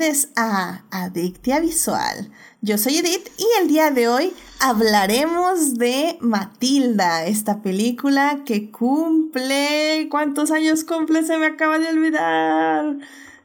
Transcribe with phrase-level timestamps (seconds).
[0.00, 2.30] bienvenidos a Adictia Visual.
[2.62, 10.08] Yo soy Edith y el día de hoy hablaremos de Matilda, esta película que cumple...
[10.10, 11.22] ¿Cuántos años cumple?
[11.22, 12.96] Se me acaba de olvidar.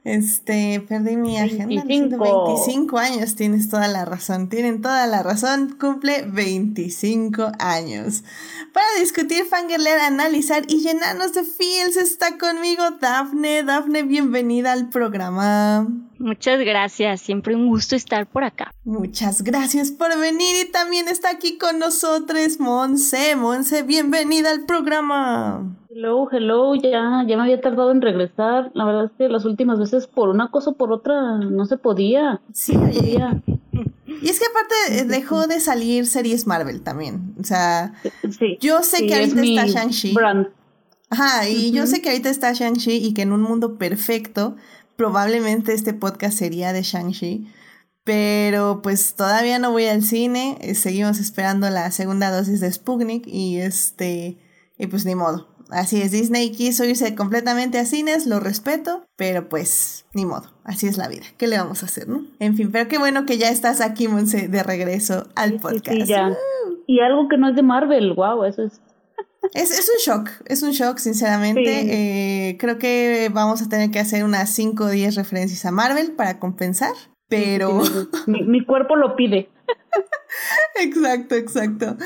[0.06, 1.84] Este, perdí mi agenda.
[1.84, 8.24] 25 años, tienes toda la razón, tienen toda la razón, cumple 25 años.
[8.72, 13.64] Para discutir, fangirler, analizar y llenarnos de feels está conmigo Dafne.
[13.64, 15.88] Dafne, bienvenida al programa.
[16.20, 18.72] Muchas gracias, siempre un gusto estar por acá.
[18.84, 23.36] Muchas gracias por venir y también está aquí con nosotros Monse.
[23.36, 25.76] Monse, bienvenida al programa.
[25.98, 28.70] Hello, hello, ya, ya me había tardado en regresar.
[28.74, 31.78] La verdad es que las últimas veces por una cosa o por otra no se
[31.78, 32.42] podía.
[32.52, 33.42] Sí, podía.
[34.22, 37.34] Y es que aparte dejó de salir series Marvel también.
[37.40, 37.94] O sea,
[38.60, 40.14] yo sé que ahorita está Shang-Chi.
[41.10, 44.58] Ajá, y yo sé que ahorita está Shang-Chi y que en un mundo perfecto
[44.98, 47.48] probablemente este podcast sería de Shang-Chi.
[48.04, 53.26] Pero pues todavía no voy al cine, eh, seguimos esperando la segunda dosis de Sputnik
[53.28, 54.38] y este,
[54.78, 55.55] y pues ni modo.
[55.76, 60.88] Así es, Disney quiso irse completamente a cines, lo respeto, pero pues ni modo, así
[60.88, 61.26] es la vida.
[61.38, 62.26] ¿Qué le vamos a hacer, no?
[62.40, 65.98] En fin, pero qué bueno que ya estás aquí, Monse, de regreso al podcast.
[65.98, 66.32] Sí, ya.
[66.88, 68.80] Y algo que no es de Marvel, wow, eso es
[69.54, 72.50] es, es, un shock, es un shock, sinceramente.
[72.50, 76.14] Eh, creo que vamos a tener que hacer unas 5 o 10 referencias a Marvel
[76.14, 76.94] para compensar,
[77.28, 77.82] pero...
[78.28, 79.50] mi, mi, cuerpo lo pide.
[80.76, 81.98] exacto, exacto.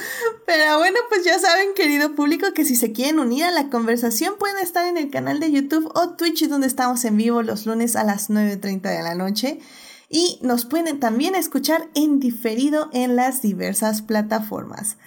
[0.45, 4.35] Pero bueno, pues ya saben, querido público, que si se quieren unir a la conversación
[4.38, 7.95] pueden estar en el canal de YouTube o Twitch, donde estamos en vivo los lunes
[7.95, 9.59] a las 9.30 de la noche.
[10.09, 14.97] Y nos pueden también escuchar en diferido en las diversas plataformas.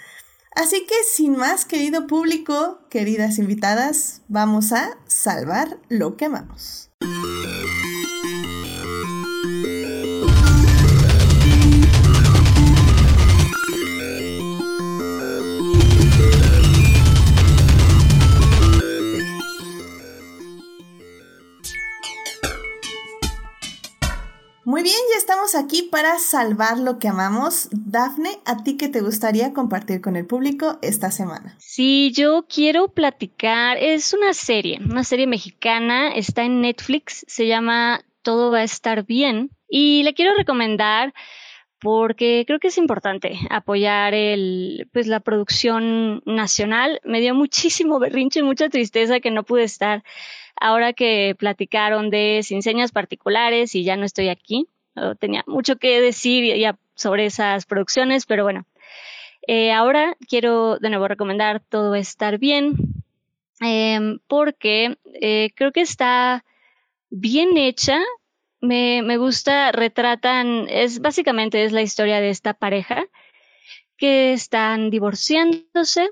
[0.55, 6.91] Así que sin más, querido público, queridas invitadas, vamos a salvar lo que amamos.
[24.65, 27.69] Muy bien, ya estamos aquí para salvar lo que amamos.
[27.73, 31.57] Dafne, ¿a ti qué te gustaría compartir con el público esta semana?
[31.59, 38.05] Sí, yo quiero platicar, es una serie, una serie mexicana, está en Netflix, se llama
[38.23, 41.13] Todo va a estar bien y la quiero recomendar
[41.81, 47.01] porque creo que es importante apoyar el, pues, la producción nacional.
[47.03, 50.05] Me dio muchísimo berrinche y mucha tristeza que no pude estar
[50.63, 52.63] ahora que platicaron de sin
[52.93, 54.69] particulares y ya no estoy aquí.
[55.19, 58.65] Tenía mucho que decir ya sobre esas producciones, pero bueno.
[59.49, 62.75] Eh, ahora quiero de nuevo recomendar Todo Estar Bien,
[63.61, 66.45] em, porque eh, creo que está
[67.11, 67.99] bien hecha.
[68.61, 73.05] Me, me gusta, retratan, es básicamente es la historia de esta pareja
[73.97, 76.11] que están divorciándose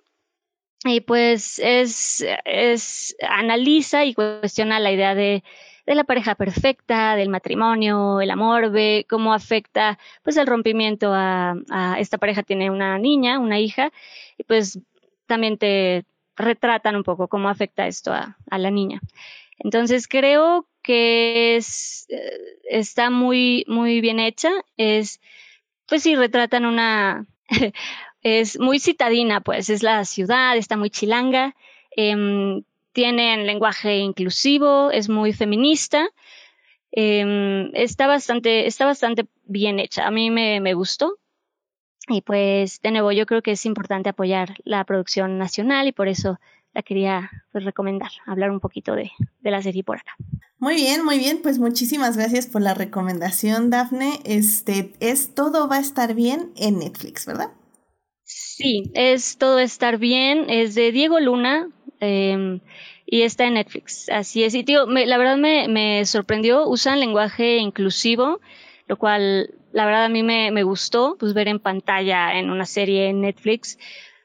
[0.84, 5.44] y pues es, es, analiza y cuestiona la idea de,
[5.86, 11.54] de la pareja perfecta, del matrimonio, el amor, ve cómo afecta pues el rompimiento a,
[11.70, 13.92] a, esta pareja tiene una niña, una hija,
[14.38, 14.78] y pues
[15.26, 16.04] también te
[16.36, 19.00] retratan un poco cómo afecta esto a, a la niña.
[19.58, 22.06] Entonces creo que es,
[22.68, 25.20] está muy, muy bien hecha, es,
[25.86, 27.26] pues sí, retratan una,
[28.22, 31.54] es muy citadina, pues es la ciudad, está muy chilanga,
[31.97, 36.08] eh, tienen lenguaje inclusivo, es muy feminista,
[36.92, 40.06] eh, está bastante, está bastante bien hecha.
[40.06, 41.19] A mí me, me gustó.
[42.09, 46.09] Y pues, de nuevo, yo creo que es importante apoyar la producción nacional y por
[46.09, 46.41] eso
[46.72, 49.10] la quería pues, recomendar, hablar un poquito de,
[49.41, 50.12] de, la serie por acá.
[50.59, 54.21] Muy bien, muy bien, pues muchísimas gracias por la recomendación, Dafne.
[54.24, 57.53] Este es todo va a estar bien en Netflix, ¿verdad?
[58.32, 61.68] Sí, es Todo Estar Bien, es de Diego Luna
[61.98, 62.60] eh,
[63.04, 64.09] y está en Netflix.
[64.09, 68.41] Así es, y tío, me, la verdad me, me, sorprendió, usan lenguaje inclusivo,
[68.86, 72.66] lo cual la verdad a mí me, me gustó, pues ver en pantalla en una
[72.66, 73.78] serie en Netflix,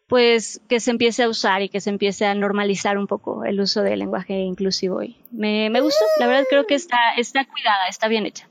[0.08, 3.60] pues que se empiece a usar y que se empiece a normalizar un poco el
[3.60, 5.02] uso del lenguaje inclusivo.
[5.02, 8.48] Y me, me gustó, la verdad creo que está, está cuidada, está bien hecha.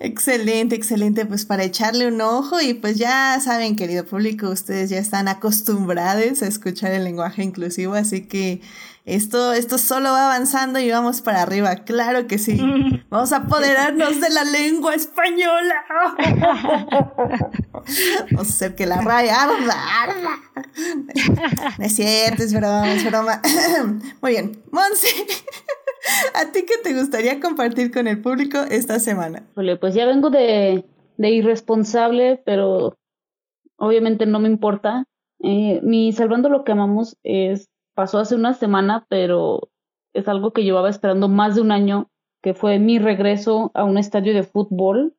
[0.00, 4.98] Excelente, excelente, pues para echarle un ojo y pues ya saben, querido público, ustedes ya
[4.98, 8.60] están acostumbrados a escuchar el lenguaje inclusivo, así que
[9.04, 12.58] esto, esto solo va avanzando y vamos para arriba, claro que sí.
[13.10, 15.84] Vamos a apoderarnos de la lengua española.
[18.32, 20.30] Vamos a hacer que la raya arda, arda.
[21.78, 23.40] No es cierto, es broma, es broma.
[24.22, 25.06] Muy bien, Monse.
[26.34, 29.44] ¿A ti qué te gustaría compartir con el público esta semana?
[29.80, 30.84] pues ya vengo de,
[31.16, 32.96] de irresponsable, pero
[33.76, 35.04] obviamente no me importa.
[35.40, 39.70] Eh, mi Salvando lo que amamos es, pasó hace una semana, pero
[40.12, 42.10] es algo que llevaba esperando más de un año,
[42.42, 45.16] que fue mi regreso a un estadio de fútbol.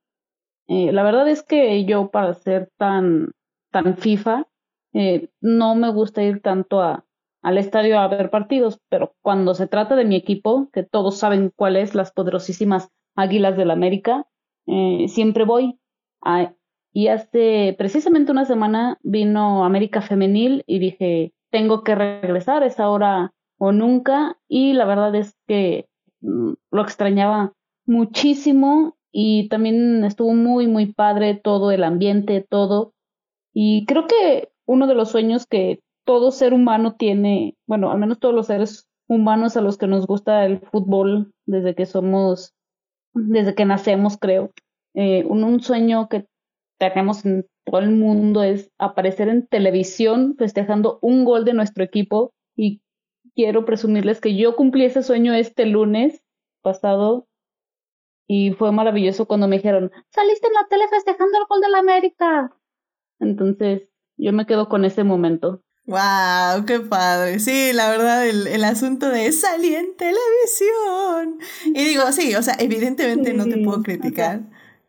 [0.67, 3.31] Eh, la verdad es que yo para ser tan,
[3.71, 4.47] tan FIFA,
[4.93, 7.05] eh, no me gusta ir tanto a,
[7.41, 11.51] al estadio a ver partidos, pero cuando se trata de mi equipo, que todos saben
[11.55, 14.27] cuál es, las poderosísimas Águilas del América,
[14.67, 15.79] eh, siempre voy.
[16.91, 23.31] y hace precisamente una semana vino América Femenil y dije, tengo que regresar, es ahora
[23.57, 25.87] o nunca, y la verdad es que
[26.19, 27.53] mm, lo extrañaba
[27.85, 32.91] muchísimo y también estuvo muy, muy padre todo el ambiente, todo.
[33.53, 38.19] Y creo que uno de los sueños que todo ser humano tiene, bueno, al menos
[38.19, 42.53] todos los seres humanos a los que nos gusta el fútbol desde que somos,
[43.13, 44.51] desde que nacemos, creo.
[44.93, 46.25] Eh, un, sueño que
[46.79, 52.33] tenemos en todo el mundo es aparecer en televisión festejando un gol de nuestro equipo
[52.55, 52.81] y
[53.33, 56.23] quiero presumirles que yo cumplí ese sueño este lunes
[56.61, 57.27] pasado
[58.27, 61.79] y fue maravilloso cuando me dijeron, saliste en la tele festejando el gol de la
[61.79, 62.55] América.
[63.19, 63.83] Entonces,
[64.17, 65.61] yo me quedo con ese momento.
[65.85, 67.39] Wow, qué padre.
[67.39, 71.39] Sí, la verdad, el, el, asunto de salir en televisión.
[71.65, 74.41] Y digo, sí, o sea, evidentemente no te puedo criticar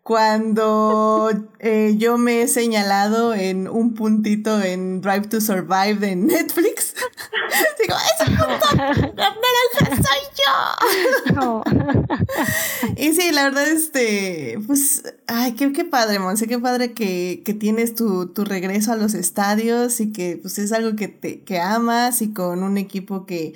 [0.07, 6.95] cuando eh, yo me he señalado en un puntito en Drive to Survive de Netflix,
[7.83, 11.65] digo, ese punto naranja soy yo.
[12.97, 17.53] y sí, la verdad, este, pues, ay, qué, qué padre, Monse, qué padre que, que
[17.53, 21.59] tienes tu, tu, regreso a los estadios y que pues es algo que, te, que
[21.59, 23.55] amas y con un equipo que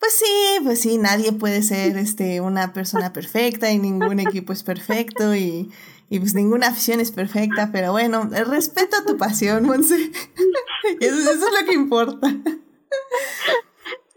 [0.00, 4.62] pues sí, pues sí, nadie puede ser este, una persona perfecta y ningún equipo es
[4.62, 5.70] perfecto y,
[6.08, 9.96] y pues ninguna afición es perfecta, pero bueno, respeto tu pasión, Monse.
[11.00, 12.34] eso, eso, es lo que importa.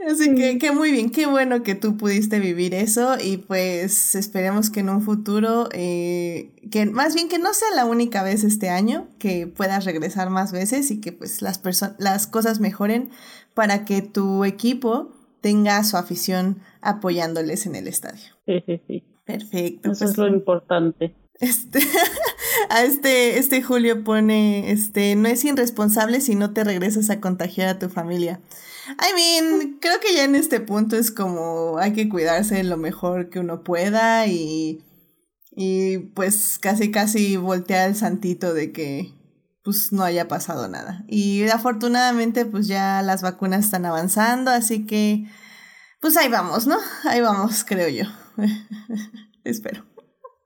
[0.09, 4.69] Así que, que muy bien, qué bueno que tú pudiste vivir eso y pues esperemos
[4.69, 8.69] que en un futuro, eh, que más bien que no sea la única vez este
[8.69, 11.61] año, que puedas regresar más veces y que pues las,
[11.99, 13.11] las cosas mejoren
[13.53, 15.12] para que tu equipo
[15.43, 18.33] tenga su afición apoyándoles en el estadio.
[18.47, 19.03] Sí, sí, sí.
[19.25, 19.91] Perfecto.
[19.91, 21.15] Eso es pues lo importante.
[21.39, 21.79] Este,
[22.69, 27.67] a este, este Julio pone, este, no es irresponsable si no te regresas a contagiar
[27.67, 28.39] a tu familia.
[28.87, 33.29] I mean, creo que ya en este punto es como hay que cuidarse lo mejor
[33.29, 34.81] que uno pueda y,
[35.51, 39.13] y pues casi casi voltear el santito de que
[39.63, 41.03] pues no haya pasado nada.
[41.07, 45.25] Y afortunadamente pues ya las vacunas están avanzando, así que
[46.01, 46.77] pues ahí vamos, ¿no?
[47.05, 48.05] Ahí vamos, creo yo.
[49.43, 49.85] Espero.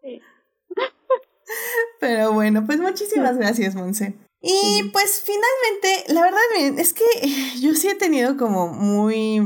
[2.00, 4.16] Pero bueno, pues muchísimas gracias, Monse.
[4.42, 7.04] Y pues finalmente, la verdad es que
[7.60, 9.42] yo sí he tenido como muy,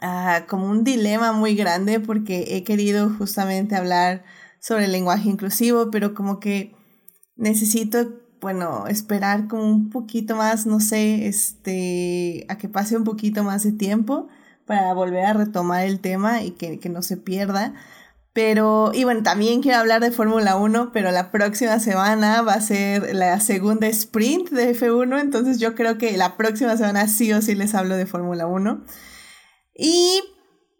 [0.00, 4.24] ah, como un dilema muy grande porque he querido justamente hablar
[4.60, 6.74] sobre el lenguaje inclusivo, pero como que
[7.36, 13.44] necesito bueno, esperar como un poquito más, no sé, este, a que pase un poquito
[13.44, 14.28] más de tiempo
[14.66, 17.72] para volver a retomar el tema y que, que no se pierda.
[18.32, 22.60] Pero, y bueno, también quiero hablar de Fórmula 1, pero la próxima semana va a
[22.60, 27.42] ser la segunda sprint de F1, entonces yo creo que la próxima semana sí o
[27.42, 28.84] sí les hablo de Fórmula 1.
[29.76, 30.20] Y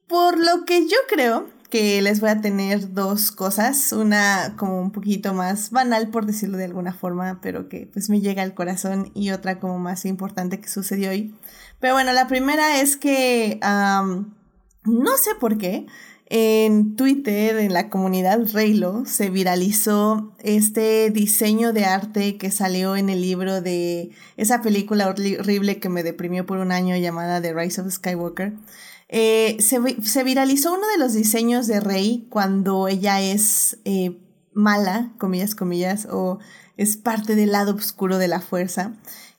[0.08, 4.92] por lo que yo creo, que les voy a tener dos cosas, una como un
[4.92, 9.10] poquito más banal por decirlo de alguna forma, pero que pues me llega al corazón
[9.14, 11.34] y otra como más importante que sucedió hoy.
[11.80, 15.86] Pero bueno, la primera es que no sé por qué
[16.26, 23.08] en Twitter, en la comunidad Reylo, se viralizó este diseño de arte que salió en
[23.08, 27.80] el libro de esa película horrible que me deprimió por un año llamada The Rise
[27.80, 28.52] of Skywalker.
[29.14, 34.18] Eh, se, viralizó uno de los diseños de Rey cuando ella es eh,
[34.54, 36.38] mala, comillas, comillas, o
[36.78, 38.94] es parte del lado oscuro de la fuerza.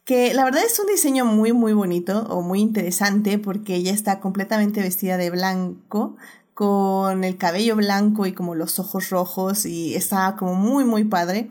[0.06, 4.20] Que la verdad es un diseño muy, muy bonito o muy interesante porque ella está
[4.20, 6.18] completamente vestida de blanco,
[6.54, 11.50] con el cabello blanco y como los ojos rojos y está como muy, muy padre.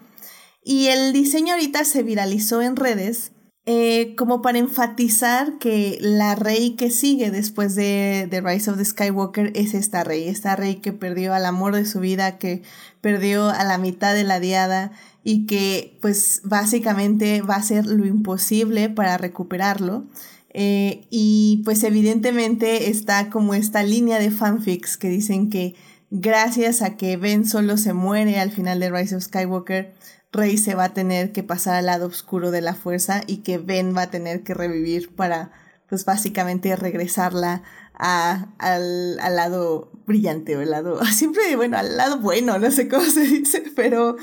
[0.63, 3.32] Y el diseño ahorita se viralizó en redes
[3.65, 8.85] eh, como para enfatizar que la rey que sigue después de The Rise of the
[8.85, 12.63] Skywalker es esta rey, esta rey que perdió al amor de su vida, que
[13.01, 14.91] perdió a la mitad de la diada
[15.23, 20.07] y que pues básicamente va a hacer lo imposible para recuperarlo.
[20.55, 25.77] Eh, y pues evidentemente está como esta línea de fanfics que dicen que
[26.11, 29.95] gracias a que Ben solo se muere al final de Rise of Skywalker,
[30.33, 33.59] Rey se va a tener que pasar al lado oscuro de la fuerza y que
[33.59, 35.53] Ben va a tener que revivir para
[35.89, 37.63] pues básicamente regresarla
[37.93, 43.21] al, lado brillante o al lado, siempre, bueno, al lado bueno, no sé cómo se
[43.21, 44.17] dice, pero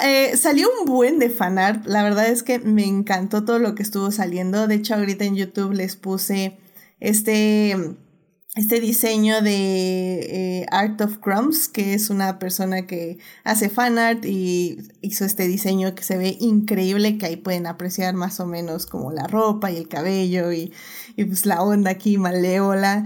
[0.00, 3.82] eh, salió un buen de fanart, la verdad es que me encantó todo lo que
[3.82, 6.58] estuvo saliendo, de hecho ahorita en YouTube les puse
[7.00, 7.96] este
[8.56, 14.24] este diseño de eh, Art of Crumbs, que es una persona que hace fan art
[14.24, 18.86] y hizo este diseño que se ve increíble, que ahí pueden apreciar más o menos
[18.86, 20.72] como la ropa y el cabello y,
[21.16, 23.04] pues la onda aquí malévola.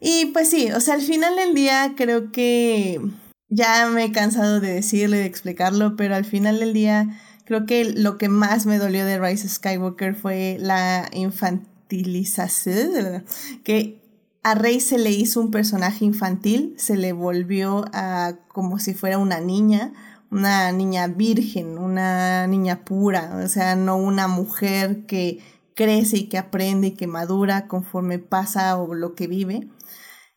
[0.00, 3.00] Y pues sí, o sea, al final del día creo que
[3.48, 7.08] ya me he cansado de decirlo y de explicarlo, pero al final del día
[7.46, 13.24] creo que lo que más me dolió de Rise Skywalker fue la infantilización,
[13.64, 13.99] que
[14.42, 19.18] a Rey se le hizo un personaje infantil, se le volvió a como si fuera
[19.18, 19.92] una niña,
[20.30, 25.40] una niña virgen, una niña pura, o sea, no una mujer que
[25.74, 29.68] crece y que aprende y que madura conforme pasa o lo que vive.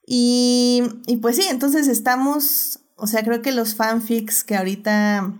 [0.06, 5.34] Y, y pues sí, entonces estamos, o sea, creo que los fanfics que ahorita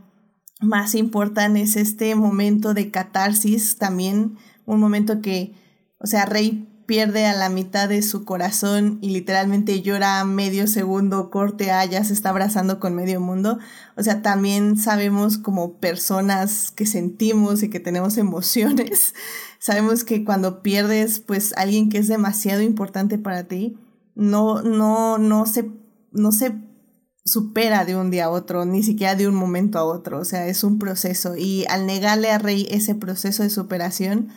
[0.62, 5.54] más importan es este momento de catarsis también, un momento que,
[6.00, 11.30] o sea, Rey pierde a la mitad de su corazón y literalmente llora medio segundo,
[11.30, 13.60] corte a, ya se está abrazando con medio mundo.
[13.96, 19.16] O sea, también sabemos como personas que sentimos y que tenemos emociones,
[19.60, 23.78] sabemos que cuando pierdes pues alguien que es demasiado importante para ti,
[24.16, 25.72] no, no, no se,
[26.12, 26.54] no se
[27.26, 30.48] supera de un día a otro, ni siquiera de un momento a otro, o sea,
[30.48, 31.36] es un proceso.
[31.38, 34.30] Y al negarle a Rey ese proceso de superación,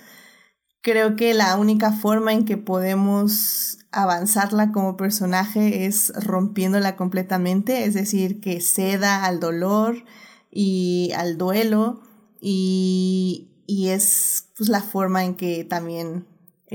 [0.86, 7.94] creo que la única forma en que podemos avanzarla como personaje es rompiéndola completamente, es
[7.94, 10.04] decir, que ceda al dolor
[10.48, 12.02] y al duelo
[12.40, 16.28] y, es pues, la forma en que también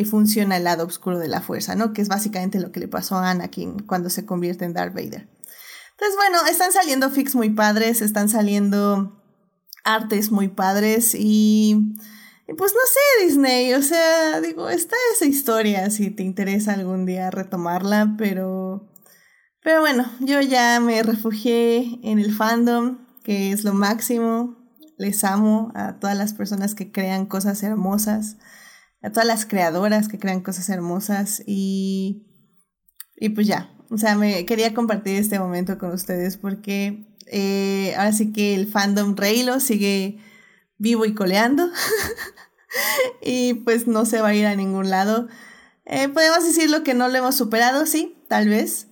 [0.03, 1.93] funciona el lado oscuro de la fuerza, ¿no?
[1.93, 5.29] Que es básicamente lo que le pasó a Anakin cuando se convierte en Darth Vader.
[5.91, 9.23] Entonces, bueno, están saliendo fics muy padres, están saliendo
[9.85, 11.95] artes muy padres y
[12.57, 17.31] pues no sé, Disney, o sea, digo, está esa historia si te interesa algún día
[17.31, 18.87] retomarla, pero...
[19.63, 24.57] Pero bueno, yo ya me refugié en el fandom, que es lo máximo.
[24.97, 28.37] Les amo a todas las personas que crean cosas hermosas,
[29.03, 32.27] a todas las creadoras que crean cosas hermosas y...
[33.23, 38.13] Y pues ya, o sea, me quería compartir este momento con ustedes porque eh, ahora
[38.13, 40.17] sí que el fandom Reylo sigue
[40.81, 41.69] vivo y coleando.
[43.21, 45.27] y pues no se va a ir a ningún lado.
[45.85, 48.87] Eh, podemos decirlo que no lo hemos superado, sí, tal vez.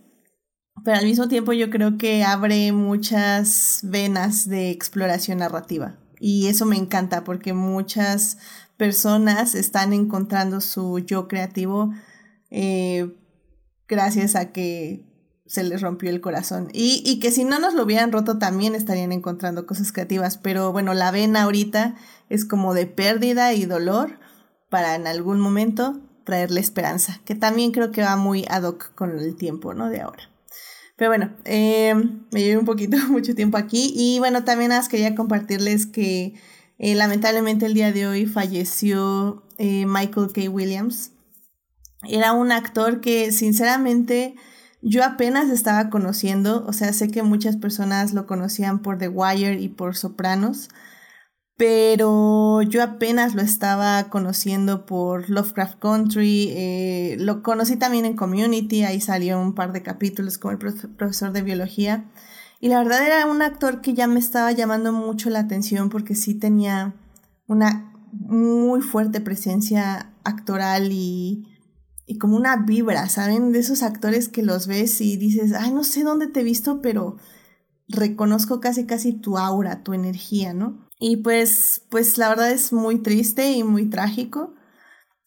[0.86, 5.98] Pero al mismo tiempo yo creo que abre muchas venas de exploración narrativa.
[6.20, 8.38] Y eso me encanta porque muchas
[8.78, 11.92] personas están encontrando su yo creativo
[12.50, 13.14] eh,
[13.88, 15.09] gracias a que
[15.50, 16.70] se les rompió el corazón.
[16.74, 20.38] Y, y, que si no nos lo hubieran roto también estarían encontrando cosas creativas.
[20.38, 21.96] Pero bueno, la vena ahorita
[22.30, 24.20] es como de pérdida y dolor
[24.70, 29.18] para en algún momento traerle esperanza, que también creo que va muy ad hoc con
[29.18, 29.90] el tiempo, ¿no?
[29.90, 30.30] De ahora.
[30.96, 31.96] Pero bueno, eh,
[32.32, 36.36] me llevé un poquito, mucho tiempo aquí y bueno, también las quería compartirles que
[36.78, 40.50] eh, lamentablemente el día de hoy falleció eh, Michael K.
[40.50, 41.12] Williams.
[42.08, 44.36] Era un actor que sinceramente
[44.82, 49.60] yo apenas estaba conociendo, o sea, sé que muchas personas lo conocían por The Wire
[49.60, 50.70] y por Sopranos,
[51.58, 58.84] pero yo apenas lo estaba conociendo por Lovecraft Country, eh, lo conocí también en Community,
[58.84, 62.06] ahí salió un par de capítulos como el profesor de biología,
[62.62, 66.16] y la verdad era un actor que ya me estaba llamando mucho la atención porque
[66.16, 66.94] sí tenía
[67.48, 71.46] una muy fuerte presencia actoral y
[72.10, 73.52] y como una vibra, ¿saben?
[73.52, 76.82] De esos actores que los ves y dices, ay, no sé dónde te he visto,
[76.82, 77.18] pero
[77.88, 80.88] reconozco casi casi tu aura, tu energía, ¿no?
[80.98, 84.56] Y pues, pues la verdad es muy triste y muy trágico.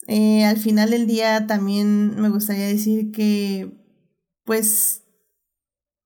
[0.09, 3.81] Eh, al final del día también me gustaría decir que,
[4.45, 5.05] pues,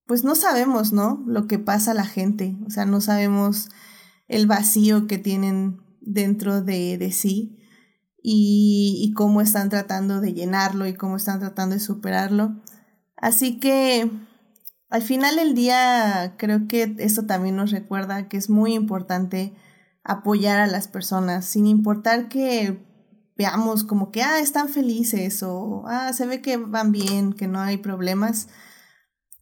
[0.04, 1.24] pues no sabemos, ¿no?
[1.26, 3.70] Lo que pasa a la gente, o sea, no sabemos
[4.28, 7.62] el vacío que tienen dentro de, de sí
[8.28, 12.60] y, cómo están tratando de llenarlo y cómo están tratando de superarlo.
[13.16, 14.10] Así que
[14.88, 19.54] al final del día creo que esto también nos recuerda que es muy importante
[20.02, 22.84] apoyar a las personas, sin importar que
[23.36, 27.60] veamos como que, ah, están felices o, ah, se ve que van bien, que no
[27.60, 28.48] hay problemas.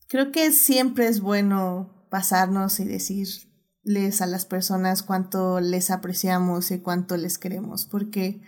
[0.09, 6.81] Creo que siempre es bueno pasarnos y decirles a las personas cuánto les apreciamos y
[6.81, 8.43] cuánto les queremos, porque,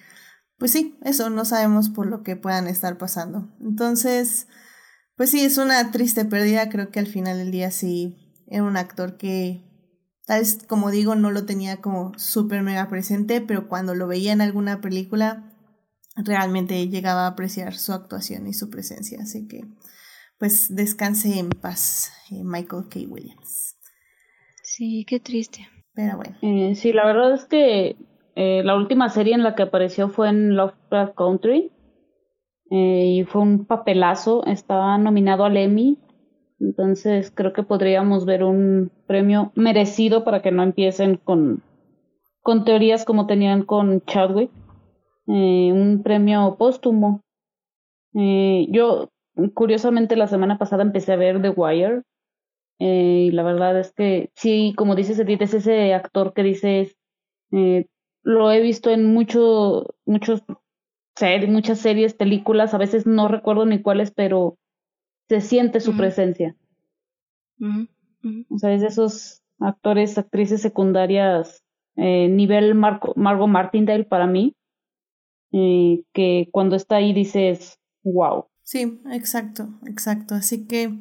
[0.59, 3.55] pues sí, eso, no sabemos por lo que puedan estar pasando.
[3.61, 4.49] Entonces,
[5.17, 8.77] pues sí, es una triste pérdida, creo que al final del día sí era un
[8.77, 9.67] actor que
[10.27, 14.33] Tal vez, como digo, no lo tenía como súper mega presente, pero cuando lo veía
[14.33, 15.53] en alguna película,
[16.17, 19.21] realmente llegaba a apreciar su actuación y su presencia.
[19.23, 19.63] Así que,
[20.39, 23.01] pues, descanse en paz, eh, Michael K.
[23.09, 23.77] Williams.
[24.65, 25.69] Sí, qué triste.
[25.95, 26.37] Pero bueno.
[26.43, 27.97] Eh, sí, la verdad es que
[28.37, 31.73] eh, la última serie en la que apareció fue en Lovecraft Country.
[32.71, 34.45] y fue un papelazo.
[34.47, 35.99] Estaba nominado al Emmy
[36.59, 41.63] entonces creo que podríamos ver un premio merecido para que no empiecen con,
[42.41, 44.51] con teorías como tenían con Chadwick.
[45.29, 47.23] Eh, un premio póstumo.
[48.15, 49.11] Eh, yo,
[49.55, 52.03] curiosamente, la semana pasada empecé a ver The Wire.
[52.79, 56.97] Eh, y la verdad es que sí, como dices Edith, es ese actor que dices,
[57.53, 57.87] eh,
[58.27, 60.43] lo he visto en mucho, muchos
[61.15, 64.59] ser, muchas series, películas, a veces no recuerdo ni cuáles, pero
[65.29, 66.57] se siente su presencia.
[68.51, 71.63] O sea, es de esos actores, actrices secundarias,
[71.95, 74.57] eh, nivel Marco, Margot Martindale para mí,
[75.53, 78.47] eh, que cuando está ahí dices, wow.
[78.65, 80.35] Sí, exacto, exacto.
[80.35, 80.93] Así que,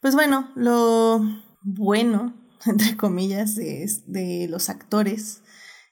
[0.00, 1.20] pues bueno, lo
[1.60, 2.32] bueno,
[2.64, 5.41] entre comillas, de, de los actores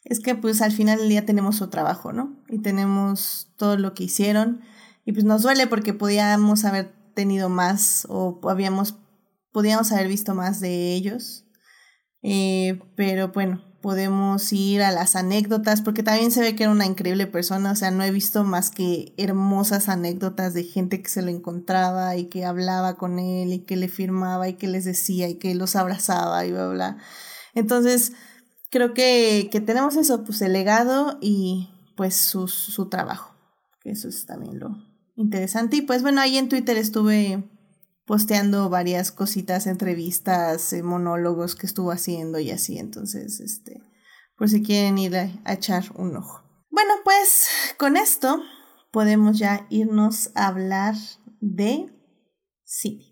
[0.05, 2.37] es que pues al final del día tenemos su trabajo, ¿no?
[2.49, 4.63] Y tenemos todo lo que hicieron
[5.05, 8.97] y pues nos duele porque podíamos haber tenido más o habíamos,
[9.53, 11.47] podíamos haber visto más de ellos.
[12.23, 16.87] Eh, pero bueno, podemos ir a las anécdotas, porque también se ve que era una
[16.87, 21.23] increíble persona, o sea, no he visto más que hermosas anécdotas de gente que se
[21.23, 25.29] lo encontraba y que hablaba con él y que le firmaba y que les decía
[25.29, 26.99] y que los abrazaba y bla, bla.
[27.55, 28.13] Entonces,
[28.71, 33.35] creo que, que tenemos eso, pues el legado y pues su, su trabajo,
[33.85, 34.77] eso es también lo,
[35.17, 35.77] interesante.
[35.77, 37.45] Y pues bueno, ahí en Twitter estuve
[38.07, 42.79] posteando varias cositas, entrevistas, eh, monólogos que estuvo haciendo y así.
[42.79, 43.83] Entonces, este,
[44.37, 46.43] por si quieren ir a, a echar un ojo.
[46.71, 47.47] Bueno, pues
[47.79, 48.43] con esto
[48.91, 50.97] podemos ya irnos a hablar
[51.41, 51.89] de
[52.65, 53.10] cine.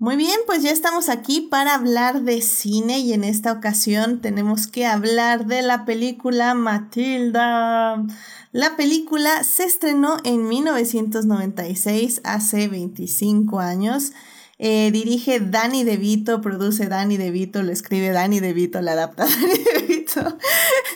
[0.00, 4.68] Muy bien, pues ya estamos aquí para hablar de cine y en esta ocasión tenemos
[4.68, 8.04] que hablar de la película Matilda.
[8.52, 14.12] La película se estrenó en 1996, hace 25 años.
[14.60, 19.87] Eh, dirige Danny DeVito, produce Danny DeVito, lo escribe Danny DeVito, la adapta Danny DeVito.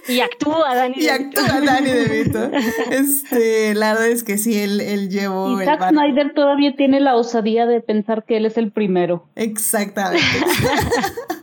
[0.09, 1.41] Y actúa Danny DeVito.
[1.41, 2.51] Y actúa Danny DeVito.
[2.91, 5.61] Este, la verdad es que sí, él, él llevó.
[5.61, 9.29] Y Zack Snyder todavía tiene la osadía de pensar que él es el primero.
[9.35, 10.25] Exactamente.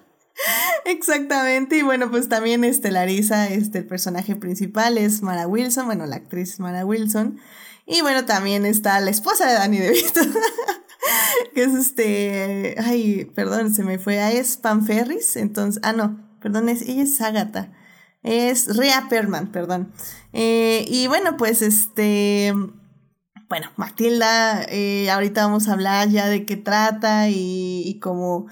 [0.86, 6.16] Exactamente, y bueno, pues también estelariza este, el personaje principal es Mara Wilson, bueno, la
[6.16, 7.40] actriz Mara Wilson,
[7.86, 10.22] y bueno, también está la esposa de Danny DeVito.
[11.54, 16.29] que es este, ay, perdón, se me fue, ah, es Pam Ferris, entonces, ah, no,
[16.42, 17.72] perdón, es, ella es Agatha,
[18.24, 19.92] es Rhea Perman, perdón.
[20.34, 22.54] Eh, y bueno, pues este,
[23.50, 28.48] bueno, Matilda, eh, ahorita vamos a hablar ya de qué trata y, y como,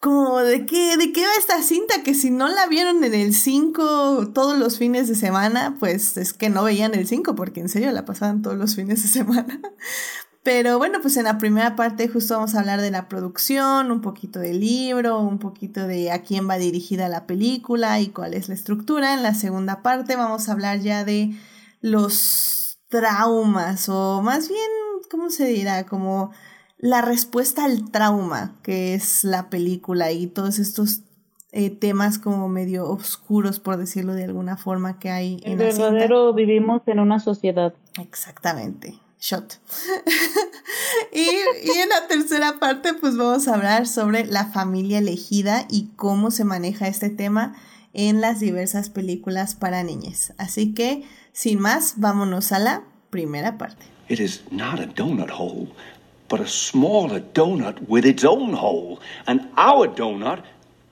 [0.00, 3.34] como de qué, de qué va esta cinta, que si no la vieron en el
[3.34, 7.68] 5 todos los fines de semana, pues es que no veían el 5, porque en
[7.68, 9.60] serio la pasaban todos los fines de semana.
[10.46, 14.00] Pero bueno, pues en la primera parte justo vamos a hablar de la producción, un
[14.00, 18.48] poquito del libro, un poquito de a quién va dirigida la película y cuál es
[18.48, 19.14] la estructura.
[19.14, 21.32] En la segunda parte vamos a hablar ya de
[21.80, 24.70] los traumas o más bien,
[25.10, 25.84] ¿cómo se dirá?
[25.84, 26.30] Como
[26.78, 31.00] la respuesta al trauma que es la película y todos estos
[31.50, 36.32] eh, temas como medio oscuros, por decirlo de alguna forma, que hay en El verdadero
[36.34, 37.74] vivimos en una sociedad.
[37.98, 39.54] Exactamente shot.
[41.12, 45.88] y, y, en la tercera parte, pues vamos a hablar sobre la familia elegida y
[45.96, 47.56] cómo se maneja este tema
[47.92, 50.34] en las diversas películas para niñas.
[50.38, 53.86] Así que, sin más, vámonos a la primera parte.
[54.08, 55.68] It is not a donut hole,
[56.28, 59.00] but a smaller donut with its own hole.
[59.26, 60.42] And our donut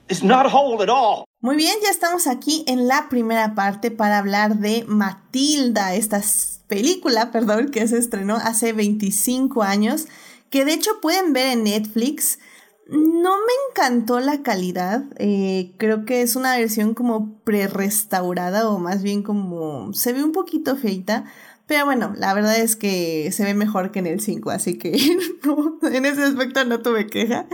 [0.09, 1.25] is not a hole at all.
[1.41, 6.21] Muy bien, ya estamos aquí en la primera parte para hablar de Matilda, esta
[6.67, 10.07] película, perdón, que se estrenó hace 25 años,
[10.49, 12.39] que de hecho pueden ver en Netflix.
[12.87, 15.05] No me encantó la calidad.
[15.17, 20.31] Eh, creo que es una versión como pre-restaurada o más bien como se ve un
[20.31, 21.25] poquito feita.
[21.67, 24.91] Pero bueno, la verdad es que se ve mejor que en el 5, así que
[25.81, 27.47] en ese aspecto no tuve queja.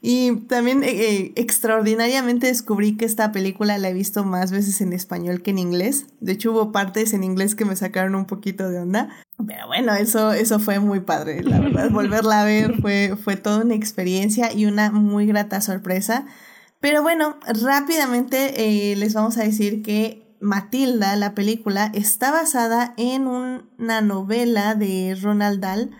[0.00, 4.94] Y también eh, eh, extraordinariamente descubrí que esta película la he visto más veces en
[4.94, 6.06] español que en inglés.
[6.20, 9.10] De hecho, hubo partes en inglés que me sacaron un poquito de onda.
[9.46, 11.90] Pero bueno, eso, eso fue muy padre, la verdad.
[11.92, 16.24] Volverla a ver fue, fue toda una experiencia y una muy grata sorpresa.
[16.80, 23.26] Pero bueno, rápidamente eh, les vamos a decir que Matilda, la película, está basada en
[23.26, 25.90] una novela de Ronald Dahl.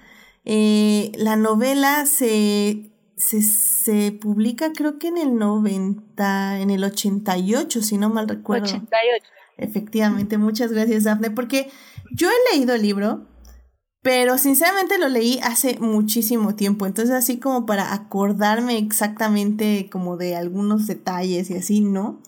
[0.45, 7.99] Eh, la novela se, se, publica creo que en el 90, en el 88, si
[7.99, 8.67] no mal recuerdo.
[8.67, 9.27] 88.
[9.59, 11.69] Efectivamente, muchas gracias Daphne, porque
[12.13, 13.27] yo he leído el libro,
[14.03, 20.37] pero sinceramente lo leí hace muchísimo tiempo, entonces así como para acordarme exactamente como de
[20.37, 22.23] algunos detalles y así, ¿no?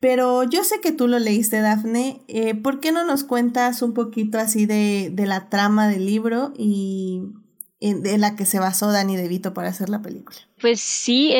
[0.00, 2.20] Pero yo sé que tú lo leíste, Dafne.
[2.28, 7.22] Eh, ¿Por qué no nos cuentas un poquito así de, la trama del libro y
[7.80, 10.36] en, la que se basó Danny DeVito para hacer la película?
[10.60, 11.32] Pues sí,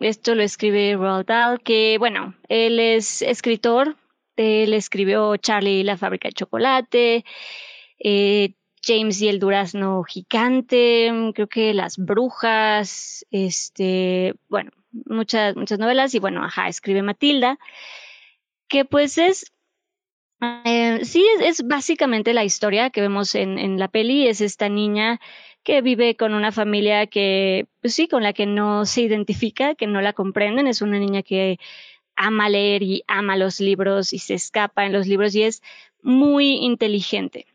[0.00, 3.96] esto lo escribe Roald Dahl, que bueno, él es escritor.
[4.36, 7.24] Él escribió Charlie y la fábrica de chocolate,
[7.98, 14.70] eh, James y el durazno gigante, creo que Las brujas, este, bueno,
[15.06, 17.58] muchas, muchas novelas y bueno, ajá, escribe Matilda,
[18.68, 19.52] que pues es,
[20.64, 25.20] eh, sí, es, básicamente la historia que vemos en, en la peli, es esta niña
[25.62, 29.86] que vive con una familia que, pues sí, con la que no se identifica, que
[29.86, 31.58] no la comprenden, es una niña que
[32.16, 35.62] ama leer y ama los libros y se escapa en los libros y es
[36.02, 37.46] muy inteligente.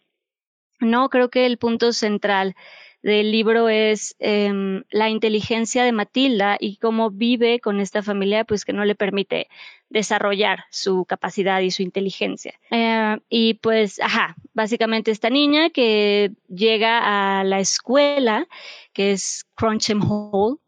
[0.80, 2.56] No creo que el punto central
[3.04, 8.64] del libro es em, la inteligencia de Matilda y cómo vive con esta familia, pues
[8.64, 9.50] que no le permite
[9.90, 12.54] desarrollar su capacidad y su inteligencia.
[12.72, 18.48] Eh, y pues, ajá, básicamente esta niña que llega a la escuela,
[18.94, 20.60] que es Crunchem Hall,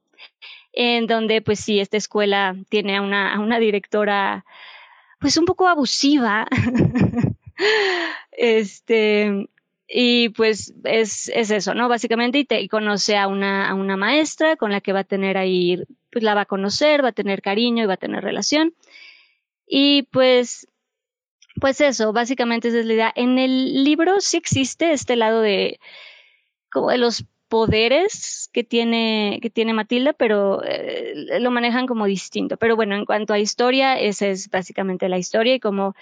[0.73, 4.45] en donde pues sí, esta escuela tiene a una, a una directora
[5.19, 6.47] pues un poco abusiva.
[8.31, 9.47] este,
[9.87, 11.87] y pues es, es eso, ¿no?
[11.87, 15.37] Básicamente, y, te, conoce a una, a una maestra con la que va a tener
[15.37, 18.73] ahí, pues la va a conocer, va a tener cariño y va a tener relación.
[19.67, 20.67] Y pues,
[21.61, 23.13] pues eso, básicamente esa es la idea.
[23.15, 25.79] En el libro sí existe este lado de,
[26.71, 32.57] como de los poderes que tiene, que tiene Matilda, pero eh, lo manejan como distinto.
[32.57, 35.95] Pero bueno, en cuanto a historia, esa es básicamente la historia y como,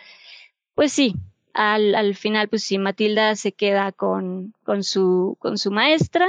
[0.73, 1.15] pues sí,
[1.53, 6.27] al, al final, pues sí, Matilda se queda con, con, su, con su maestra,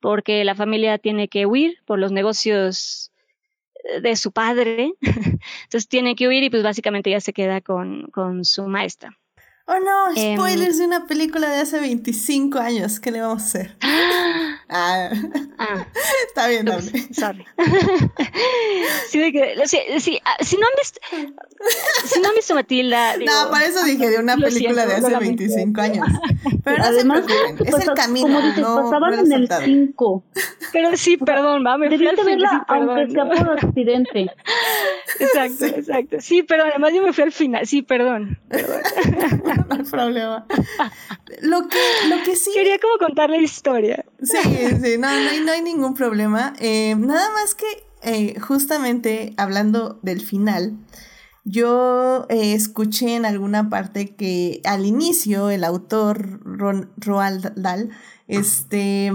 [0.00, 3.12] porque la familia tiene que huir por los negocios
[4.02, 4.92] de su padre.
[5.64, 9.16] Entonces tiene que huir y pues básicamente ella se queda con, con su maestra.
[9.68, 13.00] Oh no, em, spoilers de una película de hace 25 años.
[13.00, 13.76] ¿Qué le vamos a hacer?
[14.68, 15.10] ah.
[15.58, 15.86] ah.
[16.28, 16.84] Está bien, dale.
[17.12, 17.44] Sorry.
[19.08, 21.00] sí, de que, sí, sí, ah, si no han visto,
[22.04, 23.16] si no han visto Matilda.
[23.18, 26.06] Digo, no, para eso dije de una película de hace 25 años.
[26.62, 27.24] Pero además,
[27.58, 28.26] es el camino.
[28.28, 30.24] Como dices, no, pasaban en el 5.
[30.72, 34.30] Pero sí, perdón, fui al verla, aunque sea por accidente.
[35.18, 36.16] Exacto, exacto.
[36.20, 37.66] Sí, pero además yo me fui al final.
[37.66, 38.38] Sí, perdón.
[38.48, 39.55] perdón.
[39.68, 40.46] no hay problema.
[41.42, 42.50] Lo que, lo que sí.
[42.54, 44.04] Quería como contar la historia.
[44.22, 44.38] Sí,
[44.82, 46.54] sí, no, no, hay, ningún problema.
[46.58, 47.66] Eh, nada más que
[48.02, 50.76] eh, justamente hablando del final,
[51.44, 57.90] yo eh, escuché en alguna parte que al inicio el autor Roald Dahl,
[58.26, 59.12] este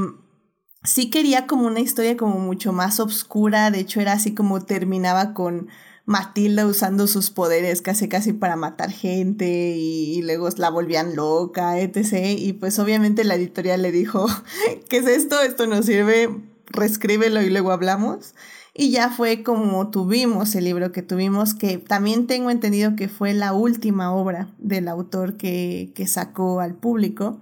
[0.84, 5.34] sí quería como una historia como mucho más oscura, de hecho era así como terminaba
[5.34, 5.68] con
[6.06, 12.38] Matilda usando sus poderes casi casi para matar gente y, luego la volvían loca, etc.
[12.38, 14.28] Y pues obviamente la editorial le dijo,
[14.90, 15.42] ¿qué es esto?
[15.42, 16.30] Esto no sirve,
[16.68, 18.34] reescríbelo y luego hablamos.
[18.74, 23.34] Y ya fue como tuvimos el libro que tuvimos, que también tengo entendido que fue
[23.34, 27.42] la última obra del autor que, que sacó al público.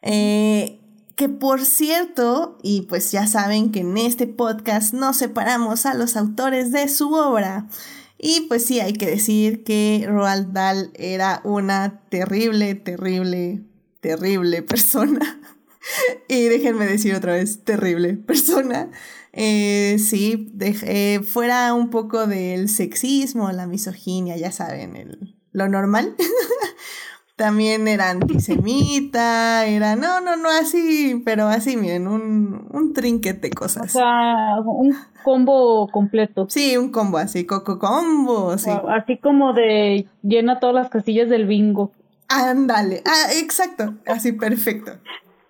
[0.00, 0.80] Eh,
[1.16, 6.16] que por cierto, y pues ya saben que en este podcast no separamos a los
[6.16, 7.68] autores de su obra.
[8.18, 13.62] Y pues sí, hay que decir que Roald Dahl era una terrible, terrible,
[14.00, 15.40] terrible persona.
[16.28, 18.90] y déjenme decir otra vez, terrible persona.
[19.32, 26.14] Eh, sí, eh, fuera un poco del sexismo, la misoginia, ya saben, lo normal.
[27.36, 33.50] también era antisemita, era, no, no, no, así, pero así, miren, un, un trinquete de
[33.50, 33.94] cosas.
[33.94, 36.46] O sea, un combo completo.
[36.48, 38.70] Sí, un combo así, coco combo, sí.
[38.88, 41.92] así como de llena todas las casillas del bingo.
[42.28, 44.92] Ándale, ah, exacto, así perfecto.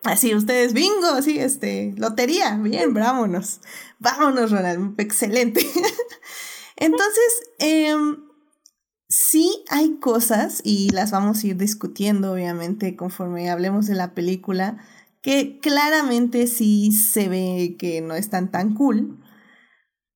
[0.04, 3.60] Así, ustedes bingo, sí, este, lotería, bien, vámonos.
[3.98, 5.60] Vámonos, Ronald, excelente.
[6.76, 7.94] Entonces, eh,
[9.16, 14.78] Sí hay cosas, y las vamos a ir discutiendo obviamente conforme hablemos de la película,
[15.22, 19.20] que claramente sí se ve que no están tan cool.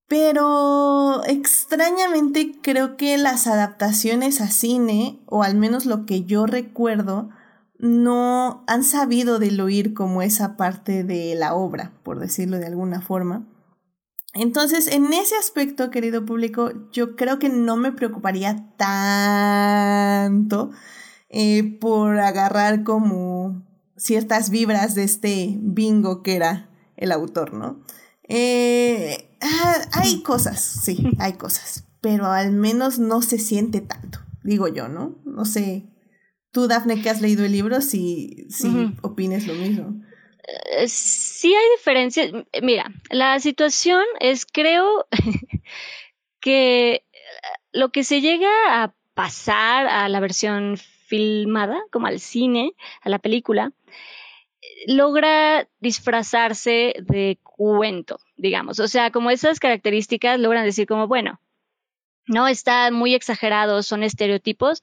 [0.08, 7.30] Pero extrañamente creo que las adaptaciones a cine, o al menos lo que yo recuerdo,
[7.78, 13.46] no han sabido diluir como esa parte de la obra, por decirlo de alguna forma.
[14.38, 20.70] Entonces, en ese aspecto, querido público, yo creo que no me preocuparía tanto
[21.28, 27.82] eh, por agarrar como ciertas vibras de este bingo que era el autor, ¿no?
[28.28, 34.68] Eh, ah, hay cosas, sí, hay cosas, pero al menos no se siente tanto, digo
[34.68, 35.18] yo, ¿no?
[35.24, 35.90] No sé,
[36.52, 40.00] tú, Dafne, que has leído el libro, si, si opines lo mismo.
[40.48, 42.32] Eh, sí hay diferencias.
[42.62, 45.06] Mira, la situación es, creo,
[46.40, 47.04] que
[47.72, 53.18] lo que se llega a pasar a la versión filmada, como al cine, a la
[53.18, 53.72] película,
[54.86, 58.80] logra disfrazarse de cuento, digamos.
[58.80, 61.40] O sea, como esas características logran decir como, bueno,
[62.28, 64.82] no está muy exagerado, son estereotipos,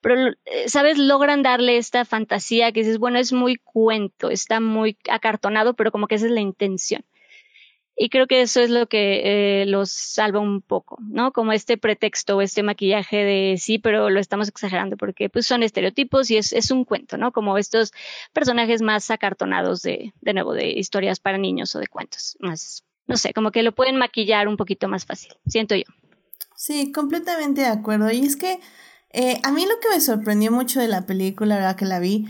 [0.00, 0.98] pero, eh, ¿sabes?
[0.98, 6.06] Logran darle esta fantasía que dices, bueno, es muy cuento, está muy acartonado, pero como
[6.06, 7.04] que esa es la intención.
[7.96, 11.32] Y creo que eso es lo que eh, los salva un poco, ¿no?
[11.32, 16.28] Como este pretexto, este maquillaje de sí, pero lo estamos exagerando porque pues son estereotipos
[16.30, 17.30] y es, es un cuento, ¿no?
[17.30, 17.92] Como estos
[18.32, 22.36] personajes más acartonados de, de nuevo, de historias para niños o de cuentos.
[22.40, 25.84] Más, no sé, como que lo pueden maquillar un poquito más fácil, siento yo.
[26.66, 28.10] Sí, completamente de acuerdo.
[28.10, 28.58] Y es que
[29.10, 31.98] eh, a mí lo que me sorprendió mucho de la película, la verdad que la
[31.98, 32.26] vi,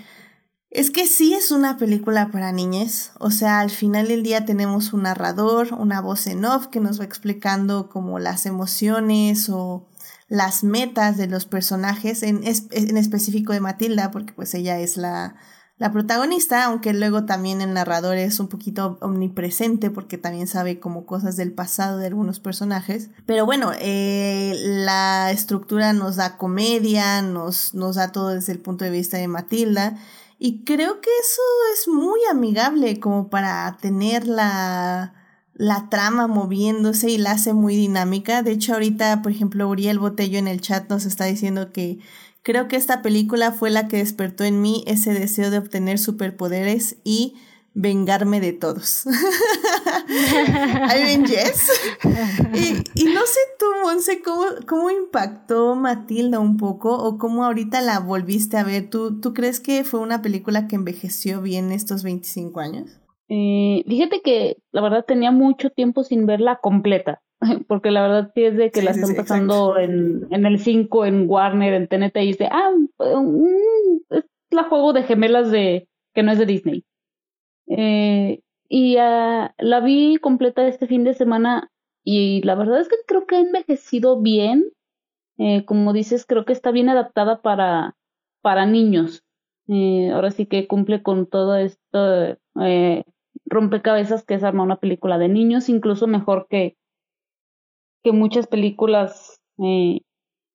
[0.70, 3.12] es que sí es una película para niñas.
[3.20, 6.98] O sea, al final del día tenemos un narrador, una voz en off que nos
[6.98, 9.86] va explicando como las emociones o
[10.26, 15.36] las metas de los personajes, en, en específico de Matilda, porque pues ella es la,
[15.76, 21.04] la protagonista, aunque luego también el narrador es un poquito omnipresente porque también sabe como
[21.04, 23.10] cosas del pasado de algunos personajes.
[23.26, 28.84] Pero bueno, eh, la estructura nos da comedia, nos, nos da todo desde el punto
[28.84, 29.96] de vista de Matilda.
[30.38, 35.14] Y creo que eso es muy amigable como para tener la,
[35.54, 38.42] la trama moviéndose y la hace muy dinámica.
[38.42, 41.98] De hecho, ahorita, por ejemplo, Uriel Botello en el chat nos está diciendo que
[42.44, 46.98] Creo que esta película fue la que despertó en mí ese deseo de obtener superpoderes
[47.02, 47.36] y
[47.72, 49.06] vengarme de todos.
[50.08, 51.70] I mean, yes.
[52.94, 57.98] Y, no sé tú, Monse, ¿cómo, ¿cómo, impactó Matilda un poco o cómo ahorita la
[57.98, 58.90] volviste a ver?
[58.90, 63.00] ¿Tú, ¿Tú crees que fue una película que envejeció bien estos 25 años?
[63.30, 67.22] Eh, fíjate que la verdad tenía mucho tiempo sin verla completa.
[67.68, 71.28] porque la verdad sí es de que la están pasando en, en, el 5, en
[71.28, 72.70] Warner, en TNT, y dice, ah,
[74.10, 76.84] es la juego de gemelas de que no es de Disney.
[77.66, 81.70] Eh, y uh, la vi completa este fin de semana
[82.02, 84.70] y la verdad es que creo que ha envejecido bien.
[85.38, 87.96] Eh, como dices, creo que está bien adaptada para,
[88.40, 89.24] para niños.
[89.66, 93.04] Eh, ahora sí que cumple con todo esto eh,
[93.46, 96.76] rompecabezas que es armar una película de niños, incluso mejor que,
[98.04, 100.02] que muchas películas eh,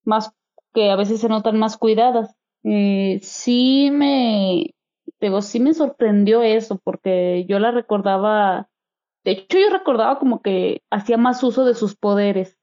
[0.06, 0.32] más
[0.74, 2.36] que a veces se notan más cuidadas.
[2.64, 4.76] Eh, sí me
[5.20, 8.70] digo, sí me sorprendió eso porque yo la recordaba,
[9.24, 12.58] de hecho yo recordaba como que hacía más uso de sus poderes.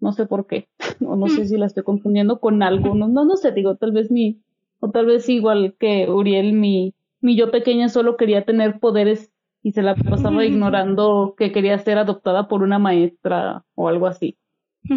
[0.00, 0.68] No sé por qué,
[1.06, 1.44] o no sé mm.
[1.46, 4.42] si la estoy confundiendo con algo, no, no, no sé, digo, tal vez mi,
[4.80, 9.30] o tal vez igual que Uriel, mi, mi yo pequeña solo quería tener poderes
[9.62, 14.38] y se la pasaba ignorando que quería ser adoptada por una maestra o algo así.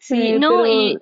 [0.00, 0.98] sí, eh, no, y...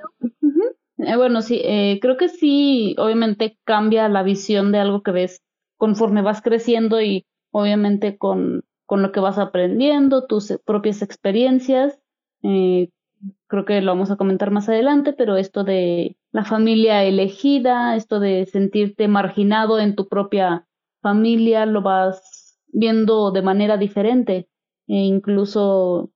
[0.99, 5.43] Eh, bueno, sí, eh, creo que sí, obviamente cambia la visión de algo que ves
[5.77, 11.99] conforme vas creciendo y obviamente con, con lo que vas aprendiendo, tus propias experiencias.
[12.41, 18.21] creo que lo vamos a comentar más adelante, pero esto de la familia elegida, esto
[18.21, 20.67] de sentirte marginado en tu propia
[21.05, 24.49] familia lo vas viendo de manera diferente
[24.89, 26.11] e incluso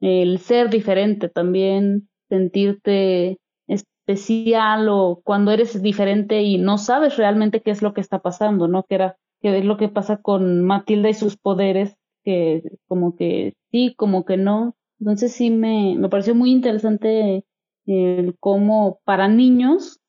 [0.00, 7.72] el ser diferente también, sentirte especial o cuando eres diferente y no sabes realmente qué
[7.72, 8.84] es lo que está pasando, ¿no?
[8.84, 13.54] Que era que es lo que pasa con Matilda y sus poderes, que como que
[13.70, 14.76] sí, como que no.
[15.00, 17.44] Entonces sí me, me pareció muy interesante
[17.86, 20.00] el cómo para niños,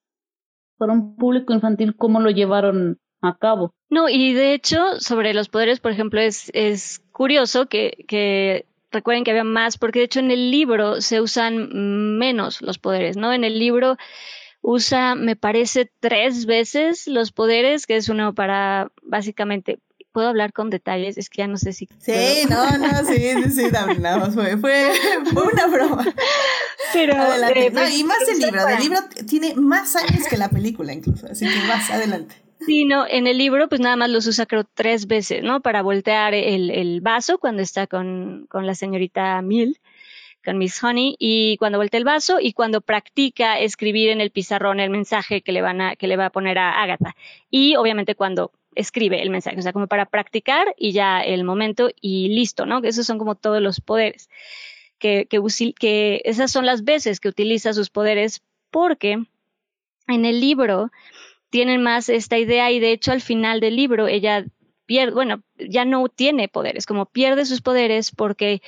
[0.78, 3.74] para un público infantil, cómo lo llevaron a cabo.
[3.90, 9.24] No, y de hecho, sobre los poderes, por ejemplo, es, es curioso que, que recuerden
[9.24, 13.34] que había más, porque de hecho en el libro se usan menos los poderes, ¿no?
[13.34, 13.98] En el libro
[14.62, 19.80] usa, me parece, tres veces los poderes, que es uno para básicamente
[20.12, 21.88] puedo hablar con detalles, es que ya no sé si.
[22.00, 23.68] Sí, no, no, sí, sí, sí,
[24.00, 24.92] nada fue, fue,
[25.34, 26.06] fue una broma.
[26.94, 27.16] Pero.
[27.16, 27.72] Adelante.
[27.72, 31.48] no, y más el libro, el libro tiene más años que la película, incluso, así
[31.48, 32.36] que más adelante.
[32.60, 35.62] Sí, no, en el libro pues nada más los usa creo tres veces, ¿no?
[35.62, 39.80] Para voltear el, el vaso cuando está con, con la señorita Mill
[40.44, 44.80] con Miss Honey y cuando voltea el vaso y cuando practica escribir en el pizarrón
[44.80, 47.16] el mensaje que le van a que le va a poner a Agatha
[47.50, 51.90] y obviamente cuando escribe el mensaje, o sea, como para practicar y ya el momento
[52.00, 52.82] y listo, ¿no?
[52.84, 54.30] Esos son como todos los poderes.
[55.00, 55.42] Que, que,
[55.78, 59.18] que esas son las veces que utiliza sus poderes porque
[60.08, 60.92] en el libro
[61.50, 64.46] tienen más esta idea y de hecho al final del libro ella
[64.86, 68.62] pierde, bueno, ya no tiene poderes, como pierde sus poderes porque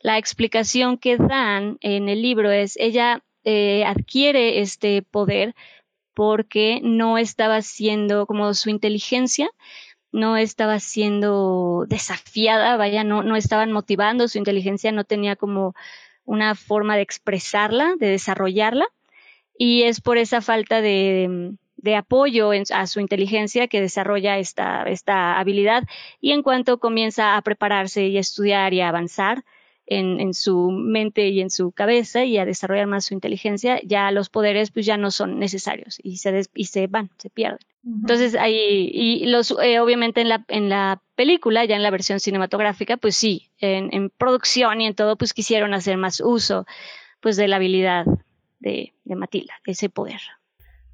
[0.00, 5.54] la explicación que dan en el libro es ella eh, adquiere este poder
[6.14, 9.50] porque no estaba siendo como su inteligencia
[10.12, 15.74] no estaba siendo desafiada, vaya, no, no estaban motivando su inteligencia, no tenía como
[16.24, 18.86] una forma de expresarla, de desarrollarla,
[19.56, 25.38] y es por esa falta de, de apoyo a su inteligencia que desarrolla esta, esta
[25.38, 25.84] habilidad
[26.20, 29.44] y en cuanto comienza a prepararse y a estudiar y a avanzar,
[29.90, 34.28] en, su mente y en su cabeza y a desarrollar más su inteligencia, ya los
[34.28, 37.60] poderes pues ya no son necesarios y se, y se van, se pierden.
[37.84, 42.20] Entonces ahí, y los, eh, obviamente en la, en la película, ya en la versión
[42.20, 46.66] cinematográfica, pues sí, en, en producción y en todo, pues quisieron hacer más uso
[47.20, 48.04] pues de la habilidad
[48.60, 50.20] de, de Matilda, de ese poder.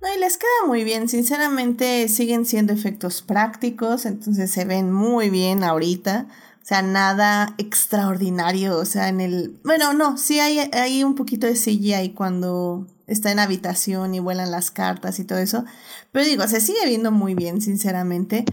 [0.05, 5.31] No, y les queda muy bien, sinceramente siguen siendo efectos prácticos, entonces se ven muy
[5.31, 6.27] bien ahorita.
[6.63, 8.77] O sea, nada extraordinario.
[8.77, 9.61] O sea, en el.
[9.65, 14.51] Bueno, no, sí hay, hay un poquito de CGI cuando está en habitación y vuelan
[14.51, 15.65] las cartas y todo eso.
[16.13, 18.45] Pero digo, se sigue viendo muy bien, sinceramente.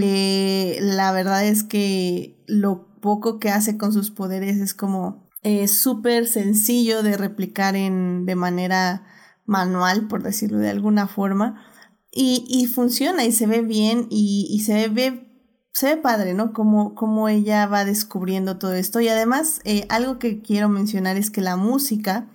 [0.00, 5.68] Eh, la verdad es que lo poco que hace con sus poderes es como eh,
[5.68, 9.04] súper sencillo de replicar en, de manera
[9.52, 11.64] manual, por decirlo de alguna forma.
[12.10, 15.28] Y, y funciona y se ve bien y, y se ve
[15.72, 16.52] se ve padre, ¿no?
[16.52, 19.00] Como, como ella va descubriendo todo esto.
[19.00, 22.28] Y además, eh, algo que quiero mencionar es que la música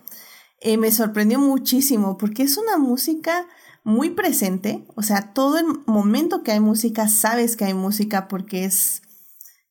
[0.60, 3.48] eh, me sorprendió muchísimo porque es una música
[3.84, 4.86] muy presente.
[4.96, 9.04] O sea, todo el momento que hay música, sabes que hay música porque es,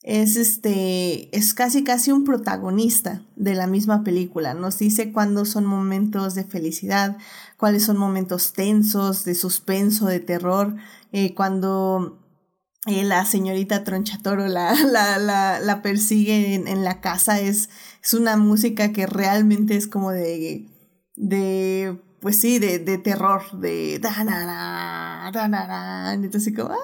[0.06, 4.54] es este, es casi casi un protagonista de la misma película.
[4.54, 7.16] Nos dice cuándo son momentos de felicidad,
[7.56, 10.76] cuáles son momentos tensos, de suspenso, de terror,
[11.10, 12.22] eh, cuando
[12.86, 17.68] eh, la señorita Tronchatoro la, la, la, la persigue en, la casa, es,
[18.00, 20.68] es una música que realmente es como de,
[21.16, 24.00] de pues sí, de, de terror, de
[26.12, 26.78] entonces como ¡ah!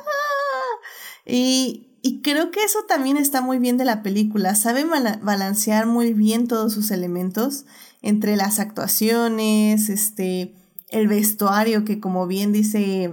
[1.24, 6.12] y, y creo que eso también está muy bien de la película, sabe balancear muy
[6.12, 7.64] bien todos sus elementos
[8.02, 10.54] entre las actuaciones, este,
[10.88, 13.12] el vestuario que como bien dice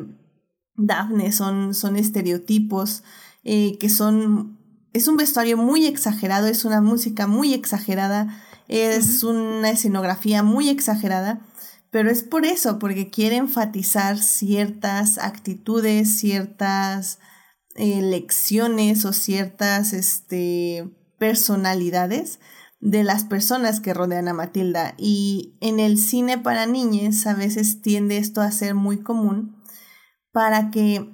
[0.76, 3.04] Daphne son, son estereotipos
[3.44, 4.58] eh, que son...
[4.92, 11.42] Es un vestuario muy exagerado, es una música muy exagerada, es una escenografía muy exagerada,
[11.92, 17.20] pero es por eso, porque quiere enfatizar ciertas actitudes, ciertas
[17.80, 22.40] eh, lecciones o ciertas este, personalidades
[22.82, 24.96] de las personas que rodean a Matilda.
[24.98, 29.64] Y en el cine para niñas a veces tiende esto a ser muy común
[30.32, 31.10] para que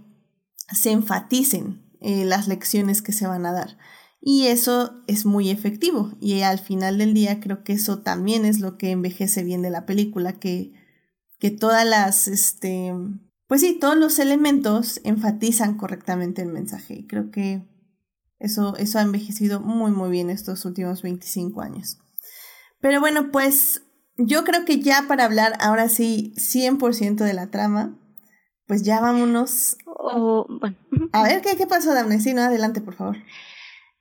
[0.73, 3.77] se enfaticen eh, las lecciones que se van a dar.
[4.19, 6.13] Y eso es muy efectivo.
[6.19, 9.69] Y al final del día creo que eso también es lo que envejece bien de
[9.69, 10.73] la película, que,
[11.37, 12.91] que todas las, este,
[13.47, 16.95] pues sí, todos los elementos enfatizan correctamente el mensaje.
[16.95, 17.61] Y creo que
[18.39, 21.99] eso, eso ha envejecido muy, muy bien estos últimos 25 años.
[22.79, 23.83] Pero bueno, pues
[24.17, 27.97] yo creo que ya para hablar ahora sí 100% de la trama,
[28.67, 29.77] pues ya vámonos.
[31.11, 32.19] A ver, ¿qué, qué pasó, Daphne?
[32.19, 33.17] Sí, no, adelante, por favor.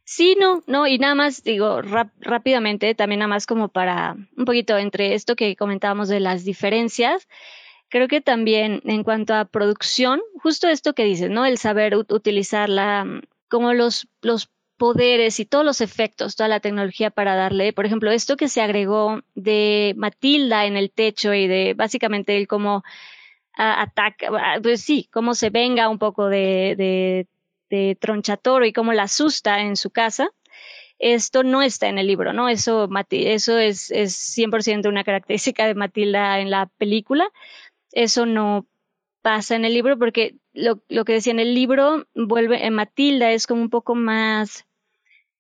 [0.07, 1.81] Sí, no, no, y nada más digo
[2.21, 7.27] rápidamente, también nada más como para un poquito entre esto que comentábamos de las diferencias,
[7.95, 11.47] creo que también en cuanto a producción, justo esto que dices, ¿no?
[11.47, 17.11] El saber utilizarla mm, como los, los poderes y todos los efectos, toda la tecnología
[17.11, 21.75] para darle, por ejemplo, esto que se agregó de Matilda en el techo y de
[21.75, 22.83] básicamente el cómo
[23.57, 27.29] ataca, pues sí, cómo se venga un poco de, de
[27.71, 30.31] de Tronchatoro y cómo la asusta en su casa,
[30.99, 32.49] esto no está en el libro, ¿no?
[32.49, 37.29] Eso, eso es, es 100% una característica de Matilda en la película.
[37.95, 38.67] Eso no
[39.23, 43.33] pasa en el libro porque lo, lo que decía en el libro vuelve, en Matilda
[43.33, 44.67] es como un poco más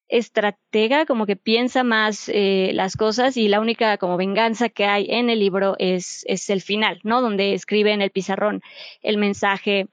[0.09, 5.07] estratega, como que piensa más eh, las cosas y la única como venganza que hay
[5.11, 7.20] en el libro es, es el final, ¿no?
[7.20, 8.62] Donde escribe en el pizarrón
[9.02, 9.88] el mensaje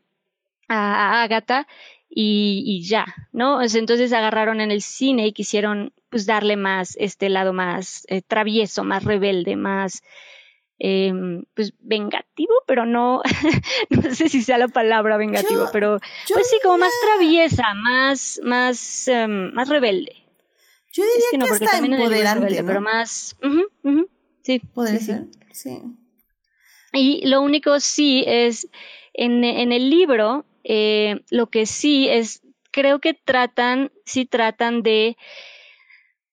[0.68, 1.68] a Agatha
[2.09, 3.62] y, ya, ¿no?
[3.62, 8.84] Entonces agarraron en el cine y quisieron pues darle más este lado más eh, travieso,
[8.84, 10.03] más rebelde, más
[10.84, 13.22] em, pues vengativo, pero no,
[13.92, 16.00] no sé si sea la palabra vengativo, pero
[16.34, 20.16] pues sí, como más traviesa, más, más, em, más rebelde.
[20.92, 23.38] Yo diría que, no, porque también empoderante, rebelde, pero más,
[24.42, 24.60] sí.
[24.74, 25.84] Podría ser, sí.
[26.94, 28.68] Y lo único sí es,
[29.14, 35.16] en, en el libro, eh, lo que sí es, creo que tratan, sí tratan de,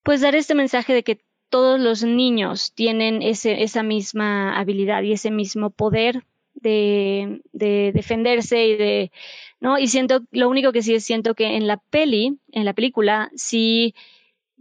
[0.03, 5.31] pues dar este mensaje de que todos los niños tienen esa misma habilidad y ese
[5.31, 6.25] mismo poder
[6.55, 9.13] de, de, defenderse y de,
[9.61, 9.79] ¿no?
[9.79, 13.31] Y siento, lo único que sí es siento que en la peli, en la película,
[13.35, 13.95] sí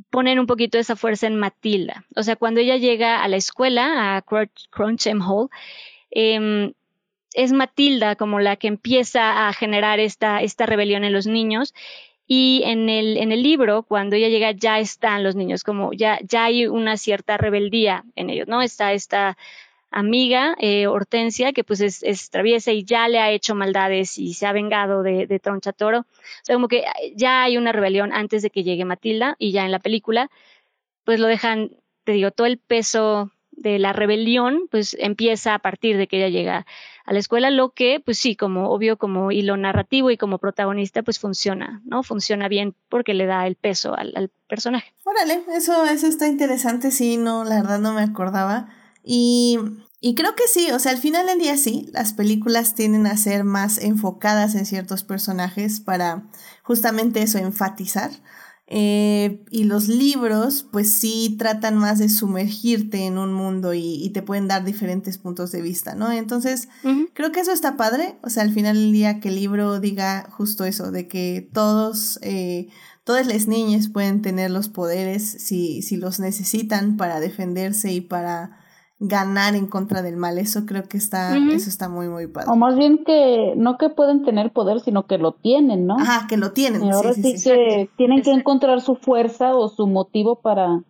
[0.09, 2.05] ponen un poquito esa fuerza en Matilda.
[2.15, 4.23] O sea, cuando ella llega a la escuela, a
[4.69, 5.49] Crunchem Hall,
[6.11, 6.73] eh,
[7.33, 11.73] es Matilda como la que empieza a generar esta rebelión en los niños.
[12.27, 16.19] Y en el, en el libro, cuando ella llega, ya están los niños, como ya,
[16.23, 18.61] ya hay una cierta rebeldía en ellos, ¿no?
[18.61, 19.37] Está esta
[19.91, 24.45] amiga, eh, Hortensia, que pues es, traviesa y ya le ha hecho maldades y se
[24.45, 25.99] ha vengado de, de Tronchatoro.
[26.01, 26.05] O
[26.43, 26.83] sea, como que
[27.15, 30.29] ya hay una rebelión antes de que llegue Matilda y ya en la película,
[31.05, 31.71] pues lo dejan,
[32.03, 36.29] te digo, todo el peso de la rebelión, pues empieza a partir de que ella
[36.29, 36.65] llega
[37.07, 41.03] a la escuela, lo que, pues sí, como obvio, como hilo narrativo y como protagonista,
[41.03, 42.03] pues funciona, ¿no?
[42.03, 44.93] Funciona bien porque le da el peso al, personaje.
[45.05, 48.67] Órale, eso, eso está interesante, sí, no, la verdad no me acordaba.
[49.05, 49.57] Y,
[50.01, 53.15] y creo que sí, o sea, al final del día sí, las películas tienden a
[53.15, 56.23] ser más enfocadas en ciertos personajes para
[56.61, 58.11] justamente eso, enfatizar.
[58.69, 64.21] Eh, y los libros, pues sí tratan más de sumergirte en un mundo y, te
[64.21, 66.11] pueden dar diferentes puntos de vista, ¿no?
[66.11, 66.67] Entonces,
[67.13, 68.17] creo que eso está padre.
[68.23, 72.19] O sea, al final del día que el libro diga justo eso, de que todos,
[72.23, 72.67] eh,
[73.05, 78.59] todas las niñas pueden tener los poderes si, si los necesitan para defenderse y para
[78.99, 80.37] ganar en contra del mal.
[80.37, 82.49] Eso creo que está, eso está muy, muy padre.
[82.51, 85.97] O más bien que no que pueden tener poder, sino que lo tienen, ¿no?
[85.99, 86.83] Ajá, que lo tienen.
[86.85, 90.83] Y ahora sí, que tienen que encontrar su fuerza o su motivo para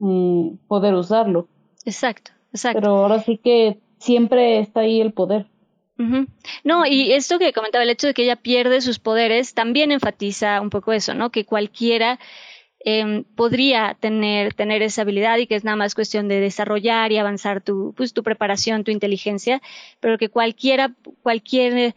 [0.00, 1.48] eh, poder usarlo.
[1.84, 2.80] Exacto, exacto.
[2.80, 5.46] Pero ahora sí que siempre está ahí el poder.
[6.62, 10.60] No, y esto que comentaba, el hecho de que ella pierde sus poderes, también enfatiza
[10.60, 11.30] un poco eso, ¿no?
[11.30, 12.20] Que cualquiera
[12.90, 17.18] Em, podría tener, tener esa habilidad y que es nada más cuestión de desarrollar y
[17.18, 19.60] avanzar tu, pues, tu preparación, tu inteligencia,
[20.00, 21.94] pero que cualquiera, cualquier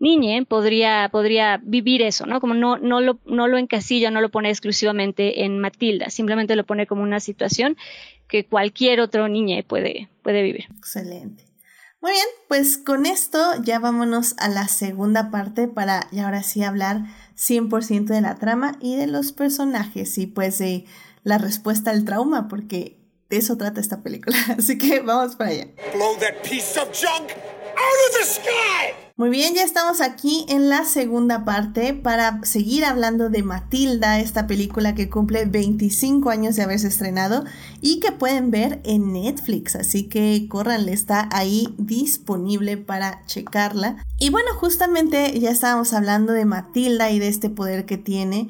[0.00, 2.40] niña podría, podría vivir eso, ¿no?
[2.40, 6.66] Como no, no, lo, no lo encasilla, no lo pone exclusivamente en Matilda, simplemente lo
[6.66, 7.76] pone como una situación
[8.26, 10.66] que cualquier otro niño puede, puede vivir.
[10.78, 11.44] Excelente.
[12.00, 16.64] Muy bien, pues con esto ya vámonos a la segunda parte para y ahora sí
[16.64, 17.02] hablar
[17.36, 20.84] 100% de la trama y de los personajes y pues de
[21.22, 24.36] la respuesta al trauma, porque de eso trata esta película.
[24.58, 25.68] Así que vamos para allá.
[29.16, 34.48] Muy bien, ya estamos aquí en la segunda parte para seguir hablando de Matilda, esta
[34.48, 37.44] película que cumple 25 años de haberse estrenado
[37.80, 44.02] y que pueden ver en Netflix, así que córranle, está ahí disponible para checarla.
[44.18, 48.48] Y bueno, justamente ya estábamos hablando de Matilda y de este poder que tiene,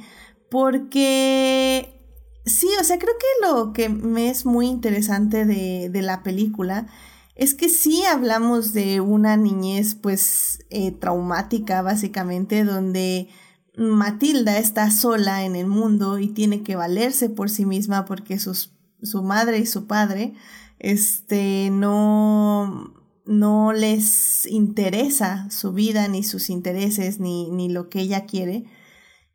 [0.50, 2.00] porque
[2.46, 6.86] sí, o sea, creo que lo que me es muy interesante de, de la película
[7.34, 13.28] es que sí hablamos de una niñez pues eh, traumática básicamente donde
[13.76, 18.72] Matilda está sola en el mundo y tiene que valerse por sí misma porque sus,
[19.02, 20.34] su madre y su padre
[20.78, 22.94] este no
[23.26, 28.64] no les interesa su vida ni sus intereses ni, ni lo que ella quiere.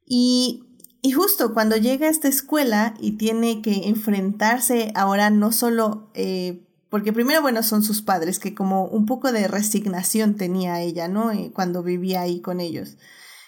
[0.06, 0.70] Y
[1.02, 6.68] y justo cuando llega a esta escuela y tiene que enfrentarse ahora no solo, eh,
[6.90, 11.32] porque primero, bueno, son sus padres, que como un poco de resignación tenía ella, ¿no?
[11.32, 12.98] Eh, cuando vivía ahí con ellos.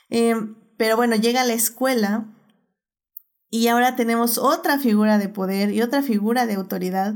[0.09, 2.25] Em, pero bueno, llega a la escuela
[3.49, 7.15] y ahora tenemos otra figura de poder y otra figura de autoridad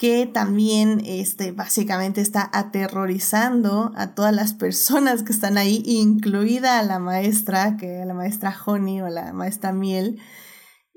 [0.00, 6.82] que también este, básicamente está aterrorizando a todas las personas que están ahí, incluida a
[6.82, 10.18] la maestra, que la maestra Honey o la maestra Miel.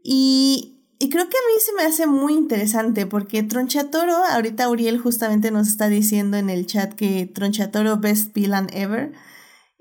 [0.02, 0.73] Y,
[1.04, 5.52] y creo que a mí se me hace muy interesante porque Tronchatoro, ahorita Uriel justamente
[5.52, 9.12] nos está diciendo en el chat que Tronchatoro best villain ever.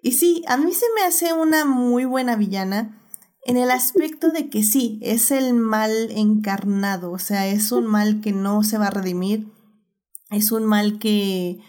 [0.02, 3.00] Y sí, a mí se me hace una muy buena villana
[3.44, 8.20] en el aspecto de que sí, es el mal encarnado, o sea, es un mal
[8.20, 9.46] que no se va a redimir,
[10.30, 11.60] es un mal que,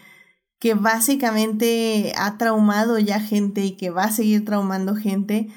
[0.58, 5.48] que básicamente ha traumado ya gente y que va a seguir traumando gente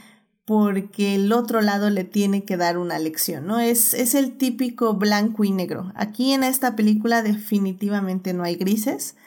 [0.48, 3.60] porque el otro lado le tiene que dar una lección, ¿no?
[3.60, 5.92] Es, es el típico blanco y negro.
[5.94, 9.18] Aquí en esta película definitivamente no hay grises.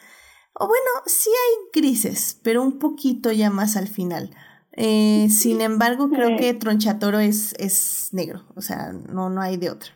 [0.54, 4.30] O bueno, sí hay grises, pero un poquito ya más al final.
[4.72, 9.68] Eh, sin embargo, creo que Tronchatoro es, es negro, o sea, no, no hay de
[9.68, 9.90] otra.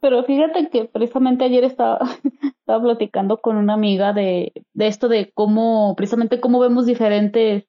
[0.00, 1.98] Pero fíjate que precisamente ayer estaba,
[2.60, 7.64] estaba platicando con una amiga de, de esto de cómo, precisamente cómo vemos diferentes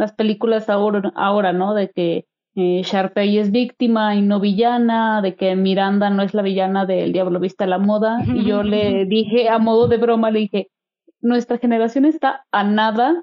[0.00, 1.74] las películas ahora, ahora ¿no?
[1.74, 2.26] De que
[2.56, 7.12] eh, Sharpay es víctima y no villana, de que Miranda no es la villana del
[7.12, 8.18] Diablo Vista a la Moda.
[8.26, 10.70] Y yo le dije, a modo de broma, le dije,
[11.20, 13.22] nuestra generación está a nada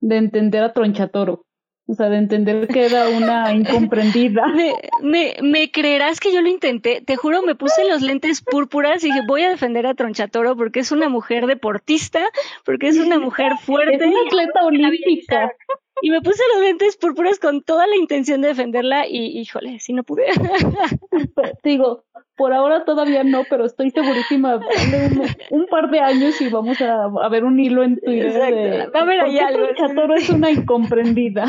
[0.00, 1.44] de entender a Tronchatoro.
[1.90, 4.44] O sea, de entender que era una incomprendida.
[5.00, 7.00] Me, me, creerás que yo lo intenté.
[7.00, 10.80] Te juro, me puse los lentes púrpuras y dije, voy a defender a Tronchatoro porque
[10.80, 12.20] es una mujer deportista,
[12.66, 13.96] porque es una mujer fuerte.
[13.96, 15.50] Es una atleta olímpica.
[16.02, 19.92] Y me puse los lentes púrpuras con toda la intención de defenderla y, híjole, si
[19.92, 20.26] no pude.
[21.64, 22.04] Digo,
[22.36, 27.28] por ahora todavía no, pero estoy segurísima un, un par de años y vamos a,
[27.28, 31.46] ver un hilo en Twitter de Va a ver allá Chatoro es una incomprendida.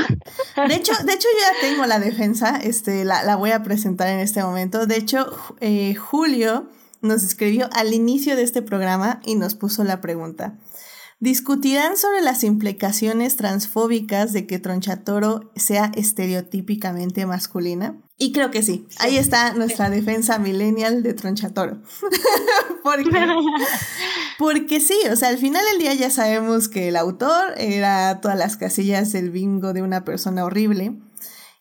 [0.67, 4.07] De hecho, de hecho yo ya tengo la defensa, este, la, la voy a presentar
[4.09, 4.87] en este momento.
[4.87, 5.27] De hecho,
[5.61, 6.67] eh, Julio
[7.01, 10.55] nos escribió al inicio de este programa y nos puso la pregunta.
[11.21, 17.97] Discutirán sobre las implicaciones transfóbicas de que Tronchatoro sea estereotípicamente masculina.
[18.17, 18.87] Y creo que sí.
[18.99, 21.81] Ahí está nuestra defensa millennial de Tronchatoro.
[22.83, 23.09] porque,
[24.39, 28.37] porque sí, o sea, al final del día ya sabemos que el autor era todas
[28.37, 30.93] las casillas del bingo de una persona horrible.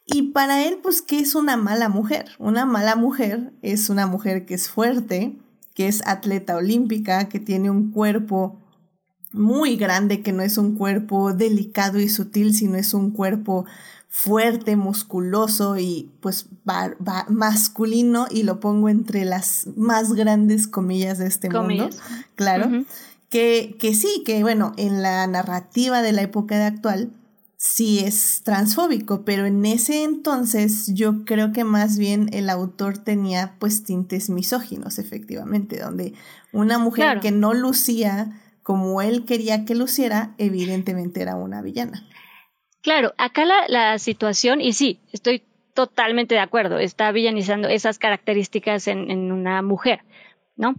[0.07, 2.31] Y para él, pues, ¿qué es una mala mujer?
[2.39, 5.37] Una mala mujer es una mujer que es fuerte,
[5.75, 8.61] que es atleta olímpica, que tiene un cuerpo
[9.33, 13.66] muy grande, que no es un cuerpo delicado y sutil, sino es un cuerpo
[14.09, 16.47] fuerte, musculoso y pues
[17.29, 21.91] masculino y lo pongo entre las más grandes comillas de este mundo,
[22.35, 22.85] claro,
[23.29, 27.12] que, que sí, que bueno, en la narrativa de la época de actual
[27.59, 33.57] sí es transfóbico, pero en ese entonces yo creo que más bien el autor tenía
[33.59, 36.14] pues tintes misóginos, efectivamente, donde
[36.53, 42.07] una mujer que no lucía como él quería que luciera, evidentemente era una villana.
[42.83, 45.43] Claro, acá la, situación, y sí, estoy
[45.73, 50.01] totalmente de acuerdo, está villanizando esas características en, una mujer,
[50.55, 50.75] ¿no?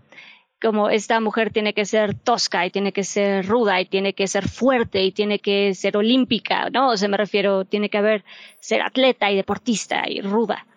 [0.61, 4.27] Como esta mujer tiene que ser tosca y tiene que ser ruda y tiene que
[4.27, 6.89] ser fuerte y tiene que ser olímpica, ¿no?
[6.89, 8.23] O sea, me refiero, tiene que haber
[8.59, 10.67] ser atleta y deportista y ruda,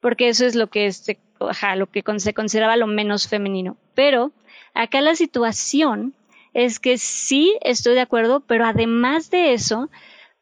[0.00, 1.20] porque eso es lo que, se,
[1.76, 3.76] lo que se consideraba lo menos femenino.
[3.94, 4.32] Pero
[4.74, 6.14] acá la situación
[6.58, 9.90] es que sí estoy de acuerdo, pero además de eso,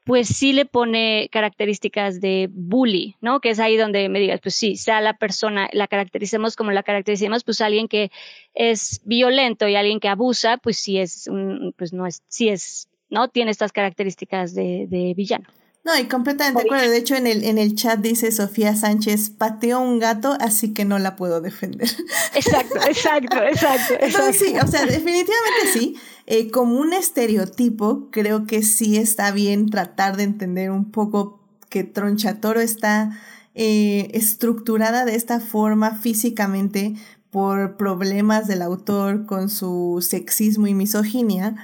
[0.02, 3.40] pues sí le pone características de bully, ¿no?
[3.40, 6.82] Que es ahí donde me digas, pues sí, sea la persona, la caractericemos como la
[6.82, 8.10] caractericemos, pues alguien que
[8.54, 12.88] es violento y alguien que abusa, pues sí es, un, pues no es, sí es,
[13.10, 13.28] ¿no?
[13.28, 15.46] Tiene estas características de, de villano.
[15.86, 16.90] No, y completamente de acuerdo.
[16.90, 20.84] De hecho, en el, en el chat dice Sofía Sánchez, pateó un gato, así que
[20.84, 21.88] no la puedo defender.
[22.34, 23.94] Exacto, exacto, exacto.
[24.00, 25.96] Entonces, sí, o sea, definitivamente sí.
[26.26, 31.84] Eh, como un estereotipo, creo que sí está bien tratar de entender un poco que
[31.84, 33.16] Tronchatoro está
[33.54, 36.94] eh, estructurada de esta forma físicamente
[37.30, 41.54] por problemas del autor con su sexismo y misoginia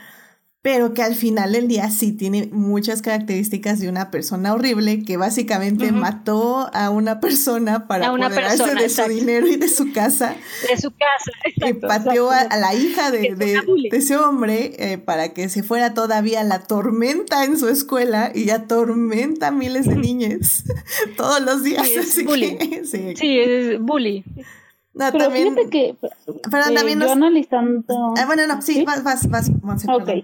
[0.62, 5.16] pero que al final del día sí tiene muchas características de una persona horrible que
[5.16, 10.36] básicamente mató a una persona para apoderarse de su dinero y de su casa.
[10.68, 11.32] De su casa,
[11.68, 16.60] Y pateó a, la hija de, ese hombre eh, para que se fuera todavía la
[16.60, 20.62] tormenta en su escuela y atormenta a miles de niñas
[21.16, 21.88] todos los días.
[21.88, 23.38] Sí, es sí.
[23.40, 24.24] es bully.
[24.95, 25.97] No, pero también, fíjate que
[26.51, 29.51] pero eh, también yo analizando ah, bueno no sí, vas vas vas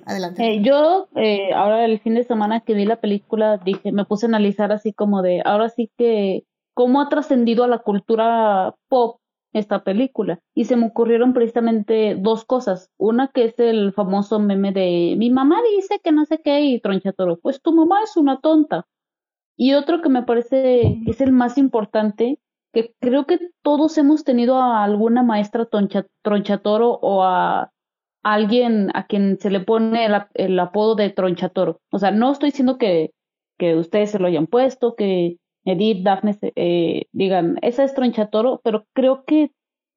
[0.04, 0.46] adelante.
[0.46, 4.26] Eh, yo eh, ahora el fin de semana que vi la película dije me puse
[4.26, 6.44] a analizar así como de ahora sí que
[6.74, 9.20] cómo ha trascendido a la cultura pop
[9.54, 12.90] esta película y se me ocurrieron precisamente dos cosas.
[12.98, 16.80] Una que es el famoso meme de mi mamá dice que no sé qué y
[16.80, 18.86] tronchatoro pues tu mamá es una tonta.
[19.56, 22.38] Y otro que me parece que es el más importante
[23.00, 25.68] creo que todos hemos tenido a alguna maestra
[26.22, 27.70] tronchatoro o a
[28.22, 31.80] alguien a quien se le pone el, apodo de tronchatoro.
[31.90, 33.12] O sea, no estoy diciendo que,
[33.58, 38.86] que ustedes se lo hayan puesto, que Edith, Daphne eh, digan, esa es tronchatoro, pero
[38.94, 39.52] creo que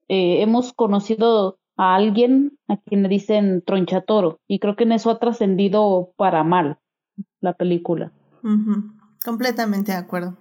[0.07, 5.09] eh, hemos conocido a alguien a quien le dicen tronchatoro y creo que en eso
[5.09, 6.77] ha trascendido para mal
[7.39, 8.11] la película.
[9.23, 10.37] Completamente de acuerdo.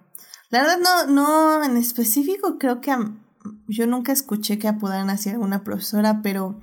[0.50, 2.92] La verdad no, no en específico creo que
[3.68, 6.56] yo nunca escuché que apodaran así a una profesora, pero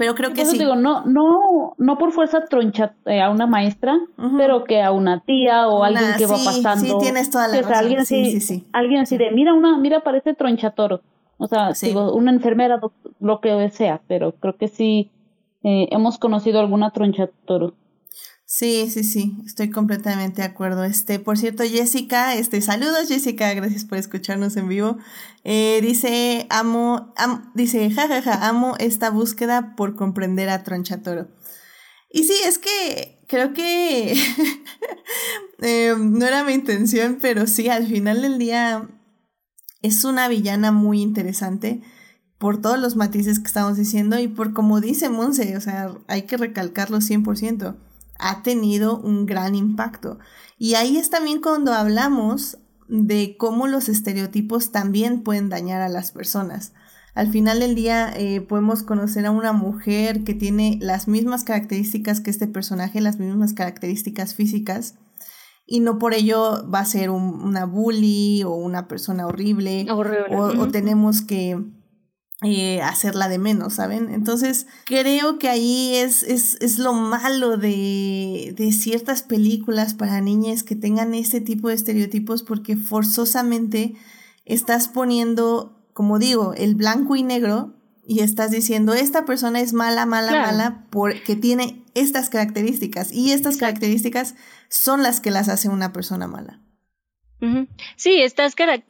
[0.00, 0.56] pero creo que sí.
[0.56, 4.00] digo, no, no, no por fuerza troncha eh, a una maestra,
[4.38, 6.86] pero que a una tía o alguien que va pasando.
[6.86, 7.74] Sí, tienes toda la razón.
[7.74, 11.02] Alguien sí, sí, Alguien así de, mira una, mira parece tronchatoro.
[11.36, 12.80] O sea, digo, una enfermera,
[13.20, 15.10] lo que sea, pero creo que sí
[15.62, 17.74] eh, hemos conocido alguna tronchatoro.
[18.52, 20.82] Sí, sí, sí, estoy completamente de acuerdo.
[20.82, 24.98] Este, por cierto, Jessica, este, saludos Jessica, gracias por escucharnos en vivo.
[25.44, 27.14] Eh, dice, amo,
[27.54, 31.28] dice, jajaja, ja, ja, amo esta búsqueda por comprender a Tronchatoro.
[32.10, 34.14] Y sí, es que creo que
[35.62, 38.88] eh, no era mi intención, pero sí, al final del día
[39.80, 41.82] es una villana muy interesante
[42.36, 46.22] por todos los matices que estamos diciendo y por como dice Monse, o sea, hay
[46.22, 47.76] que recalcarlo 100%
[48.20, 50.18] ha tenido un gran impacto.
[50.58, 52.58] Y ahí es también cuando hablamos
[52.88, 56.72] de cómo los estereotipos también pueden dañar a las personas.
[57.14, 62.20] Al final del día eh, podemos conocer a una mujer que tiene las mismas características
[62.20, 64.94] que este personaje, las mismas características físicas,
[65.66, 71.22] y no por ello va a ser una bully o una persona horrible, o tenemos
[71.22, 71.62] que
[72.42, 74.08] eh, hacerla de menos, ¿saben?
[74.10, 80.62] Entonces, creo que ahí es, es, es lo malo de, de, ciertas películas para niñas
[80.62, 83.94] que tengan este tipo de estereotipos porque forzosamente
[84.46, 87.74] estás poniendo, como digo, el blanco y negro
[88.06, 93.58] y estás diciendo, esta persona es mala, mala, mala porque tiene estas características y estas
[93.58, 94.34] características
[94.70, 96.62] son las que las hace una persona mala.
[97.96, 98.89] Sí, estas características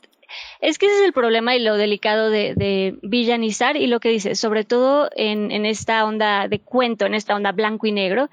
[0.61, 4.35] es que ese es el problema y lo delicado de, villanizar y lo que dice,
[4.35, 8.31] sobre todo en, esta onda de cuento, en esta onda blanco y negro,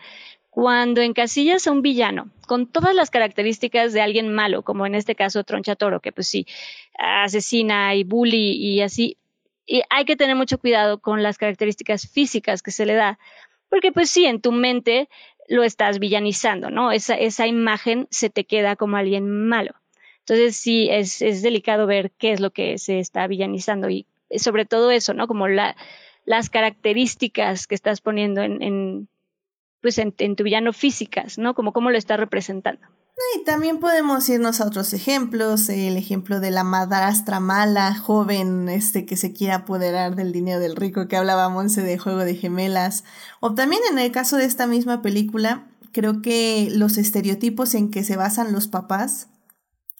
[0.49, 5.15] cuando encasillas a un villano con todas las características de alguien malo, como en este
[5.15, 6.47] caso Tronchatoro, que pues sí,
[6.97, 9.17] asesina y bully y así,
[9.67, 13.19] y hay que tener mucho cuidado con las características físicas que se le da,
[13.69, 15.09] porque pues sí, en tu mente
[15.47, 16.91] lo estás villanizando, ¿no?
[16.91, 19.73] Esa, esa imagen se te queda como alguien malo.
[20.27, 24.05] Entonces sí, es, delicado ver qué es lo que se está villanizando y
[24.35, 25.25] sobre todo eso, ¿no?
[25.25, 25.77] Como la,
[26.25, 29.07] las características que estás poniendo en, en
[29.81, 31.53] pues en, tu villano físicas, ¿no?
[31.53, 32.81] Como cómo lo está representando.
[33.37, 39.05] Y también podemos irnos a otros ejemplos, el ejemplo de la madrastra mala, joven, este
[39.05, 43.05] que se quiere apoderar del dinero del rico que hablaba Monse de Juego de Gemelas,
[43.39, 48.03] o también en el caso de esta misma película, creo que los estereotipos en que
[48.03, 49.29] se basan los papás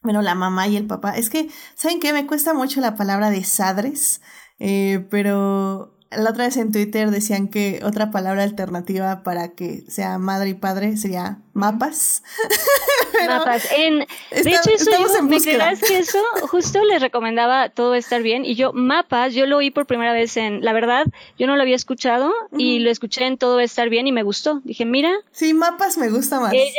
[0.01, 1.17] bueno, la mamá y el papá.
[1.17, 2.13] Es que, ¿saben qué?
[2.13, 4.21] Me cuesta mucho la palabra de sadres,
[4.59, 10.17] eh, pero la otra vez en Twitter decían que otra palabra alternativa para que sea
[10.17, 12.23] madre y padre sería mapas.
[13.27, 13.67] mapas.
[13.75, 18.45] En, de hecho, eso yo, ¿me creerás que eso justo les recomendaba todo estar bien?
[18.45, 21.05] Y yo, mapas, yo lo oí por primera vez en, la verdad,
[21.37, 24.61] yo no lo había escuchado y lo escuché en todo estar bien y me gustó.
[24.63, 25.11] Dije, mira.
[25.31, 26.53] Sí, mapas me gusta más.
[26.53, 26.71] Ella,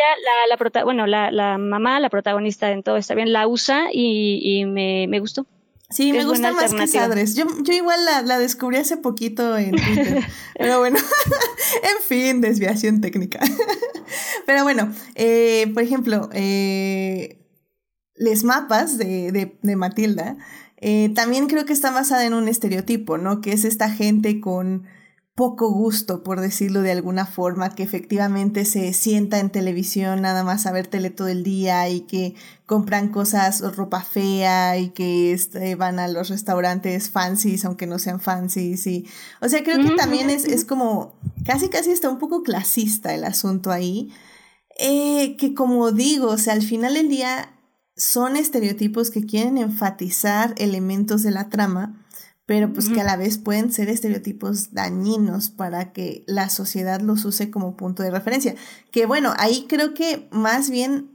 [0.49, 4.41] la, la bueno, la, la mamá, la protagonista en todo está bien, la usa y,
[4.43, 5.45] y me, me gustó.
[5.91, 7.35] Sí, me gusta más que Sadres.
[7.35, 10.23] Yo, yo igual la, la, descubrí hace poquito en Twitter.
[10.59, 10.99] Pero bueno,
[11.83, 13.41] en fin, desviación técnica.
[14.47, 17.47] Pero bueno, eh, por ejemplo, eh,
[18.15, 20.37] Les Mapas de, de, de Matilda,
[20.77, 23.41] eh, también creo que está basada en un estereotipo, ¿no?
[23.41, 24.85] Que es esta gente con
[25.39, 30.67] poco gusto, por decirlo de alguna forma, que efectivamente se sienta en televisión nada más
[30.67, 32.35] a ver tele todo el día y que
[32.67, 38.19] compran cosas, ropa fea y que este, van a los restaurantes fancies aunque no sean
[38.19, 39.07] fancies y,
[39.41, 41.15] o sea, creo que también es, es como,
[41.47, 44.13] casi casi está un poco clasista el asunto ahí,
[44.77, 47.55] eh, que como digo, o sea, al final del día
[47.97, 52.05] son estereotipos que quieren enfatizar elementos de la trama,
[52.49, 57.27] pero pues que a la vez pueden ser estereotipos dañinos para que la sociedad los
[57.27, 58.55] use como punto de referencia.
[58.91, 61.11] Que bueno, ahí creo que más bien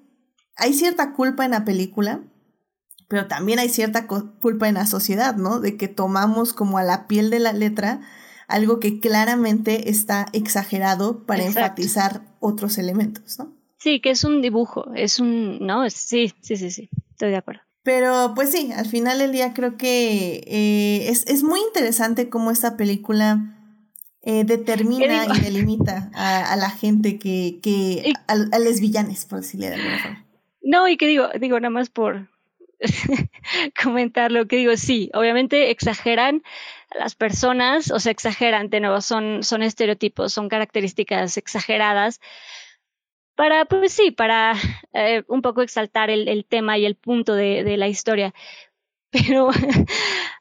[0.57, 2.21] hay cierta culpa en la película,
[3.07, 5.59] pero también hay cierta culpa en la sociedad, ¿no?
[5.59, 8.01] De que tomamos como a la piel de la letra
[8.47, 13.57] algo que claramente está exagerado para enfatizar otros elementos, ¿no?
[13.79, 15.89] Sí, que es un dibujo, es un, ¿no?
[15.89, 17.63] Sí, sí, sí, sí, estoy de acuerdo.
[17.84, 22.49] Pero pues sí, al final del día creo que eh, es, es, muy interesante cómo
[22.49, 23.57] esta película
[24.21, 29.41] eh, determina y delimita a, a, la gente que, que a, a los villanes, por
[29.41, 30.25] decirle de alguna forma.
[30.61, 32.29] No, y que digo, digo nada más por
[33.84, 36.41] comentar lo que digo, sí, obviamente exageran
[36.97, 42.21] las personas, o sea, exageran, de nuevo, son, son estereotipos, son características exageradas,
[43.36, 44.55] para, pues sí, para
[44.93, 48.34] eh, un poco exaltar el, el, tema y el punto de, de la historia.
[49.11, 49.49] Pero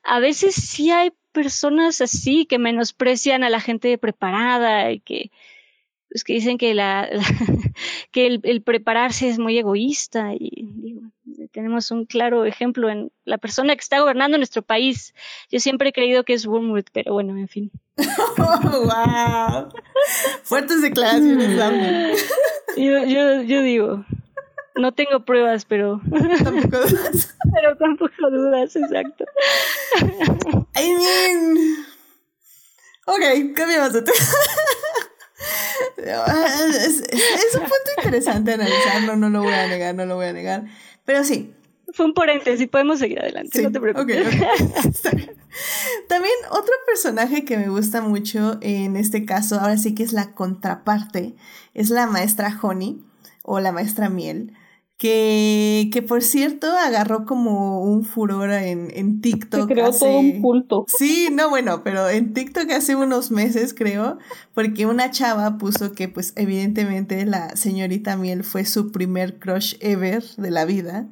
[0.03, 5.31] a veces sí hay personas así que menosprecian a la gente preparada y que,
[6.11, 7.09] pues que dicen que la,
[8.13, 11.12] que el, el, prepararse es muy egoísta y digo,
[11.53, 15.15] tenemos un claro ejemplo en la persona que está gobernando nuestro país.
[15.51, 17.71] Yo siempre he creído que es Wormwood, pero bueno, en fin.
[17.97, 19.69] wow.
[20.43, 22.27] Fuertes declaraciones,
[22.77, 24.05] yo, yo, yo digo,
[24.75, 26.01] no tengo pruebas, pero.
[26.45, 27.37] Tampoco dudas.
[27.53, 29.25] pero tampoco dudas, exacto.
[30.75, 31.87] I mean.
[33.07, 34.19] Ok, cambiamos de tema.
[35.97, 40.33] Es, es, un punto interesante analizarlo, no lo voy a negar, no lo voy a
[40.33, 40.65] negar.
[41.05, 41.55] Pero sí.
[41.93, 44.25] Fue un paréntesis, podemos seguir adelante, no te preocupes.
[46.09, 50.33] También otro personaje que me gusta mucho en este caso, ahora sí que es la
[50.33, 51.35] contraparte,
[51.75, 53.05] es la maestra Honey
[53.43, 54.55] o la maestra Miel.
[55.03, 59.67] Que, que por cierto agarró como un furor en, en TikTok.
[59.67, 60.85] Se creó todo un culto.
[60.87, 64.19] Sí, no, bueno, pero en TikTok hace unos meses creo,
[64.55, 70.23] porque una chava puso que pues evidentemente la señorita Miel fue su primer crush ever
[70.37, 71.09] de la vida.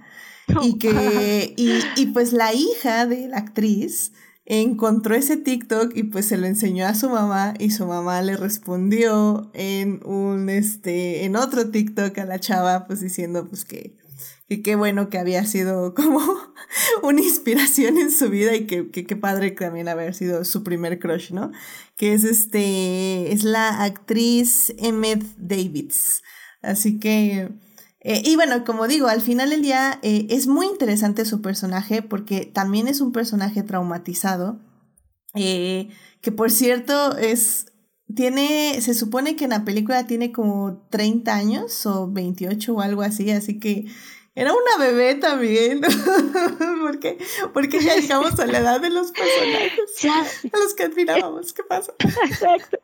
[0.63, 4.13] y que, y, y pues la hija de la actriz
[4.51, 8.37] encontró ese TikTok y pues se lo enseñó a su mamá y su mamá le
[8.37, 13.97] respondió en un este en otro TikTok a la chava pues diciendo pues que
[14.49, 16.21] que qué bueno que había sido como
[17.05, 21.31] una inspiración en su vida y que qué padre también haber sido su primer crush,
[21.31, 21.53] ¿no?
[21.97, 26.25] Que es este es la actriz Emmett Davids.
[26.61, 27.51] Así que
[28.03, 32.01] eh, y bueno, como digo, al final del día eh, es muy interesante su personaje
[32.01, 34.59] porque también es un personaje traumatizado,
[35.35, 35.91] eh,
[36.23, 37.67] que por cierto es,
[38.15, 43.03] tiene, se supone que en la película tiene como 30 años o 28 o algo
[43.03, 43.87] así, así que
[44.35, 45.81] era una bebé también.
[46.83, 47.19] porque,
[47.53, 50.53] porque ya llegamos a la edad de los personajes.
[50.53, 51.53] A los que admirábamos.
[51.53, 51.95] ¿Qué pasa?
[52.25, 52.79] Exacto.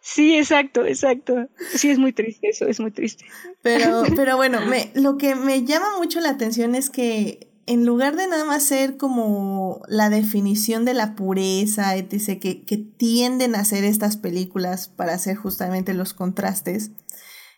[0.00, 1.48] Sí, exacto, exacto.
[1.74, 3.24] Sí, es muy triste eso, es muy triste.
[3.62, 8.14] Pero, pero bueno, me, lo que me llama mucho la atención es que en lugar
[8.16, 13.60] de nada más ser como la definición de la pureza, etc., que, que tienden a
[13.60, 16.90] hacer estas películas para hacer justamente los contrastes,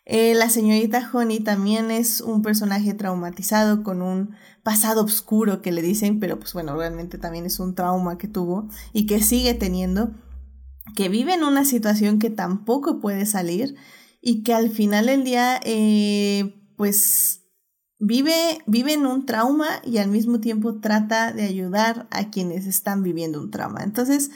[0.08, 5.82] eh, la señorita Honey también es un personaje traumatizado con un pasado oscuro que le
[5.82, 10.14] dicen, pero pues bueno, realmente también es un trauma que tuvo y que sigue teniendo,
[10.94, 13.74] que vive en una situación que tampoco puede salir
[14.20, 17.42] y que al final del día eh, pues
[17.98, 23.02] vive, vive en un trauma y al mismo tiempo trata de ayudar a quienes están
[23.02, 23.82] viviendo un trauma.
[23.82, 24.30] Entonces,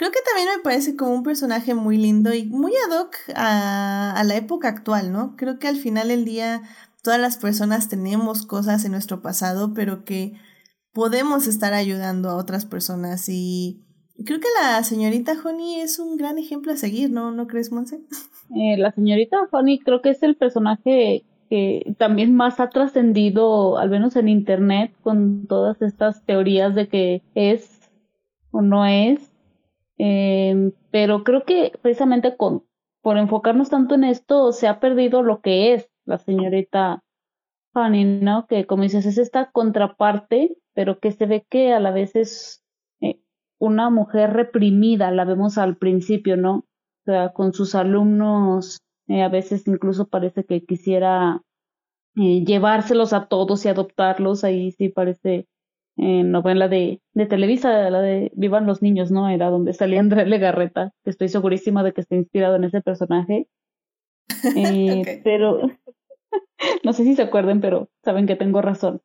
[0.00, 4.22] Creo que también me parece como un personaje muy lindo y muy ad hoc a,
[4.24, 5.36] la época actual, ¿no?
[5.36, 6.62] Creo que al final del día
[7.02, 10.32] todas las personas tenemos cosas en nuestro pasado, pero que
[10.94, 13.84] podemos estar ayudando a otras personas y
[14.24, 17.30] creo que la señorita Honey es un gran ejemplo a seguir, ¿no?
[17.30, 18.00] ¿No crees, Monse?
[18.56, 23.90] Eh, la señorita Honey creo que es el personaje que también más ha trascendido, al
[23.90, 27.82] menos en Internet, con todas estas teorías de que es
[28.50, 29.29] o no es.
[30.02, 32.64] Eh, pero creo que precisamente con,
[33.02, 37.02] por enfocarnos tanto en esto, se ha perdido lo que es la señorita
[37.72, 38.46] Fanny, ¿no?
[38.46, 42.64] Que como dices, es esta contraparte, pero que se ve que a la vez es
[43.00, 43.20] eh,
[43.58, 46.64] una mujer reprimida, la vemos al principio, ¿no?
[47.10, 48.78] sea, con sus alumnos,
[49.08, 51.42] eh, a veces incluso parece que quisiera
[52.16, 55.46] eh, llevárselos a todos y adoptarlos, ahí sí parece
[56.02, 59.28] eh, novela de, de Televisa, la de Vivan los niños, ¿no?
[59.28, 63.46] Era donde salía André Legarreta, estoy segurísima de que está inspirado en ese personaje.
[64.56, 65.60] Eh, Pero
[66.84, 69.02] no sé si se acuerden, pero saben que tengo razón.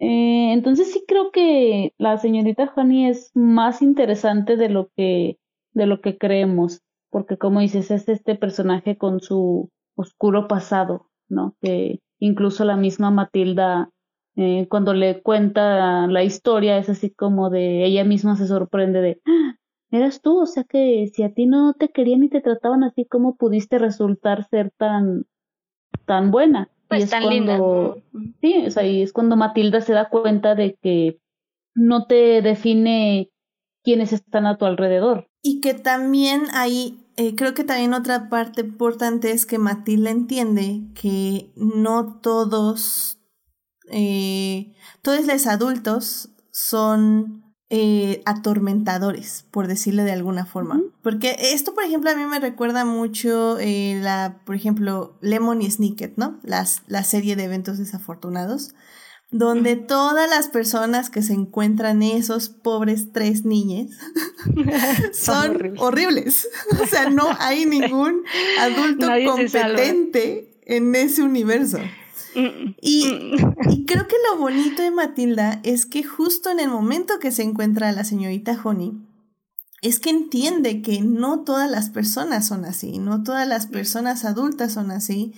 [0.00, 5.38] Eh, entonces sí creo que la señorita Honey es más interesante de lo que
[5.74, 11.54] de lo que creemos, porque como dices es este personaje con su oscuro pasado, ¿no?
[11.60, 13.90] Que incluso la misma Matilda
[14.36, 19.20] eh, cuando le cuenta la historia es así como de ella misma se sorprende de
[19.26, 19.56] ¡Ah!
[19.90, 23.04] eras tú, o sea que si a ti no te querían y te trataban así,
[23.06, 25.26] ¿cómo pudiste resultar ser tan
[26.04, 26.68] tan buena?
[26.88, 28.34] Pues es tan cuando, linda.
[28.40, 31.18] Sí, o sea, y es cuando Matilda se da cuenta de que
[31.74, 33.30] no te define
[33.82, 35.28] quiénes están a tu alrededor.
[35.42, 40.82] Y que también ahí, eh, creo que también otra parte importante es que Matilda entiende
[41.00, 43.15] que no todos,
[43.90, 50.80] eh, todos los adultos son eh, atormentadores, por decirlo de alguna forma.
[51.02, 55.70] Porque esto, por ejemplo, a mí me recuerda mucho eh, la, por ejemplo, Lemon y
[55.70, 56.38] Snicket, ¿no?
[56.44, 58.74] Las, la serie de eventos desafortunados,
[59.32, 63.90] donde todas las personas que se encuentran esos pobres tres niñas
[65.12, 66.48] son, horribles.
[66.80, 68.22] o sea, no hay ningún
[68.60, 71.78] adulto competente en ese universo.
[72.34, 73.06] Y,
[73.70, 77.42] y, creo que lo bonito de Matilda es que justo en el momento que se
[77.42, 78.92] encuentra la señorita Honey,
[79.82, 84.72] es que entiende que no todas las personas son así, no todas las personas adultas
[84.72, 85.34] son así,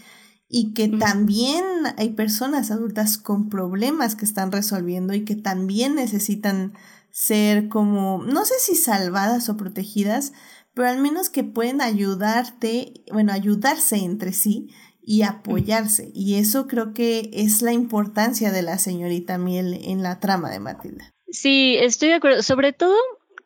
[0.49, 1.64] y que también
[1.99, 6.72] hay personas adultas con problemas que están resolviendo y que también necesitan
[7.11, 10.33] ser como, no sé si salvadas o protegidas,
[10.72, 14.70] pero al menos que pueden ayudarte, bueno, ayudarse entre sí
[15.09, 16.11] y apoyarse.
[16.15, 20.61] Y eso creo que es la importancia de la señorita Miel en la trama de
[20.61, 21.15] Matilda.
[21.31, 22.43] Sí, estoy de acuerdo.
[22.43, 22.95] Sobre todo,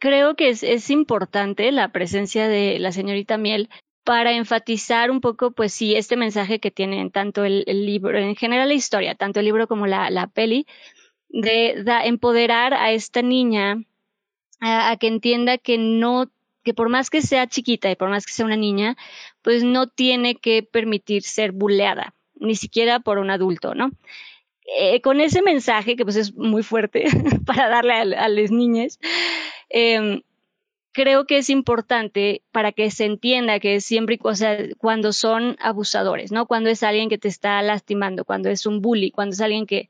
[0.01, 3.71] creo que es, es importante la presencia de la señorita Miel
[4.03, 8.67] para enfatizar un poco, pues sí, este mensaje que tienen tanto el, libro, en general
[8.67, 10.67] la historia, tanto el libro como la, la peli,
[11.29, 13.77] de, empoderar a esta niña
[14.59, 16.29] a, que entienda que no
[16.65, 18.97] que por más que sea chiquita y por más que sea una niña,
[19.43, 23.91] pues no tiene que permitir ser buleada, ni siquiera por un adulto, ¿no?
[24.79, 27.05] Eh, con ese mensaje, que pues es muy fuerte
[27.47, 28.99] para darle a, las niñas,
[29.69, 30.23] em,
[30.93, 34.19] creo que es importante para que se entienda que siempre,
[34.79, 36.47] cuando son abusadores, ¿no?
[36.47, 39.89] Cuando es alguien que te está lastimando, cuando es un bully, cuando es alguien que...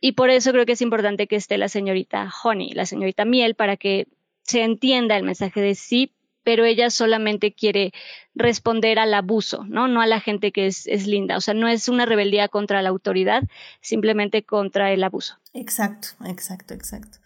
[0.00, 3.54] Y por eso creo que es importante que esté la señorita Honey, la señorita Miel,
[3.54, 4.06] para que
[4.42, 6.12] se entienda el mensaje de sí,
[6.42, 7.92] pero ella solamente quiere
[8.34, 9.88] responder al abuso, ¿no?
[9.88, 11.36] No a la gente que es, es, linda.
[11.36, 13.42] O sea, no es una rebeldía contra la autoridad,
[13.80, 15.38] simplemente contra el abuso.
[15.52, 17.18] Exacto, exacto, exacto.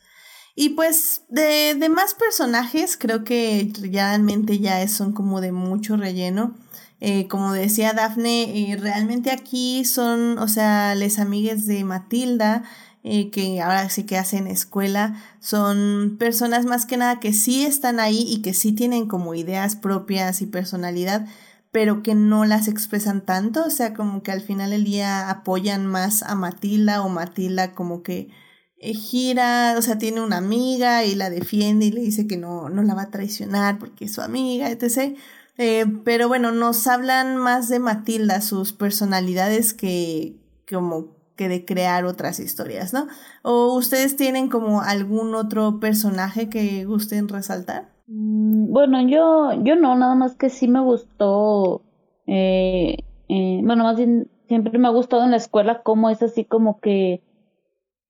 [0.57, 6.55] Y pues de, de más personajes, creo que realmente ya son como de mucho relleno.
[7.01, 12.63] Eh, como decía Dafne, eh, realmente aquí son, o sea, les amigues de Matilda,
[13.05, 18.01] eh, que ahora sí que hacen escuela, son personas más que nada que sí están
[18.01, 21.27] ahí y que sí tienen como ideas propias y personalidad,
[21.71, 25.87] pero que no las expresan tanto, o sea, como que al final del día apoyan
[25.87, 28.31] más a Matilda o Matilda como que
[28.79, 32.71] eh, gira, o sea, tiene una amiga y la defiende y le dice que no,
[32.71, 35.17] no la va a traicionar porque es su amiga, etc.
[35.59, 40.37] Eh, pero bueno, nos hablan más de Matilda, sus personalidades que
[40.71, 43.07] como que de crear otras historias, ¿no?
[43.43, 47.89] ¿O ustedes tienen como algún otro personaje que gusten resaltar?
[48.07, 51.83] Mm, bueno, yo, yo no, nada más que sí me gustó,
[52.27, 56.45] eh, eh, bueno, más bien siempre me ha gustado en la escuela cómo es así
[56.45, 57.23] como que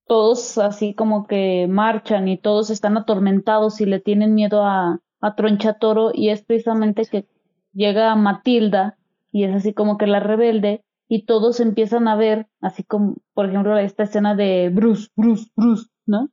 [0.07, 5.35] todos así como que marchan y todos están atormentados y le tienen miedo a, a
[5.35, 7.27] Tronchatoro y es precisamente que
[7.72, 8.99] llega Matilda
[9.33, 13.46] y es así como que la rebelde y todos empiezan a ver, así como, por
[13.48, 16.30] ejemplo, esta escena de Bruce, Bruce, Bruce, ¿no?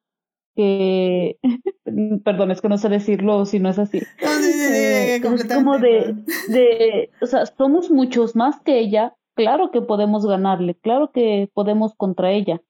[0.56, 1.38] Que,
[2.24, 3.98] perdón, es que no sé decirlo si no es así.
[3.98, 6.16] Eh, es como de,
[6.48, 11.96] de, o sea, somos muchos más que ella, claro que podemos ganarle, claro que podemos
[11.96, 12.62] contra ella.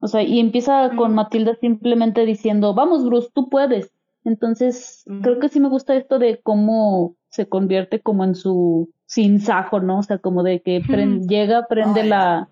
[0.00, 3.92] O sea, y empieza con Matilda simplemente diciendo, vamos Bruce, tú puedes.
[4.24, 8.90] Entonces, creo que sí me gusta esto de cómo se convierte como en su
[9.40, 9.98] sajo, ¿no?
[9.98, 10.80] O sea, como de que
[11.28, 12.48] llega, prende la,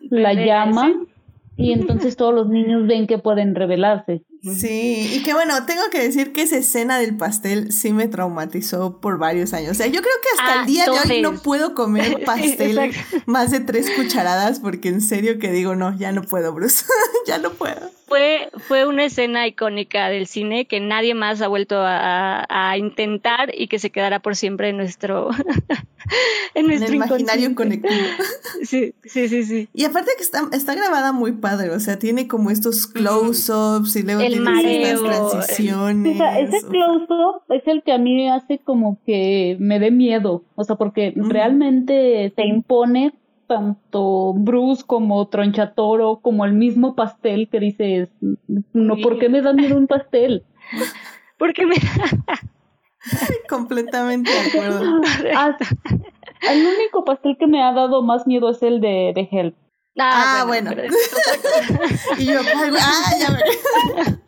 [0.00, 0.90] la llama
[1.56, 4.22] y entonces todos los niños ven que pueden rebelarse.
[4.42, 8.98] Sí, y que bueno, tengo que decir que esa escena del pastel sí me traumatizó
[8.98, 9.72] por varios años.
[9.72, 12.92] O sea, yo creo que hasta el día de hoy no puedo comer pastel
[13.26, 16.84] más de tres cucharadas porque en serio que digo, no, ya no puedo, Bruce,
[17.26, 17.90] ya no puedo.
[18.06, 23.52] Fue, fue una escena icónica del cine que nadie más ha vuelto a, a intentar
[23.56, 25.30] y que se quedará por siempre en nuestro,
[26.54, 27.94] en nuestro imaginario conectivo.
[28.64, 29.68] Sí, sí, sí, sí.
[29.72, 34.02] Y aparte que está, está grabada muy padre, o sea, tiene como estos close-ups y
[34.02, 36.14] luego el mareo, transiciones.
[36.14, 39.90] O sea, ese close-up es el que a mí me hace como que me dé
[39.90, 43.12] miedo, o sea, porque realmente se impone
[43.46, 48.08] tanto Bruce como Tronchatoro, como el mismo pastel que dices,
[48.72, 50.44] no, ¿por qué me da miedo un pastel?
[51.36, 51.74] Porque me
[53.48, 55.00] Completamente de acuerdo.
[55.34, 55.56] Ah,
[56.50, 59.56] el único pastel que me ha dado más miedo es el de, de Help.
[59.98, 60.70] Ah, ah bueno.
[62.18, 63.40] y yo, ah, ya me...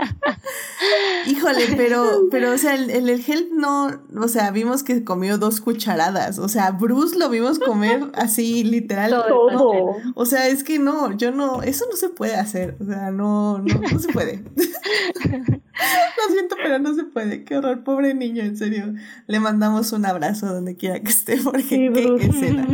[1.27, 5.61] Híjole, pero, pero, o sea, el, el, help no, o sea, vimos que comió dos
[5.61, 6.39] cucharadas.
[6.39, 9.11] O sea, Bruce lo vimos comer así, literal.
[9.11, 9.97] Todo.
[10.15, 12.77] O sea, es que no, yo no, eso no se puede hacer.
[12.81, 14.43] O sea, no, no, no se puede.
[14.45, 17.45] Lo siento, pero no se puede.
[17.45, 18.95] Qué horror, pobre niño, en serio.
[19.27, 22.67] Le mandamos un abrazo donde quiera que esté, porque qué escena.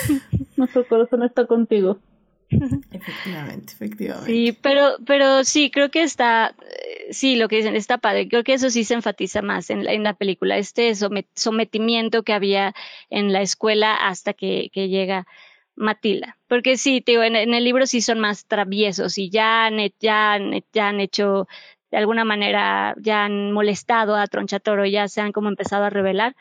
[0.56, 1.98] Nuestro corazón está contigo.
[2.50, 4.30] Efectivamente, efectivamente.
[4.30, 8.28] Sí, pero, pero sí, creo que está, eh, sí, lo que dicen está padre.
[8.28, 10.92] Creo que eso sí se enfatiza más en la, en la película, este
[11.34, 12.74] sometimiento que había
[13.10, 15.26] en la escuela hasta que, que llega
[15.74, 16.38] Matilda.
[16.48, 20.38] Porque sí, digo, en, en, el libro sí son más traviesos y ya han, ya,
[20.72, 21.48] ya han hecho,
[21.90, 26.36] de alguna manera, ya han molestado a Tronchatoro, ya se han como empezado a revelar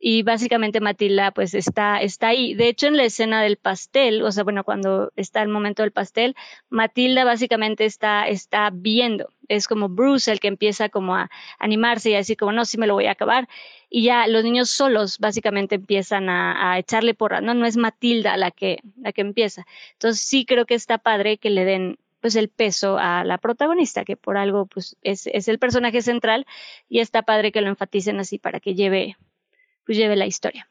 [0.00, 2.54] y básicamente Matilda pues está, está ahí.
[2.54, 5.90] De hecho, en la escena del pastel, o sea, bueno, cuando está el momento del
[5.92, 6.36] pastel,
[6.70, 9.32] Matilda básicamente está, está viendo.
[9.48, 12.78] Es como Bruce el que empieza como a animarse y a decir como, no, sí
[12.78, 13.48] me lo voy a acabar.
[13.90, 17.40] Y ya los niños solos básicamente empiezan a, a echarle porra.
[17.40, 19.66] No, no es Matilda la que, la que empieza.
[19.94, 24.04] Entonces sí creo que está padre que le den pues el peso a la protagonista,
[24.04, 26.46] que por algo pues es, es el personaje central
[26.88, 29.16] y está padre que lo enfaticen así para que lleve
[29.88, 30.68] pues lleve la historia.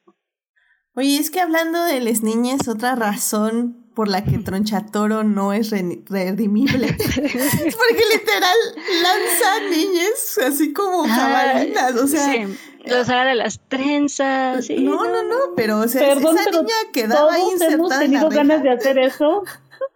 [0.93, 5.71] Oye, es que hablando de las niñas, otra razón por la que Tronchatoro no es
[5.71, 8.57] redimible es porque literal
[9.01, 12.31] lanza niñas así como jabalinas, o sea...
[12.31, 12.57] Sí.
[12.85, 14.69] Los de las trenzas.
[14.69, 18.69] no, no, no, pero o sea, esa niña quedaba ahí insertada hemos tenido ganas de
[18.69, 19.43] hacer eso.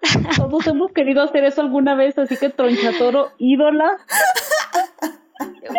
[0.36, 3.98] Todos hemos querido hacer eso alguna vez, así que Tronchatoro, ídola.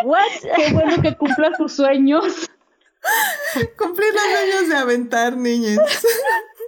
[0.05, 0.21] What?
[0.57, 2.49] Qué bueno que cumpla sus sueños.
[3.79, 5.79] Cumplir los años de aventar niñas.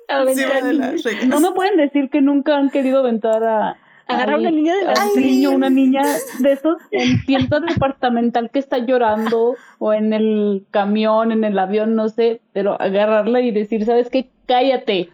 [1.26, 4.94] no me pueden decir que nunca han querido aventar a, agarrar una niña de la
[5.16, 6.02] niño, una niña
[6.40, 11.94] de esos en tienda departamental que está llorando o en el camión, en el avión,
[11.94, 14.30] no sé, pero agarrarla y decir, ¿sabes qué?
[14.46, 15.10] Cállate.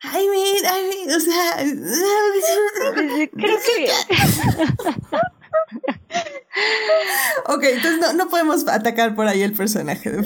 [0.00, 1.56] Ay, mira, ay, o sea,
[3.36, 3.90] creo que
[7.46, 10.22] ok, entonces no, no, podemos atacar por ahí el personaje de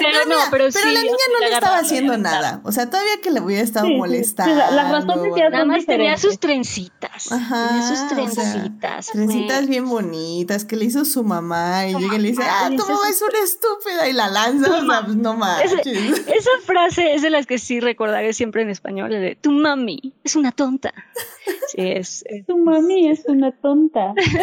[0.00, 2.60] Pero, no, pero, la niña no le estaba haciendo nada.
[2.64, 4.54] O sea, todavía que le hubiera estado molestando.
[4.54, 7.30] la, razón es que nada más tenía sus trencitas.
[7.30, 9.06] Ajá, tenía sus trencitas.
[9.08, 11.86] trencitas bien bonitas que le hizo su mamá.
[11.86, 14.08] Y llega y le dice, ah, tu mamá es una estúpida.
[14.08, 14.78] Y la lanza.
[14.78, 15.86] o sea, no manches.
[15.86, 19.10] esa frase es de las que sí recordaré siempre en español.
[19.10, 20.92] De tu mami es una tonta.
[21.68, 22.24] Sí, es.
[22.46, 24.14] Tu mami es una tonta.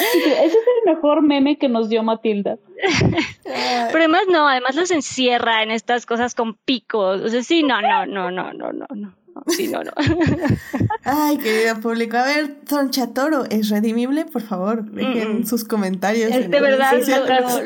[0.00, 2.56] Ese es el mejor meme que nos dio Matilda.
[3.44, 7.20] Pero además no, además los encierra en estas cosas con picos.
[7.20, 9.14] O sea, sí, no, no, no, no, no, no, no.
[9.46, 9.92] Sí, no, no.
[11.04, 12.16] Ay, querido público.
[12.16, 14.26] A ver, Don Chatoro, ¿es redimible?
[14.26, 16.30] Por favor, dejen sus comentarios.
[16.30, 16.92] Es de verdad,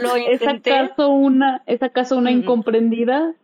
[0.00, 3.34] lo, ¿Es acaso una, ¿es acaso una incomprendida?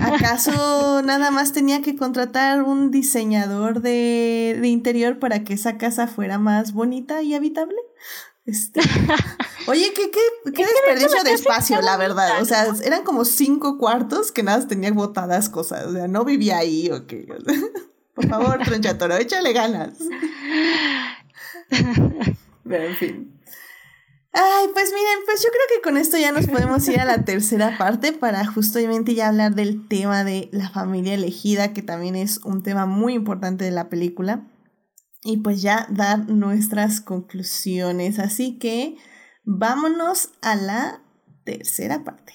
[0.00, 6.38] ¿Acaso nada más tenía que contratar un diseñador de, interior para que esa casa fuera
[6.38, 7.76] más bonita y habitable?
[8.44, 8.80] Este,
[9.66, 12.40] oye, qué, qué, qué desperdicio de espacio, la verdad.
[12.40, 15.86] O sea, eran como cinco cuartos que nada tenían botadas cosas.
[15.86, 17.26] O sea, no vivía ahí o qué.
[18.14, 19.98] Por favor, Tronchatoro, échale ganas.
[22.64, 23.37] Pero en fin.
[24.40, 27.24] Ay, pues miren, pues yo creo que con esto ya nos podemos ir a la
[27.24, 32.38] tercera parte para justamente ya hablar del tema de la familia elegida, que también es
[32.44, 34.46] un tema muy importante de la película.
[35.24, 38.20] Y pues ya dar nuestras conclusiones.
[38.20, 38.96] Así que
[39.42, 41.02] vámonos a la
[41.44, 42.34] tercera parte.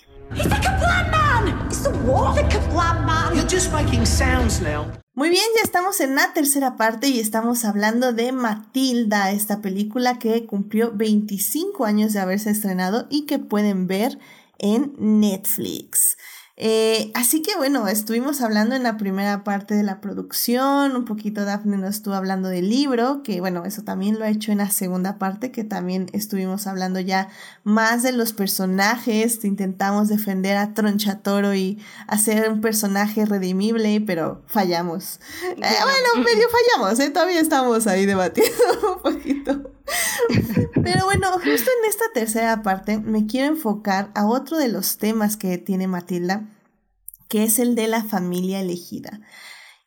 [5.15, 10.17] Muy bien, ya estamos en la tercera parte y estamos hablando de Matilda, esta película
[10.17, 14.17] que cumplió 25 años de haberse estrenado y que pueden ver
[14.57, 16.17] en Netflix.
[16.55, 21.45] Eh, así que bueno, estuvimos hablando en la primera parte de la producción, un poquito
[21.45, 24.69] Daphne nos estuvo hablando del libro, que bueno, eso también lo ha hecho en la
[24.69, 27.29] segunda parte, que también estuvimos hablando ya
[27.63, 35.19] más de los personajes, intentamos defender a Tronchatoro y hacer un personaje redimible, pero fallamos.
[35.43, 36.47] Eh, bueno, medio
[36.77, 37.09] fallamos, ¿eh?
[37.09, 38.53] todavía estamos ahí debatiendo
[38.95, 39.72] un poquito.
[40.83, 45.37] Pero bueno, justo en esta tercera parte me quiero enfocar a otro de los temas
[45.37, 46.49] que tiene Matilda,
[47.29, 49.21] que es el de la familia elegida.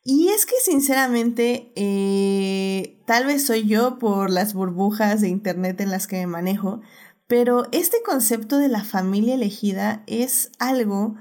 [0.04, 5.90] Y es que sinceramente, eh, tal vez soy yo por las burbujas de internet en
[5.90, 6.80] las que me manejo,
[7.26, 11.16] pero este concepto de la familia elegida es algo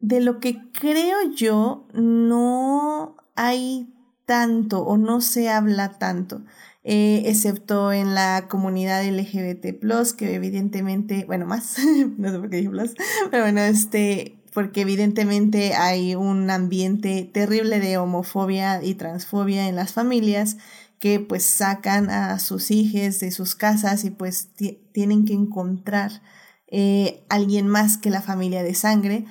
[0.00, 3.94] de lo que creo yo no hay
[4.26, 6.42] tanto o no se habla tanto.
[6.86, 9.80] Eh, excepto en la comunidad LGBT,
[10.18, 11.78] que evidentemente, bueno, más,
[12.18, 12.94] no sé por qué dije plus,
[13.30, 19.94] pero bueno, este, porque evidentemente hay un ambiente terrible de homofobia y transfobia en las
[19.94, 20.58] familias
[20.98, 24.50] que pues sacan a sus hijos de sus casas y pues
[24.92, 26.22] tienen que encontrar
[26.68, 29.24] eh, alguien más que la familia de sangre.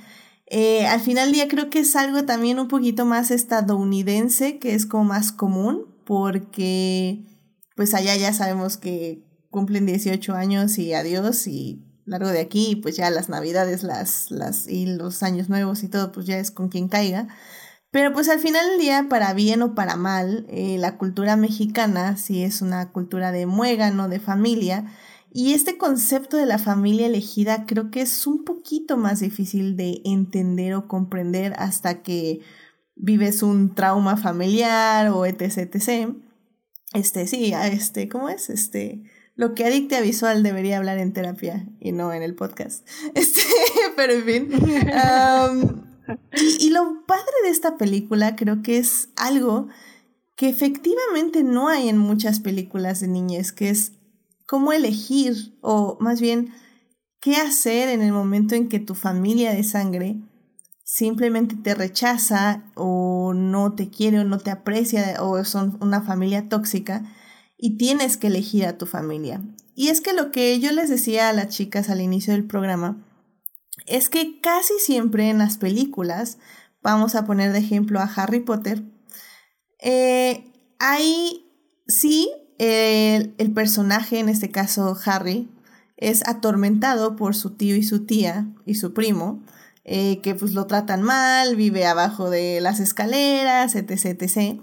[0.48, 4.76] Eh, al final del día creo que es algo también un poquito más estadounidense, que
[4.76, 7.24] es como más común, porque
[7.76, 12.96] pues allá ya sabemos que cumplen 18 años y adiós y largo de aquí, pues
[12.96, 16.70] ya las navidades las, las, y los años nuevos y todo, pues ya es con
[16.70, 17.28] quien caiga.
[17.92, 22.18] Pero pues al final del día, para bien o para mal, eh, la cultura mexicana
[22.18, 24.86] sí es una cultura de muégano, de familia,
[25.32, 30.02] y este concepto de la familia elegida creo que es un poquito más difícil de
[30.06, 32.42] entender o comprender hasta que
[32.96, 36.16] vives un trauma familiar o etc, etc.
[36.94, 38.50] Este, sí, este, ¿cómo es?
[38.50, 39.02] Este,
[39.36, 42.88] lo que adicte a visual debería hablar en terapia y no en el podcast.
[43.16, 43.42] Este,
[43.96, 44.50] pero en fin.
[46.60, 49.68] y, lo padre de esta película creo que es algo
[50.36, 53.94] que efectivamente no hay en muchas películas de niñez, que es
[54.46, 56.54] cómo elegir o más bien
[57.20, 60.18] qué hacer en el momento en que tu familia de sangre
[60.84, 66.50] simplemente te rechaza o no te quiere o no te aprecia o son una familia
[66.50, 67.04] tóxica
[67.58, 69.42] y tienes que elegir a tu familia.
[69.76, 73.04] Y es que lo que yo les decía a las chicas al inicio del programa
[73.88, 76.38] es que casi siempre en las películas,
[76.82, 78.84] vamos a poner de ejemplo a Harry Potter,
[79.80, 81.46] eh, hay
[81.88, 82.30] sí
[82.60, 85.50] el, el personaje, en este caso Harry,
[85.98, 89.42] es atormentado por su tío y su tía y su primo,
[89.86, 94.62] eh, que pues lo tratan mal, vive abajo de las escaleras, etc, etc.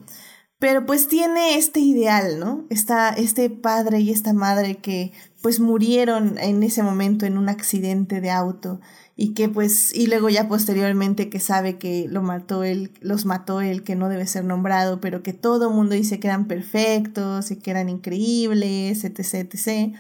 [0.59, 2.66] Pero pues tiene este ideal, ¿no?
[2.71, 5.12] Está este padre y esta madre que
[5.43, 8.81] pues murieron en ese momento en un accidente de auto
[9.16, 13.61] y que pues y luego ya posteriormente que sabe que lo mató él, los mató
[13.61, 17.51] él que no debe ser nombrado, pero que todo el mundo dice que eran perfectos
[17.51, 19.95] y que eran increíbles, etc, etc.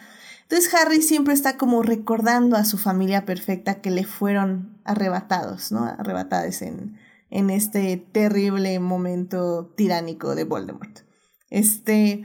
[0.50, 5.84] Entonces Harry siempre está como recordando a su familia perfecta que le fueron arrebatados, ¿no?
[5.84, 6.98] Arrebatadas en,
[7.30, 11.02] en este terrible momento tiránico de Voldemort.
[11.50, 12.24] Este,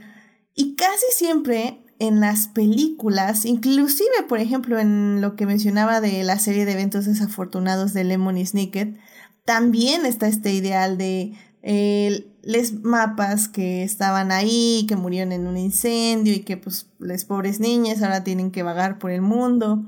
[0.56, 6.40] y casi siempre en las películas, inclusive por ejemplo en lo que mencionaba de la
[6.40, 8.98] serie de eventos desafortunados de Lemony Snicket,
[9.44, 15.56] también está este ideal de eh, les mapas que estaban ahí, que murieron en un
[15.56, 19.84] incendio y que pues las pobres niñas ahora tienen que vagar por el mundo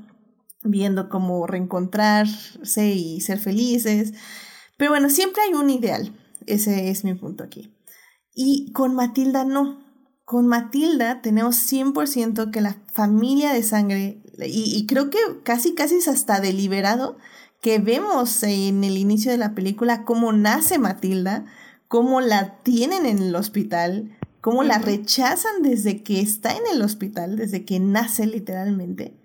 [0.63, 4.13] viendo cómo reencontrarse y ser felices.
[4.77, 6.13] Pero bueno, siempre hay un ideal.
[6.47, 7.73] Ese es mi punto aquí.
[8.33, 9.79] Y con Matilda no.
[10.25, 15.95] Con Matilda tenemos 100% que la familia de sangre, y, y creo que casi, casi
[15.95, 17.17] es hasta deliberado,
[17.61, 21.45] que vemos en el inicio de la película cómo nace Matilda,
[21.89, 27.35] cómo la tienen en el hospital, cómo la rechazan desde que está en el hospital,
[27.35, 29.17] desde que nace literalmente,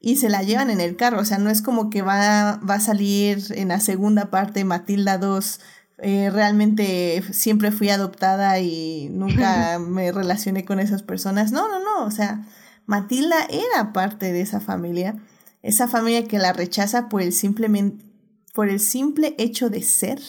[0.00, 1.20] y se la llevan en el carro.
[1.20, 5.18] O sea, no es como que va, va a salir en la segunda parte Matilda
[5.18, 5.60] 2.
[5.98, 11.52] Eh, realmente siempre fui adoptada y nunca me relacioné con esas personas.
[11.52, 12.04] No, no, no.
[12.04, 12.46] O sea,
[12.86, 15.16] Matilda era parte de esa familia.
[15.62, 18.04] Esa familia que la rechaza por el, simplemente,
[18.52, 20.20] por el simple hecho de ser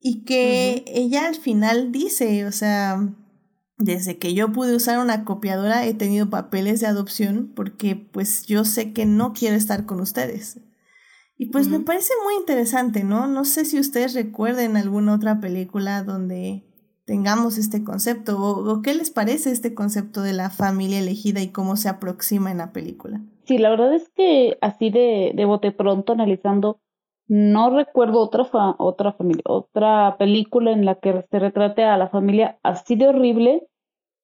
[0.00, 3.14] y que ella al final dice, o sea,
[3.78, 8.64] desde que yo pude usar una copiadora he tenido papeles de adopción porque pues yo
[8.64, 10.60] sé que no quiero estar con ustedes.
[11.38, 13.26] Y pues me parece muy interesante, ¿no?
[13.26, 16.64] No sé si ustedes recuerden alguna otra película donde
[17.04, 21.76] tengamos este concepto o, qué les parece este concepto de la familia elegida y cómo
[21.76, 23.20] se aproxima en la película.
[23.44, 26.80] Sí, la verdad es que así de, de bote pronto analizando,
[27.28, 28.46] no recuerdo otra,
[28.78, 33.66] otra familia, otra película en la que se retrate a la familia así de horrible,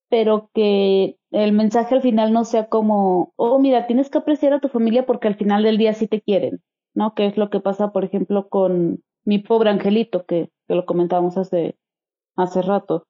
[0.08, 4.60] pero que el mensaje al final no sea como, oh, mira, tienes que apreciar a
[4.60, 6.62] tu familia porque al final del día sí te quieren,
[6.94, 7.14] ¿no?
[7.14, 11.36] Que es lo que pasa, por ejemplo, con mi pobre angelito, que, que lo comentábamos
[11.38, 11.76] hace,
[12.36, 13.06] hace rato.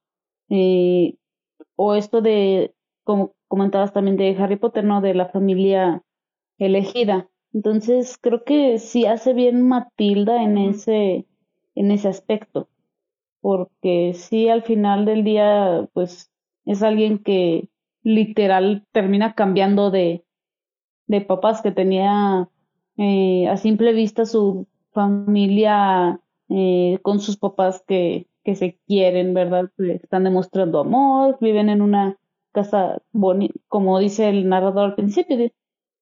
[1.77, 2.75] O esto de,
[3.05, 5.01] como comentabas también de Harry Potter, ¿no?
[5.01, 6.03] De la familia
[6.59, 7.29] elegida.
[7.53, 11.27] Entonces, creo que sí hace bien Matilda en ese,
[11.75, 12.69] en ese aspecto.
[13.41, 16.31] Porque sí, al final del día, pues,
[16.65, 17.69] es alguien que
[18.03, 20.25] literal termina cambiando de,
[21.07, 22.49] de papás que tenía
[22.97, 29.71] eh, a simple vista su familia eh, con sus papás que que se quieren, ¿verdad?
[29.79, 32.19] Están demostrando amor, viven en una
[32.53, 35.51] casa bonita, como dice el narrador al principio,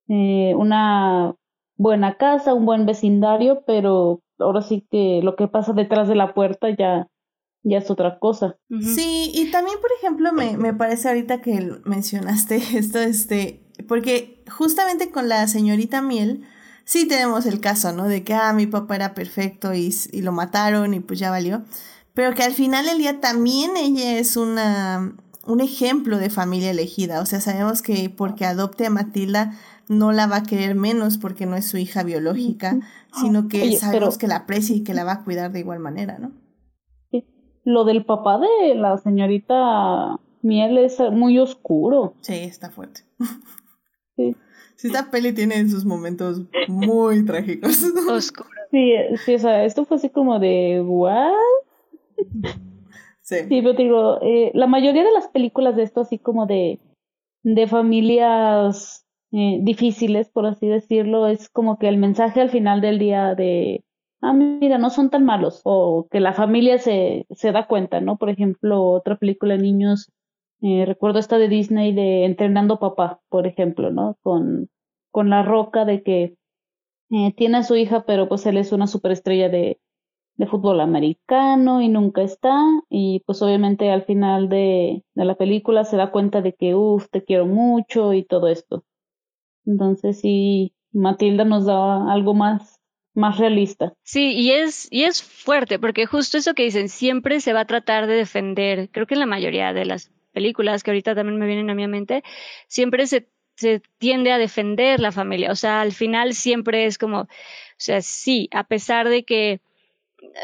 [0.08, 1.34] eh, una
[1.80, 6.34] buena casa, un buen vecindario, pero ahora sí que lo que pasa detrás de la
[6.34, 7.08] puerta ya,
[7.62, 8.56] ya es otra cosa.
[8.80, 15.10] Sí, y también, por ejemplo, me, me parece ahorita que mencionaste esto, este, porque justamente
[15.10, 16.42] con la señorita Miel,
[16.84, 18.08] sí tenemos el caso, ¿no?
[18.08, 21.62] De que, ah, mi papá era perfecto y, y lo mataron y pues ya valió
[22.14, 25.14] pero que al final del día también ella es una,
[25.46, 27.20] un ejemplo de familia elegida.
[27.20, 29.56] O sea, sabemos que porque adopte a Matilda
[29.90, 32.78] no la va a querer menos porque no es su hija biológica,
[33.20, 36.16] sino que sabemos que la aprecia y que la va a cuidar de igual manera,
[36.20, 36.30] ¿no?
[37.10, 37.26] Sí.
[37.64, 42.14] Lo del papá de la señorita Miel es muy oscuro.
[42.22, 43.02] Sí, está fuerte.
[44.16, 44.36] Sí.
[44.76, 47.82] Sí, esta peli tiene sus momentos muy trágicos.
[48.10, 48.50] Oscuro.
[48.70, 48.92] Sí,
[49.24, 51.32] sí, o sea, esto fue así como de, ¿what?
[53.22, 53.36] Sí.
[53.48, 56.80] pero digo, eh, la mayoría de las películas de esto, así como de,
[57.44, 62.98] de familias eh, difíciles, por así decirlo, es como que el mensaje al final del
[62.98, 63.84] día de,
[64.20, 68.16] ah, mira, no son tan malos, o que la familia se, se da cuenta, ¿no?
[68.18, 70.10] Por ejemplo, otra película de niños,
[70.62, 74.16] eh, recuerdo esta de Disney de Entrenando Papá, por ejemplo, ¿no?
[74.22, 74.68] Con,
[75.10, 76.34] con la roca de que
[77.36, 79.80] tiene a su hija, pero pues él es una superestrella de,
[80.36, 82.56] de fútbol americano y nunca está.
[82.88, 87.08] Y pues obviamente al final de, de la película se da cuenta de que, uff,
[87.10, 88.84] te quiero mucho y todo esto.
[89.66, 92.80] Entonces sí, Matilda nos da algo más,
[93.14, 93.92] más realista.
[94.02, 97.66] Sí, y es, y es fuerte, porque justo eso que dicen, siempre se va a
[97.66, 101.46] tratar de defender, creo que en la mayoría de las películas que ahorita también me
[101.46, 102.22] vienen a mi mente,
[102.68, 105.50] siempre se, se tiende a defender la familia.
[105.50, 107.28] O sea, al final siempre es como, o
[107.76, 109.60] sea, sí, a pesar de que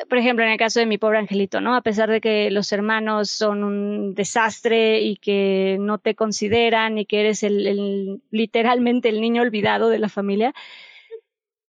[0.09, 1.75] por ejemplo, en el caso de mi pobre angelito, ¿no?
[1.75, 7.07] A pesar de que los hermanos son un desastre y que no te consideran y
[7.07, 10.55] que eres el, literalmente el niño olvidado de la familia,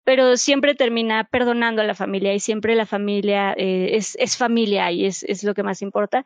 [0.04, 4.92] pero siempre termina perdonando a la familia y siempre la familia eh, es, es, familia
[4.92, 6.24] y es, es lo que más importa.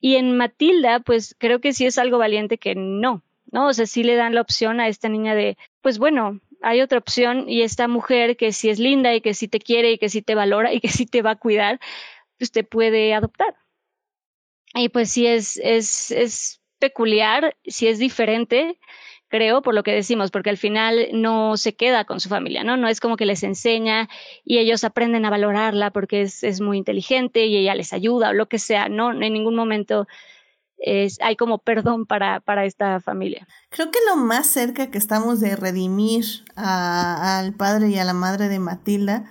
[0.00, 3.68] Y en Matilda, pues creo que sí es algo valiente que no, ¿no?
[3.68, 6.98] O sea, sí le dan la opción a esta niña de, pues bueno, hay otra
[6.98, 10.08] opción y esta mujer que si es linda y que si te quiere y que
[10.08, 11.78] si te valora y que si te va a cuidar,
[12.38, 13.54] pues te puede adoptar.
[14.74, 18.78] Y pues sí es, es, es peculiar, sí es diferente,
[19.28, 22.76] creo, por lo que decimos, porque al final no se queda con su familia, ¿no?
[22.76, 24.08] No es como que les enseña
[24.44, 28.32] y ellos aprenden a valorarla porque es, es muy inteligente y ella les ayuda o
[28.32, 29.12] lo que sea, ¿no?
[29.12, 30.06] En ningún momento
[31.20, 33.46] hay como perdón para, para esta familia.
[33.70, 36.24] Creo que lo más cerca que estamos de redimir
[36.56, 39.24] al padre y a la madre de Matilda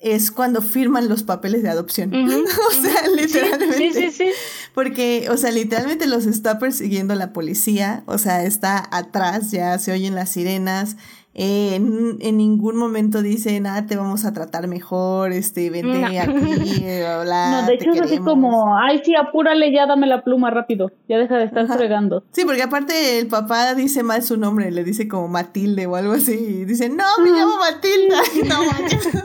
[0.00, 2.12] es cuando firman los papeles de adopción.
[2.14, 3.92] o sea, literalmente.
[3.92, 4.30] Sí, sí, sí,
[4.74, 9.92] Porque, o sea, literalmente los está persiguiendo la policía, o sea, está atrás, ya se
[9.92, 10.96] oyen las sirenas,
[11.42, 17.66] en, en, ningún momento dicen, ah, te vamos a tratar mejor, este, vente aquí, No,
[17.66, 21.38] de hecho es así como, ay, sí, apúrale, ya dame la pluma rápido, ya deja
[21.38, 22.24] de estar fregando.
[22.32, 26.12] Sí, porque aparte el papá dice mal su nombre, le dice como Matilde o algo
[26.12, 28.20] así, y dice, no, me llamo Matilda.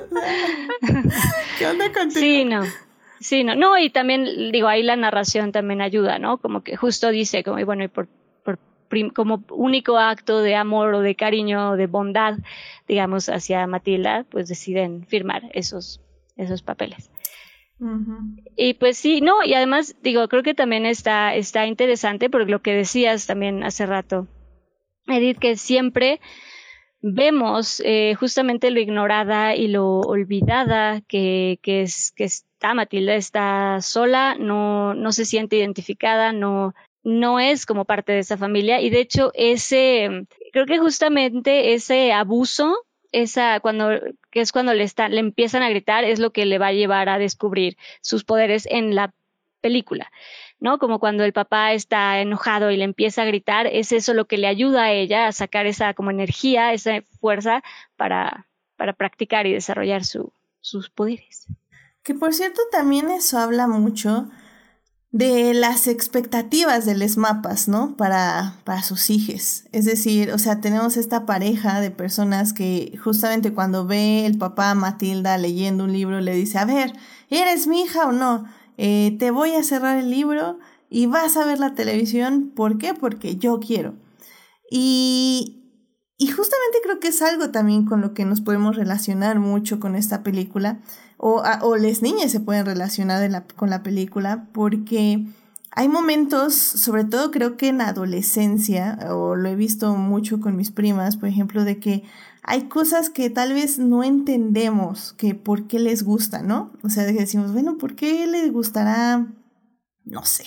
[1.59, 2.21] ¿Qué onda contigo?
[2.21, 2.63] Sí, no.
[3.19, 6.37] Sí, no, no, y también, digo, ahí la narración también ayuda, ¿no?
[6.37, 8.07] Como que justo dice, como, y bueno, y por
[9.13, 12.37] como único acto de amor o de cariño o de bondad,
[12.87, 16.01] digamos, hacia Matilda, pues deciden firmar esos,
[16.37, 17.09] esos papeles.
[18.55, 22.61] Y pues sí, no, y además digo, creo que también está, está interesante porque lo
[22.61, 24.27] que decías también hace rato,
[25.07, 26.21] Edith, que siempre
[27.01, 33.81] vemos eh, justamente lo ignorada y lo olvidada que, que, es, que está Matilda, está
[33.81, 36.73] sola, no, no se siente identificada, no,
[37.05, 42.11] no es como parte de esa familia y de hecho ese, creo que justamente ese
[42.11, 42.75] abuso
[43.11, 43.91] esa cuando
[44.31, 46.73] que es cuando le está, le empiezan a gritar es lo que le va a
[46.73, 49.13] llevar a descubrir sus poderes en la
[49.61, 50.11] película.
[50.59, 50.79] ¿no?
[50.79, 54.37] Como cuando el papá está enojado y le empieza a gritar, es eso lo que
[54.37, 57.61] le ayuda a ella a sacar esa como energía, esa fuerza
[57.95, 61.47] para, para practicar y desarrollar su, sus poderes.
[62.03, 64.29] Que por cierto también eso habla mucho
[65.15, 67.95] de las expectativas de los mapas, ¿no?
[67.95, 69.63] Para, para sus hijos.
[69.71, 74.71] Es decir, o sea, tenemos esta pareja de personas que justamente cuando ve el papá
[74.71, 76.91] a Matilda leyendo un libro le dice, a ver,
[77.29, 78.43] ¿eres mi hija o no?
[78.77, 80.59] Eh, te voy a cerrar el libro
[80.89, 82.51] y vas a ver la televisión.
[82.53, 82.93] ¿Por qué?
[82.93, 83.93] Porque yo quiero.
[84.69, 85.64] Y,
[86.17, 89.95] y justamente creo que es algo también con lo que nos podemos relacionar mucho con
[89.95, 90.79] esta película,
[91.17, 95.25] o, o las niñas se pueden relacionar con la película, porque
[95.77, 100.71] hay momentos, sobre todo creo que en adolescencia, o lo he visto mucho con mis
[100.71, 102.03] primas, por ejemplo, de que
[102.43, 106.71] hay cosas que tal vez no entendemos que por qué les gusta, ¿no?
[106.81, 109.27] O sea, decimos, bueno, ¿por qué les gustará,
[110.05, 110.45] no sé,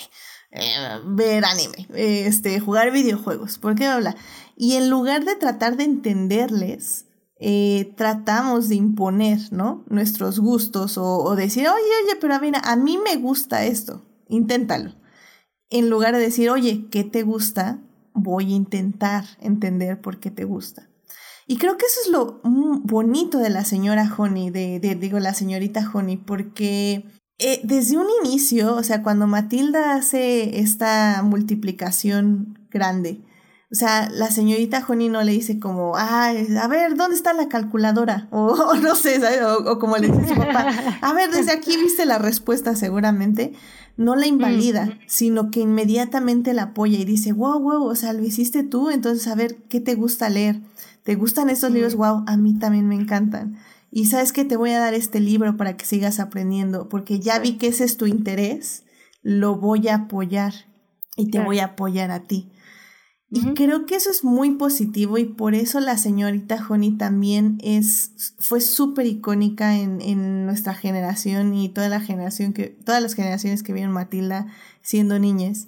[0.49, 3.59] eh, ver anime, este, jugar videojuegos?
[3.59, 4.15] ¿Por qué habla?
[4.61, 7.05] Y en lugar de tratar de entenderles,
[7.39, 9.85] eh, tratamos de imponer, ¿no?
[9.87, 14.95] Nuestros gustos o, o decir, oye, oye, pero mira, a mí me gusta esto, inténtalo.
[15.69, 17.79] En lugar de decir, oye, ¿qué te gusta?
[18.13, 20.89] Voy a intentar entender por qué te gusta.
[21.47, 25.89] Y creo que eso es lo bonito de la señora Honey, de, digo, la señorita
[25.93, 27.05] Honey, porque
[27.37, 33.21] eh, desde un inicio, o sea, cuando Matilda hace esta multiplicación grande,
[33.71, 37.49] o sea, la señorita Honey no le dice como, ay, a ver, ¿dónde está la
[37.49, 38.27] calculadora?
[38.31, 40.69] O, no sé, O, o, como le dice su papá,
[41.01, 43.53] a ver, desde aquí viste la respuesta seguramente.
[43.95, 48.23] No la invalida, sino que inmediatamente la apoya y dice, wow, wow, o sea, lo
[48.23, 50.61] hiciste tú, entonces a ver, ¿qué te gusta leer?
[51.03, 51.95] ¿Te gustan estos libros?
[51.95, 53.57] Wow, a mí también me encantan.
[53.91, 57.39] Y sabes que te voy a dar este libro para que sigas aprendiendo, porque ya
[57.39, 58.83] vi que ese es tu interés,
[59.21, 60.53] lo voy a apoyar
[61.17, 62.49] y te voy a apoyar a ti.
[63.31, 68.33] Y creo que eso es muy positivo y por eso la señorita Honey también es,
[68.39, 73.61] fue súper icónica en, en, nuestra generación y toda la generación que, todas las generaciones
[73.61, 74.47] que vieron Matilda
[74.81, 75.67] siendo niñas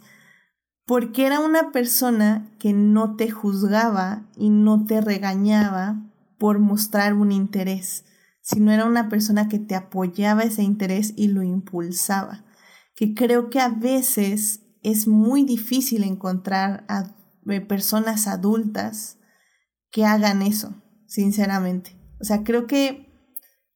[0.91, 6.03] porque era una persona que no te juzgaba y no te regañaba
[6.37, 8.03] por mostrar un interés,
[8.41, 12.43] sino era una persona que te apoyaba ese interés y lo impulsaba,
[12.93, 17.15] que creo que a veces es muy difícil encontrar a
[17.67, 19.17] personas adultas
[19.91, 21.97] que hagan eso, sinceramente.
[22.19, 23.09] O sea, creo que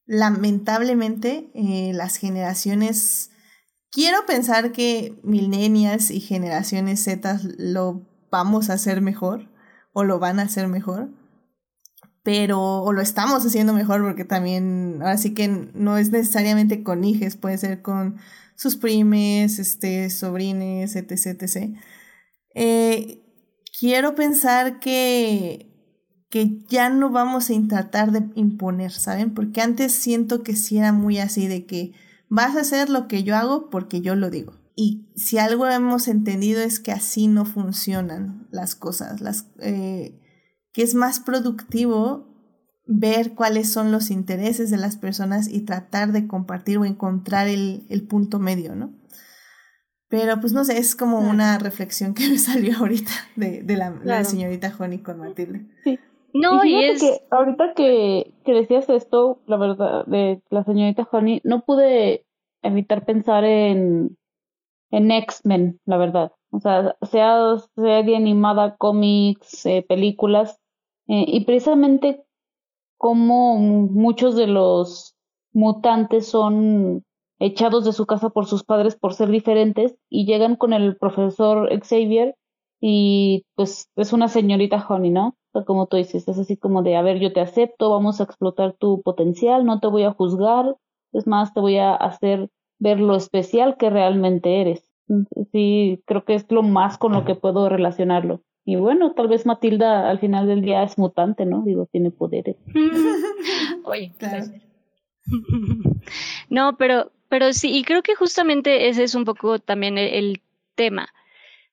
[0.06, 3.30] lamentablemente eh, las generaciones
[3.96, 9.48] Quiero pensar que millennials y generaciones Z lo vamos a hacer mejor
[9.94, 11.08] o lo van a hacer mejor,
[12.22, 17.36] pero o lo estamos haciendo mejor porque también, así que no es necesariamente con hijes,
[17.36, 18.18] puede ser con
[18.54, 21.78] sus primes, este, sobrines, etc, etc.
[22.54, 23.25] Eh,
[23.78, 25.72] quiero pensar que
[26.28, 29.32] que ya no vamos a tratar de imponer, ¿saben?
[29.32, 31.92] Porque antes siento que sí era muy así de que
[32.28, 34.54] vas a hacer lo que yo hago porque yo lo digo.
[34.74, 40.20] Y si algo hemos entendido es que así no funcionan las cosas, las, eh,
[40.72, 42.26] que es más productivo
[42.86, 47.86] ver cuáles son los intereses de las personas y tratar de compartir o encontrar el,
[47.88, 48.92] el punto medio, ¿no?
[50.08, 53.90] Pero pues no sé, es como una reflexión que me salió ahorita de, de la,
[54.04, 55.66] la, señorita Honey con Matilde.
[55.84, 55.98] Sí.
[56.32, 57.00] No, y, es...
[57.00, 62.26] que ahorita que, que decías esto, la verdad, de la señorita Honey, no pude
[62.62, 64.18] evitar pensar en,
[64.90, 66.32] en X-Men, la verdad.
[66.50, 70.58] O sea, sea serie animada, cómics, eh, películas,
[71.08, 72.24] eh, y precisamente
[72.98, 75.16] como muchos de los
[75.52, 77.04] mutantes son
[77.38, 81.68] echados de su casa por sus padres por ser diferentes y llegan con el profesor
[81.82, 82.34] Xavier
[82.80, 85.36] y pues es una señorita Honey, ¿no?
[85.64, 88.74] como tú dices, es así como de, a ver, yo te acepto, vamos a explotar
[88.74, 90.76] tu potencial, no te voy a juzgar,
[91.12, 94.82] es más, te voy a hacer ver lo especial que realmente eres.
[95.52, 98.42] Sí, creo que es lo más con lo que puedo relacionarlo.
[98.64, 101.62] Y bueno, tal vez Matilda al final del día es mutante, ¿no?
[101.62, 102.56] Digo, tiene poderes.
[103.84, 104.44] Oye, claro.
[106.50, 110.40] no, pero, pero sí, y creo que justamente ese es un poco también el
[110.74, 111.12] tema,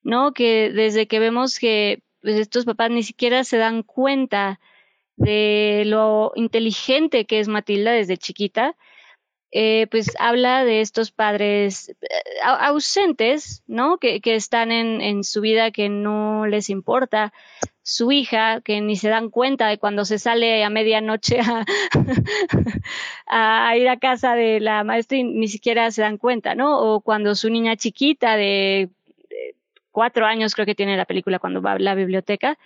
[0.02, 0.34] ¿no?
[0.34, 4.60] Que desde que vemos que pues estos papás ni siquiera se dan cuenta
[5.18, 8.76] de lo inteligente que es Matilda desde chiquita,
[9.56, 11.96] eh, pues habla de estos padres eh,
[12.44, 14.00] ausentes, ¿no?
[14.00, 17.32] Que, que están en, en, su vida, que no les importa
[17.84, 21.66] su hija, que ni se dan cuenta de cuando se sale a medianoche a,
[23.68, 26.80] a ir a casa de la maestra y ni siquiera se dan cuenta, ¿no?
[26.80, 28.90] O cuando su niña chiquita de
[29.92, 32.58] cuatro años creo que tiene la película cuando va a la biblioteca,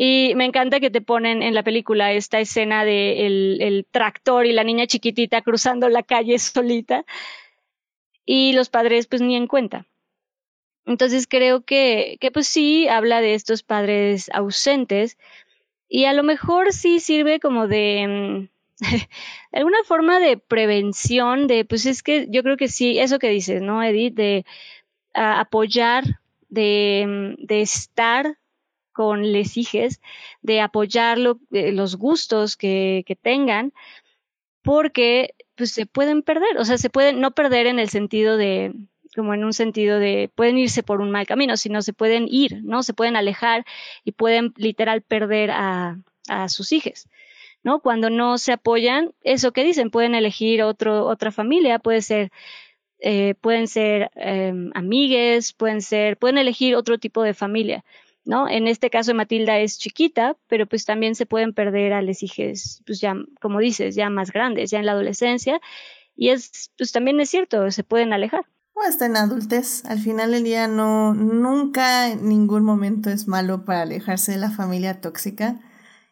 [0.00, 4.52] y me encanta que te ponen en la película esta escena de el, tractor y
[4.52, 7.04] la niña chiquitita cruzando la calle solita
[8.24, 9.86] y los padres pues ni en cuenta.
[10.86, 15.18] Entonces creo que, que pues sí habla de estos padres ausentes
[15.88, 18.48] y a lo mejor sí sirve como de,
[18.78, 18.84] mm,
[19.52, 23.62] alguna forma de prevención de pues es que yo creo que sí, eso que dices,
[23.62, 24.14] ¿no, Edith?
[24.14, 24.46] De
[25.12, 28.38] apoyar, de, mm, de estar
[28.98, 30.00] con les hijes,
[30.42, 31.18] de apoyar
[31.52, 33.72] eh, los gustos que, que, tengan,
[34.60, 38.74] porque pues se pueden perder, o sea, se pueden no perder en el sentido de,
[39.14, 42.60] como en un sentido de, pueden irse por un mal camino, sino se pueden ir,
[42.64, 42.82] ¿no?
[42.82, 43.64] Se pueden alejar
[44.02, 47.06] y pueden literal perder a, a sus hijos.
[47.62, 47.78] ¿no?
[47.78, 52.32] Cuando no se apoyan, eso que dicen, pueden elegir otro, otra familia, puede ser,
[52.98, 57.84] eh, pueden ser eh, amigues, pueden ser, pueden elegir otro tipo de familia.
[58.28, 58.46] ¿No?
[58.46, 62.82] En este caso Matilda es chiquita, pero pues también se pueden perder a les hijes,
[62.84, 65.62] pues ya, como dices, ya más grandes, ya en la adolescencia,
[66.14, 68.44] y es, pues también es cierto, se pueden alejar.
[68.74, 73.64] O hasta en adultez, al final del día no, nunca en ningún momento es malo
[73.64, 75.58] para alejarse de la familia tóxica.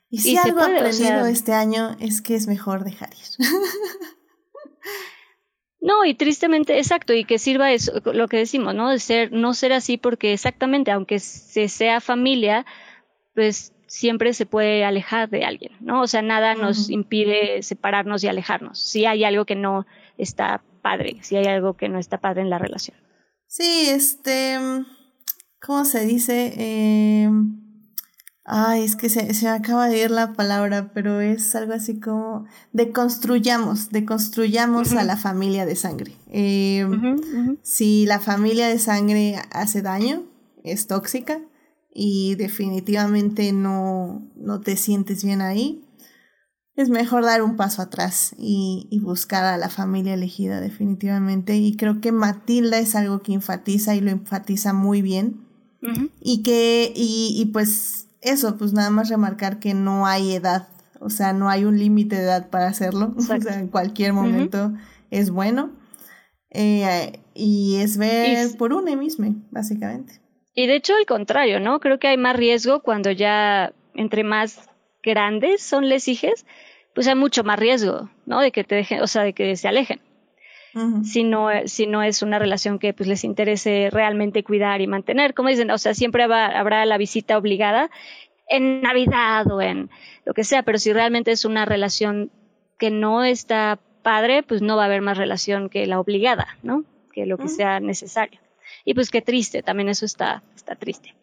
[0.09, 3.47] Y si algo aprendido este año es que es mejor dejar ir.
[5.87, 8.91] No, y tristemente, exacto, y que sirva eso, lo que decimos, ¿no?
[8.91, 12.67] De ser, no ser así porque exactamente, aunque se sea familia,
[13.37, 16.03] pues siempre se puede alejar de alguien, ¿no?
[16.03, 18.81] O sea, nada nos impide separarnos y alejarnos.
[18.81, 19.87] Si hay algo que no
[20.19, 22.97] está padre, si hay algo que no está padre en la relación.
[23.47, 24.59] Sí, este,
[25.61, 26.53] ¿cómo se dice?
[26.57, 27.31] Eh
[28.49, 32.47] Ay, es que se, se acaba de ir la palabra, pero es algo así como
[32.73, 36.13] deconstruyamos, deconstruyamos a la familia de sangre.
[36.29, 40.23] Em, si la familia de sangre hace daño,
[40.63, 41.41] es tóxica
[41.93, 45.85] y definitivamente no, no te sientes bien ahí,
[46.77, 51.57] es mejor dar un paso atrás y, y, buscar a la familia elegida definitivamente.
[51.57, 55.41] Y creo que Matilda es algo que enfatiza y lo enfatiza muy bien.
[56.21, 60.69] Y que, y, y pues eso, pues nada más remarcar que no hay edad,
[61.01, 64.73] o sea, no hay un límite de edad para hacerlo, o sea, en cualquier momento
[65.11, 65.73] es bueno.
[66.51, 70.21] Eh, y es ver por uno mismo, básicamente.
[70.55, 71.81] Y de hecho, al contrario, ¿no?
[71.81, 74.71] Creo que hay más riesgo cuando ya entre más
[75.03, 76.47] grandes son les hijes,
[76.95, 78.41] pues hay mucho más riesgo, ¿no?
[78.41, 80.01] De que te dejen, o sea, de que se alejen.
[81.05, 85.35] Si, no, si no es una relación que pues les interese realmente cuidar y mantener.
[85.35, 87.91] Como dicen, o sea, siempre habrá la visita obligada
[88.49, 89.91] en Navidad o en
[90.25, 92.31] lo que sea, pero si realmente es una relación
[92.79, 96.85] que no está padre, pues no va a haber más relación que la obligada, ¿no?
[97.13, 98.41] Que lo que sea necesario.
[98.85, 101.15] Y pues qué triste, también eso está, está triste.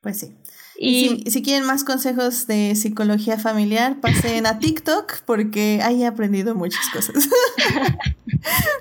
[0.00, 0.34] Pues sí.
[0.80, 6.54] Y, si, quieren más consejos de psicología familiar, pasen a TikTok porque ahí he aprendido
[6.54, 7.16] muchas cosas.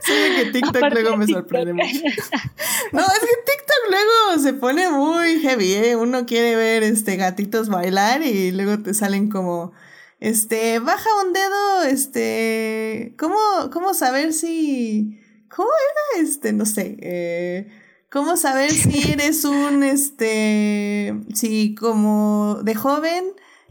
[0.06, 2.00] Sé que TikTok luego me sorprende mucho.
[2.92, 5.96] No, es que TikTok luego se pone muy heavy, ¿eh?
[5.96, 9.74] Uno quiere ver este gatitos bailar y luego te salen como
[10.20, 13.38] este, baja un dedo, este, ¿cómo,
[13.72, 15.20] cómo saber si,
[15.50, 15.70] cómo
[16.14, 17.68] era este, no sé, eh,
[18.10, 23.26] ¿Cómo saber si eres un, este, si como de joven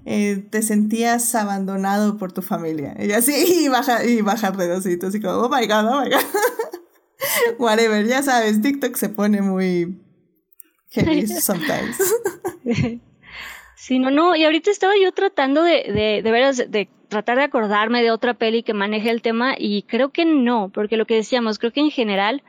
[0.05, 2.95] eh, te sentías abandonado por tu familia?
[2.99, 3.33] Y así,
[3.65, 6.21] y baja, y baja redocitos, y como, oh my god, oh my god.
[7.59, 10.01] Whatever, ya sabes, TikTok se pone muy
[10.91, 11.97] heavy sometimes.
[13.75, 17.45] Sí, no, no, y ahorita estaba yo tratando de, de, de veras, de tratar de
[17.45, 21.15] acordarme de otra peli que maneje el tema y creo que no, porque lo que
[21.15, 22.43] decíamos, creo que en general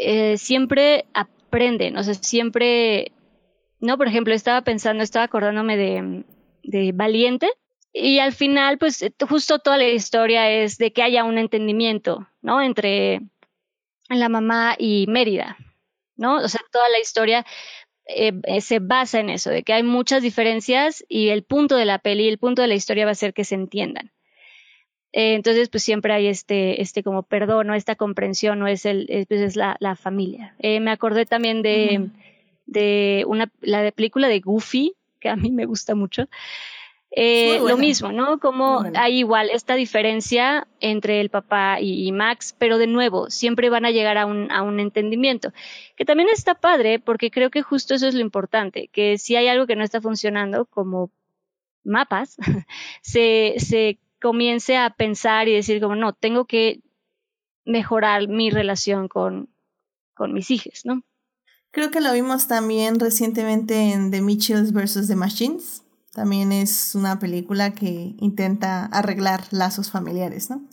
[0.00, 3.10] eh, siempre aprenden, o sea, siempre,
[3.80, 7.50] no, por ejemplo, estaba pensando, estaba acordándome de, Valiente,
[7.92, 12.62] y al final, pues justo toda la historia es de que haya un entendimiento, ¿no?
[12.62, 13.22] Entre
[14.08, 15.56] la mamá y Mérida,
[16.14, 16.36] ¿no?
[16.36, 17.44] O sea, toda la historia
[18.06, 21.86] eh, eh, se basa en eso, de que hay muchas diferencias y el punto de
[21.86, 24.12] la peli, el punto de la historia va a ser que se entiendan.
[25.12, 29.06] Eh, entonces, pues siempre hay este, este como perdón o esta comprensión, no es el,
[29.08, 30.54] es, pues es la, la familia.
[30.58, 32.10] Eh, me acordé también de,
[32.66, 36.28] de una, la de película de Goofy, que a mí me gusta mucho,
[37.10, 38.38] Eh, lo mismo, ¿no?
[38.38, 43.86] Como hay igual esta diferencia entre el papá y, Max, pero de nuevo, siempre van
[43.86, 45.52] a llegar a un, a un entendimiento,
[45.96, 49.48] que también está padre porque creo que justo eso es lo importante, que si hay
[49.48, 51.10] algo que no está funcionando, como
[51.82, 52.36] mapas,
[53.02, 56.82] se, se comience a pensar y decir como, no, tengo que
[57.64, 59.48] mejorar mi relación con,
[60.14, 61.02] con mis hijos, ¿no?
[61.70, 65.06] Creo que lo vimos también recientemente en The Mitchells vs.
[65.06, 65.82] The Machines.
[66.12, 70.66] También es una película que intenta arreglar lazos familiares, ¿no?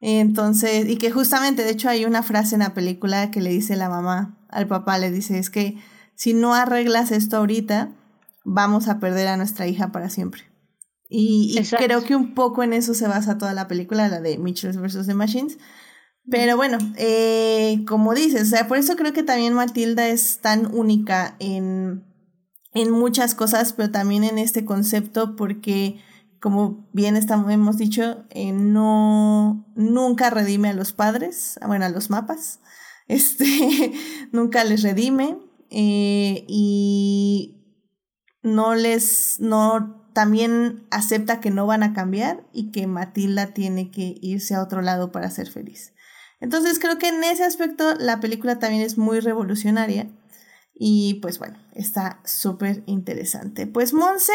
[0.00, 3.76] Entonces, y que justamente, de hecho, hay una frase en la película que le dice
[3.76, 5.78] la mamá al papá, le dice, es que
[6.14, 7.92] si no arreglas esto ahorita,
[8.44, 10.42] vamos a perder a nuestra hija para siempre.
[11.16, 14.76] Y, creo que un poco en eso se basa toda la película, la de Mitchells
[14.76, 15.06] vs.
[15.06, 15.58] The Machines.
[16.28, 20.74] Pero bueno, eh, como dices, o sea, por eso creo que también Matilda es tan
[20.74, 22.04] única en,
[22.72, 26.00] en muchas cosas, pero también en este concepto, porque
[26.40, 32.10] como bien estamos, hemos dicho, eh, no nunca redime a los padres, bueno, a los
[32.10, 32.58] mapas,
[33.06, 33.92] este,
[34.32, 35.38] nunca les redime
[35.70, 37.60] eh, y
[38.42, 44.14] no les, no, también acepta que no van a cambiar y que Matilda tiene que
[44.22, 45.92] irse a otro lado para ser feliz.
[46.40, 50.08] Entonces creo que en ese aspecto la película también es muy revolucionaria
[50.74, 53.66] y pues bueno, está súper interesante.
[53.66, 54.32] Pues Monse,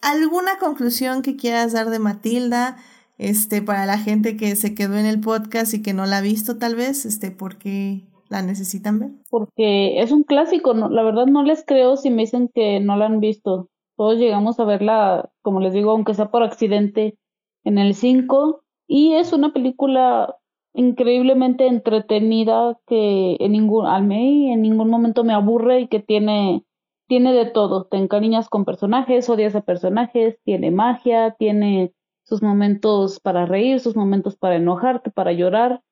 [0.00, 2.76] ¿alguna conclusión que quieras dar de Matilda?
[3.18, 6.22] Este, para la gente que se quedó en el podcast y que no la ha
[6.22, 9.10] visto tal vez, este, ¿por qué la necesitan ver?
[9.30, 13.06] Porque es un clásico, la verdad no les creo si me dicen que no la
[13.06, 13.68] han visto.
[13.96, 17.18] Todos llegamos a verla, como les digo, aunque sea por accidente,
[17.64, 18.62] en el 5.
[18.86, 20.36] Y es una película
[20.74, 26.64] increíblemente entretenida que en ningún, al en ningún momento me aburre y que tiene,
[27.08, 27.84] tiene de todo.
[27.84, 31.92] Te encariñas con personajes, odias a personajes, tiene magia, tiene
[32.24, 35.82] sus momentos para reír, sus momentos para enojarte, para llorar.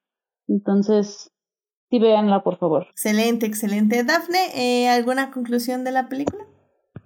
[0.49, 1.31] Entonces,
[1.91, 2.87] sí, véanla, por favor.
[2.91, 4.03] Excelente, excelente.
[4.05, 6.45] Dafne, eh, ¿alguna conclusión de la película?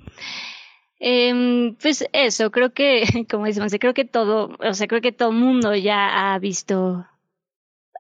[1.04, 5.32] Eh, pues eso, creo que, como decimos, creo que todo, o sea, creo que todo
[5.32, 7.04] mundo ya ha visto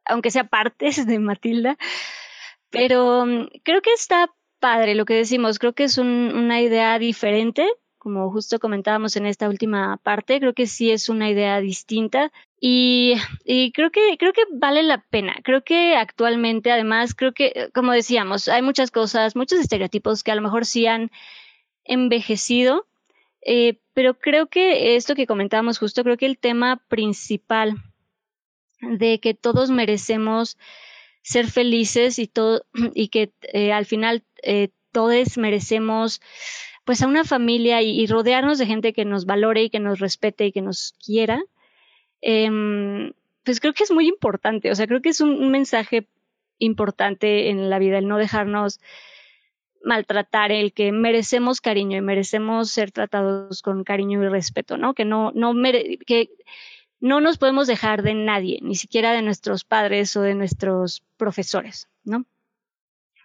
[0.04, 1.76] aunque sea partes de Matilda.
[2.70, 4.30] Pero mm, creo que está
[4.60, 7.66] padre lo que decimos, creo que es una idea diferente,
[7.98, 12.30] como justo comentábamos en esta última parte, creo que sí es una idea distinta
[12.60, 13.14] y,
[13.44, 15.34] y, creo que creo que vale la pena.
[15.42, 20.36] Creo que actualmente, además, creo que, como decíamos, hay muchas cosas, muchos estereotipos que a
[20.36, 21.10] lo mejor sí han
[21.84, 22.86] envejecido,
[23.44, 27.76] eh, pero creo que esto que comentábamos justo, creo que el tema principal
[28.80, 30.58] de que todos merecemos
[31.22, 32.64] ser felices y todo
[32.94, 36.20] y que eh, al final eh, todos merecemos
[36.84, 40.46] pues a una familia y, rodearnos de gente que nos valore y que nos respete
[40.46, 41.40] y que nos quiera
[42.20, 43.12] em,
[43.44, 44.70] pues creo que es muy importante.
[44.70, 46.08] O sea creo que es un, mensaje
[46.58, 48.80] importante en la vida el no dejarnos
[49.84, 55.04] maltratar el que merecemos cariño y merecemos ser tratados con cariño y respeto no que
[55.04, 55.52] no no
[56.06, 56.30] que
[57.02, 61.88] no nos podemos dejar de nadie, ni siquiera de nuestros padres o de nuestros profesores,
[62.04, 62.24] ¿no?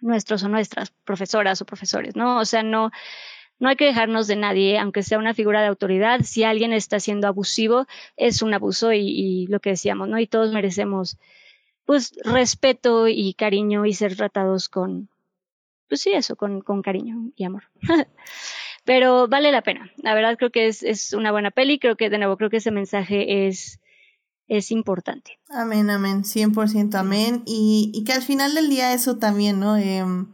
[0.00, 2.40] Nuestros o nuestras profesoras o profesores, ¿no?
[2.40, 2.90] O sea, no,
[3.60, 6.22] no hay que dejarnos de nadie, aunque sea una figura de autoridad.
[6.24, 7.86] Si alguien está siendo abusivo,
[8.16, 10.18] es un abuso y, lo que decíamos, ¿no?
[10.18, 11.16] Y todos merecemos,
[11.84, 15.08] pues, respeto y cariño y ser tratados con,
[15.88, 17.64] pues sí, eso, con, con cariño y amor.
[18.84, 19.90] Pero vale la pena.
[19.96, 21.78] La verdad creo que es, es una buena peli.
[21.78, 23.80] Creo que, de nuevo, creo que ese mensaje es,
[24.46, 25.38] es importante.
[25.50, 26.22] Amén, amén.
[26.22, 27.42] 100% amén.
[27.44, 29.76] Y, y que al final del día eso también, ¿no?
[29.76, 30.28] Em,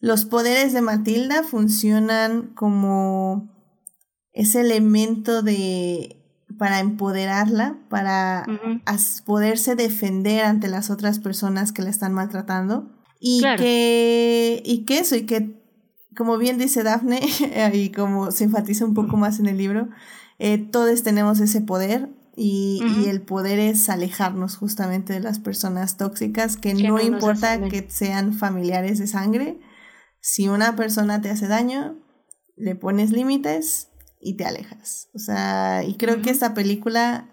[0.00, 3.54] los poderes de Matilda funcionan como
[4.32, 6.16] ese elemento de
[6.58, 8.44] para empoderarla, para
[9.24, 12.90] poderse defender ante las otras personas que la están maltratando.
[13.20, 15.60] Y que, y que eso, y que
[16.16, 17.20] como bien dice Daphne,
[17.72, 19.88] y como se enfatiza un poco más en el libro,
[20.38, 26.56] eh, todos tenemos ese poder y, el poder es alejarnos justamente de las personas tóxicas,
[26.56, 29.60] que no, importa que sean familiares de sangre,
[30.20, 31.98] si una persona te hace daño,
[32.56, 33.88] le pones límites
[34.20, 35.08] y te alejas.
[35.14, 37.28] O sea, y creo que esta película,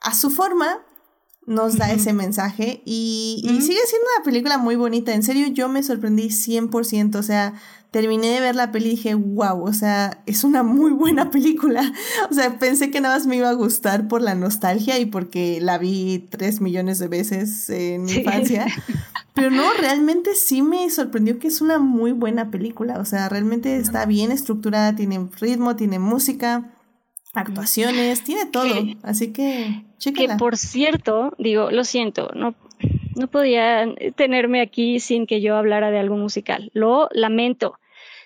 [0.00, 0.84] a su forma,
[1.46, 5.12] nos da ese mensaje y, y, sigue siendo una película muy bonita.
[5.12, 7.16] En serio, yo me sorprendí 100%.
[7.16, 7.54] O sea,
[7.92, 11.92] terminé de ver la peli y dije, wow, o sea, es una muy buena película.
[12.30, 15.60] O sea, pensé que nada más me iba a gustar por la nostalgia y porque
[15.60, 18.66] la vi tres millones de veces en mi infancia.
[19.34, 22.98] Pero no, realmente sí me sorprendió que es una muy buena película.
[22.98, 26.70] O sea, realmente está bien estructurada, tiene ritmo, tiene música.
[27.32, 32.54] Actuaciones, tiene todo, así que Que por cierto, digo, lo siento, no,
[33.16, 33.86] no podía
[34.16, 36.70] tenerme aquí sin que yo hablara de algo musical.
[36.74, 37.78] Lo lamento.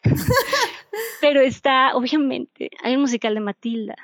[1.21, 3.97] Pero está, obviamente, hay un musical de Matilda.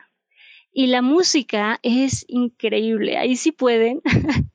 [0.73, 3.19] Y la música es increíble.
[3.19, 4.01] Ahí sí pueden.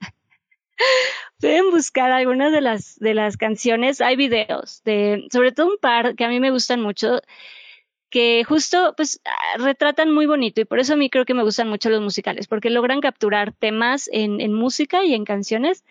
[1.40, 4.02] pueden buscar algunas de las, de las canciones.
[4.02, 7.22] Hay videos de, sobre todo un par que a mí me gustan mucho,
[8.10, 9.22] que justo pues
[9.58, 12.48] retratan muy bonito y por eso a mí creo que me gustan mucho los musicales,
[12.48, 15.84] porque logran capturar temas en, en música y en canciones.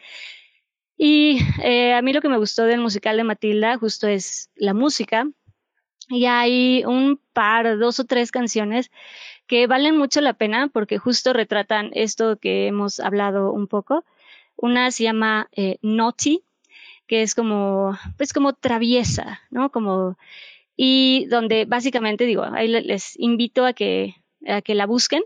[0.99, 4.73] Y eh, a mí lo que me gustó del musical de Matilda justo es la
[4.75, 5.29] música.
[6.09, 8.91] Y hay un par, dos o tres canciones
[9.47, 14.05] que valen mucho la pena porque justo retratan esto que hemos hablado un poco.
[14.57, 16.43] Una se llama eh, Naughty,
[17.07, 19.71] que es como, pues como traviesa, ¿no?
[19.71, 20.17] Como,
[20.77, 24.17] y donde básicamente digo, ahí les invito a que,
[24.47, 25.23] a que la busquen,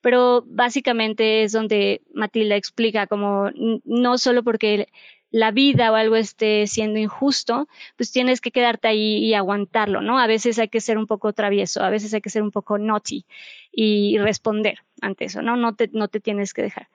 [0.00, 3.50] pero básicamente es donde Matilda explica como
[3.84, 4.88] no solo porque
[5.30, 10.18] la vida o algo esté siendo injusto, pues tienes que quedarte ahí y aguantarlo, ¿no?
[10.18, 12.78] A veces hay que ser un poco travieso, a veces hay que ser un poco
[12.78, 13.26] naughty
[13.70, 15.56] y responder ante eso, ¿no?
[15.56, 16.88] No te, no te tienes que dejar.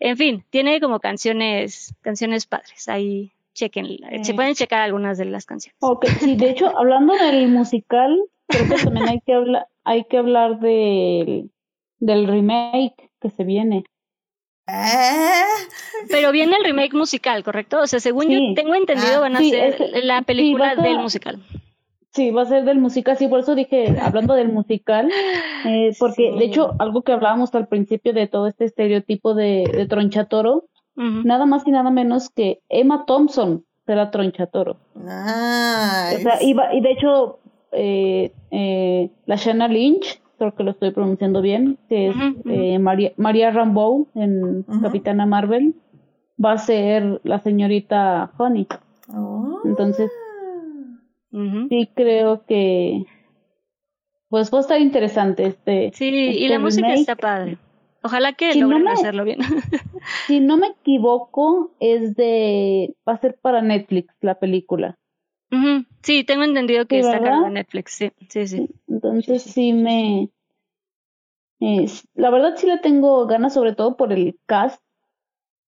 [0.00, 2.88] En fin, tiene como canciones, canciones padres.
[2.88, 3.86] Ahí chequen,
[4.22, 5.76] se pueden checar algunas de las canciones.
[5.80, 10.18] Ok, sí, de hecho, hablando del musical, creo que también hay que hablar, hay que
[10.18, 11.50] hablar del,
[11.98, 13.84] del remake que se viene.
[14.66, 15.44] ¿Eh?
[16.08, 17.80] Pero viene el remake musical, ¿correcto?
[17.80, 21.42] O sea, según yo tengo entendido, van a ser la película del musical.
[22.12, 25.10] Sí, va a ser del musical, sí, por eso dije, hablando del musical,
[25.66, 29.86] eh, porque de hecho, algo que hablábamos al principio de todo este estereotipo de, de
[29.86, 34.76] Tronchatoro, nada más y nada menos que Emma Thompson será Tronchatoro.
[35.06, 37.38] Ah, o sea, y, y de hecho,
[37.72, 42.16] eh, eh, la Shanna Lynch creo que lo estoy pronunciando bien, que es
[42.46, 45.74] eh, María, María Rambeau en Capitana Marvel,
[46.42, 48.66] va a ser la señorita Honey.
[49.14, 49.60] Oh.
[49.64, 50.10] Entonces,
[51.30, 53.04] sí creo que
[54.28, 55.92] pues va a estar interesante este.
[55.94, 57.58] Sí, y este la música está padre.
[58.04, 59.38] Ojalá que logren hacerlo bien.
[60.26, 62.94] si no me equivoco, es de.
[63.08, 64.98] va a ser para Netflix la película.
[66.02, 68.68] Sí, tengo entendido que está cargado en Netflix, sí, sí, sí.
[68.88, 70.28] Entonces sí, me...
[72.14, 74.82] la verdad sí le tengo ganas, sobre todo por el cast.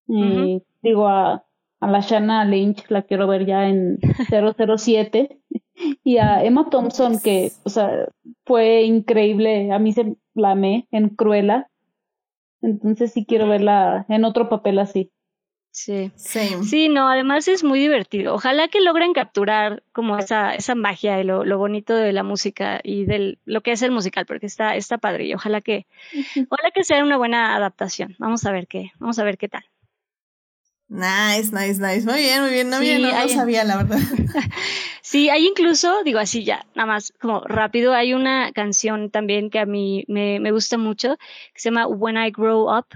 [0.09, 1.47] Eh, digo, a,
[1.81, 3.99] a la Shanna Lynch la quiero ver ya en
[4.77, 5.41] 007.
[6.05, 8.09] y a Emma Thompson, que, o sea,
[8.45, 9.73] fue increíble.
[9.73, 11.71] A mí se la amé en Cruella.
[12.66, 15.12] Entonces sí quiero verla en otro papel así.
[15.70, 16.10] Sí.
[16.16, 16.88] sí.
[16.88, 18.34] no, además es muy divertido.
[18.34, 22.80] Ojalá que logren capturar como esa, esa magia y lo, lo bonito de la música
[22.82, 25.86] y de lo que es el musical, porque está, está padre y ojalá que,
[26.48, 28.16] ojalá que sea una buena adaptación.
[28.18, 29.64] Vamos a ver qué, vamos a ver qué tal.
[30.89, 32.07] Nice, nice, nice.
[32.07, 32.71] Muy bien, muy bien.
[32.71, 33.99] No, bien, no, sabía, la verdad.
[35.03, 39.59] sí, hay incluso, digo así ya, nada más como rápido, hay una canción también que
[39.59, 41.17] a mí me, me gusta mucho,
[41.53, 42.87] que se llama When I Grow Up,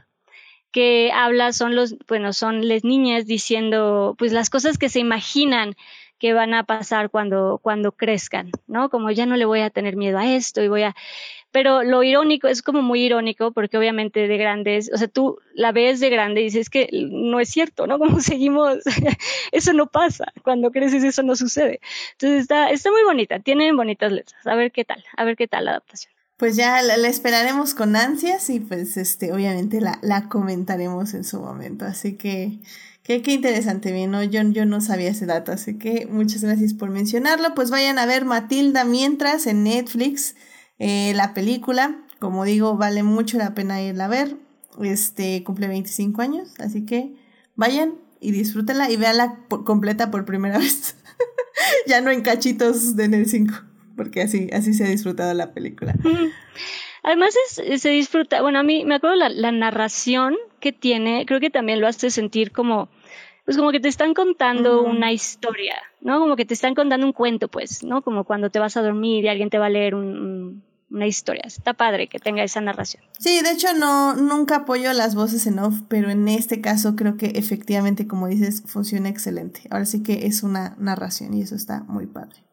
[0.70, 5.74] que habla son los, bueno, son las niñas diciendo pues las cosas que se imaginan
[6.20, 8.90] que van a pasar cuando, cuando crezcan, ¿no?
[8.90, 10.94] Como ya no le voy a tener miedo a esto y voy a...
[11.52, 15.72] Pero lo irónico es como muy irónico porque obviamente de grandes, o sea, tú la
[15.72, 17.98] ves de grande y dices que no es cierto, ¿no?
[18.10, 18.78] Como seguimos,
[19.52, 21.80] eso no pasa, cuando creces eso no sucede.
[22.12, 25.48] Entonces está, está muy bonita, tienen bonitas letras, a ver qué tal, a ver qué
[25.48, 30.30] tal la adaptación pues ya la, esperaremos con ansias y pues este obviamente la, la
[30.30, 31.84] comentaremos en su momento.
[31.84, 32.60] Así que
[33.02, 34.22] qué, qué interesante, bien, ¿no?
[34.22, 37.54] Yo, yo no sabía ese dato, así que muchas gracias por mencionarlo.
[37.54, 40.34] Pues vayan a ver Matilda mientras en Netflix
[40.80, 42.02] eh, la película.
[42.18, 44.36] Como digo, vale mucho la pena irla a ver.
[44.82, 47.14] Este cumple 25 años, así que
[47.54, 50.96] vayan y disfrútenla y véanla completa por primera vez.
[51.86, 53.70] ya no en cachitos de Net 5
[54.00, 55.94] porque así, así se ha disfrutado la película.
[57.02, 61.38] Además es, se disfruta, bueno, a mí me acuerdo la, la narración que tiene, creo
[61.38, 62.88] que también lo hace sentir como,
[63.44, 66.18] pues como que te están contando una historia, ¿no?
[66.18, 68.00] Como que te están contando un cuento, pues, ¿no?
[68.00, 69.94] Como cuando te vas a dormir y alguien te va a leer
[70.90, 71.44] una historia.
[71.46, 73.02] Está padre que tenga esa narración.
[73.18, 77.16] Sí, de hecho no, nunca apoyo las voces en off, pero en este caso creo
[77.16, 79.62] que efectivamente, como dices, funciona excelente.
[79.70, 82.44] Ahora sí que es una narración y eso está muy padre.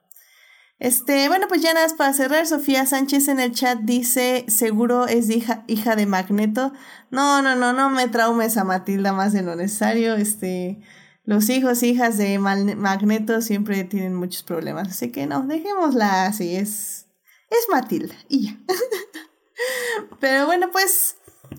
[0.79, 5.07] Este, bueno, pues ya nada más para cerrar, Sofía Sánchez en el chat dice, seguro
[5.07, 6.71] es hija, hija de Magneto.
[7.09, 10.13] No, no, no, no me traumes a Matilda más de lo necesario.
[10.13, 10.79] Este,
[11.23, 14.89] los hijos, hijas de Magneto siempre tienen muchos problemas.
[14.89, 17.06] Así que no, dejémosla así, es,
[17.49, 18.57] es Matilda y ya.
[20.19, 21.17] Pero bueno, pues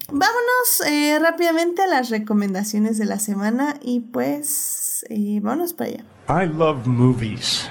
[0.08, 6.04] vámonos eh, rápidamente a las recomendaciones de la semana y pues eh, vámonos para allá.
[6.28, 7.68] I love movies.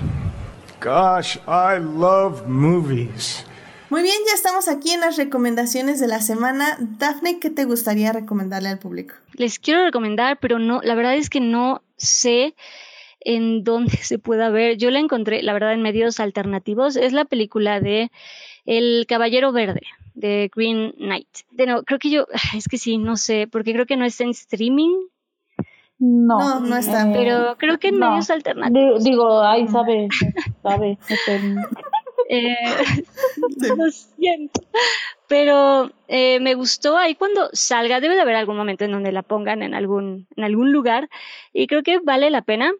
[0.81, 3.43] Gosh, I love movies.
[3.89, 6.77] Muy bien, ya estamos aquí en las recomendaciones de la semana.
[6.79, 9.15] Dafne, ¿qué te gustaría recomendarle al público?
[9.33, 12.53] Les quiero recomendar, pero no, la verdad es que no sé
[13.21, 14.77] en dónde se pueda ver.
[14.77, 16.95] Yo la encontré, la verdad, en medios alternativos.
[16.95, 18.11] Es la película de
[18.65, 19.81] El Caballero Verde
[20.17, 21.27] de Green Knight.
[21.51, 22.25] De nuevo, creo que yo,
[22.55, 24.95] es que sí, no sé, porque creo que no está en streaming.
[25.99, 27.09] No, no, está.
[27.09, 29.03] Eh, pero creo que en medios alternativos.
[29.03, 30.07] Digo, ay, sabe,
[30.61, 30.97] sabe.
[32.29, 32.55] Eh,
[33.77, 34.61] Lo siento.
[35.29, 39.23] Pero eh, me gustó ahí cuando salga, debe de haber algún momento en donde la
[39.23, 41.09] pongan en algún, en algún lugar.
[41.53, 42.73] Y creo que vale la pena.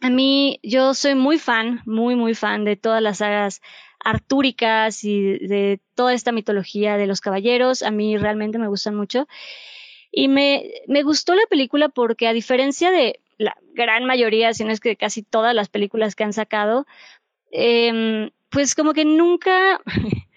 [0.00, 3.60] A mí, yo soy muy fan, muy, muy fan de todas las sagas
[4.02, 7.82] artúricas y de toda esta mitología de los caballeros.
[7.82, 9.28] A mí realmente me gustan mucho.
[10.10, 14.72] Y me, me gustó la película porque a diferencia de la gran mayoría, si no
[14.72, 16.86] es que casi todas las películas que han sacado,
[17.52, 19.80] eh, pues como que nunca,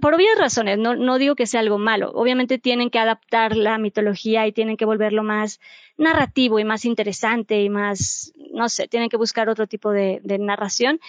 [0.00, 3.76] por obvias razones, no, no digo que sea algo malo, obviamente tienen que adaptar la
[3.76, 5.60] mitología y tienen que volverlo más
[5.98, 11.00] narrativo y más interesante y más, no sé, tienen que buscar otro tipo de, narración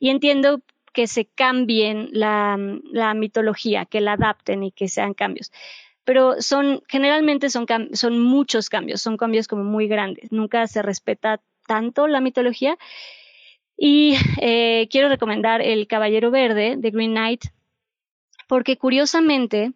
[0.00, 0.60] y entiendo
[0.92, 2.58] que se cambien la,
[2.90, 5.52] la, mitología, que la adapten y que sean cambios.
[6.04, 10.32] Pero son, generalmente son, son muchos cambios, son cambios como muy grandes.
[10.32, 12.76] Nunca se respeta tanto la mitología
[13.76, 17.44] y eh, quiero recomendar El Caballero Verde de Green Knight,
[18.48, 19.72] porque curiosamente,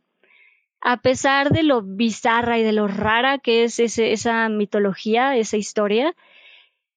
[0.80, 6.16] a pesar de lo bizarra y de lo rara que es esa mitología, esa historia,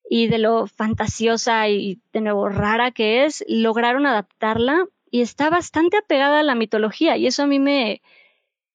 [0.10, 5.98] y de lo fantasiosa y de nuevo rara que es, lograron adaptarla y está bastante
[5.98, 8.02] apegada a la mitología y eso a mí me,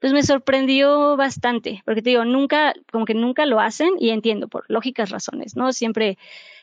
[0.01, 4.49] pues me sorprendió bastante, porque te digo, nunca, como que nunca lo hacen y entiendo
[4.49, 5.73] por lógicas razones, ¿no?
[5.73, 6.19] Siempre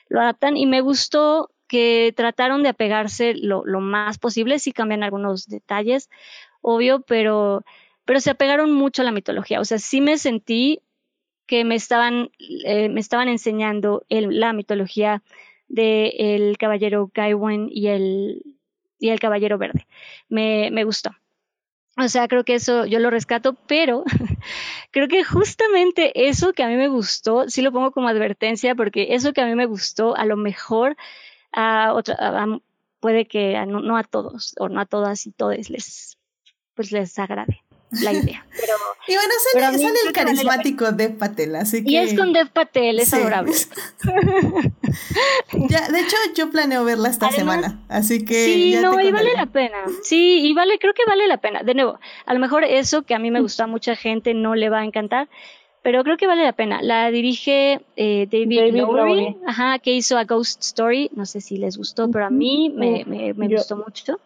[0.10, 5.48] lo adaptan y me gustó que trataron de apegarse lo, más posible, sí cambian algunos
[5.48, 6.10] detalles,
[6.62, 7.64] obvio, pero,
[8.06, 9.60] pero se apegaron mucho a la mitología.
[9.60, 10.82] O sea, sí me sentí
[11.46, 12.32] que me estaban,
[12.66, 15.24] eh, me estaban enseñando la mitología
[15.68, 18.44] del el caballero Gaiwen y el,
[19.00, 19.88] y el caballero verde.
[20.30, 21.12] Me, me gustó.
[22.00, 24.04] O sea, creo que eso yo lo rescato, pero
[24.92, 29.16] creo que justamente eso que a mí me gustó, sí lo pongo como advertencia, porque
[29.16, 30.96] eso que a mí me gustó, a lo mejor
[31.52, 32.46] a otra,
[33.00, 36.18] puede que no, a todos o no a todas y todos les,
[36.74, 37.62] pues les agrade
[37.92, 38.46] la idea.
[38.60, 38.74] Pero,
[39.08, 41.92] y bueno, sale, el carismático Dev Patel, así que...
[41.92, 43.54] Y es con Dev Patel, es adorable.
[45.70, 48.46] ya, de hecho, yo planeo verla esta semana, así que...
[48.46, 49.78] Sí, no, y vale la pena.
[50.04, 51.64] Sí, y vale, creo que vale la pena.
[51.64, 54.56] De nuevo, a lo mejor eso que a mí me gustó a mucha gente no
[54.56, 55.30] le va a encantar,
[55.88, 56.82] pero creo que vale la pena.
[56.82, 61.10] La dirige eh, David, Lowery, ajá, que hizo a Ghost Story.
[61.16, 64.20] No sé si les gustó, pero a mí me, me, gustó mucho.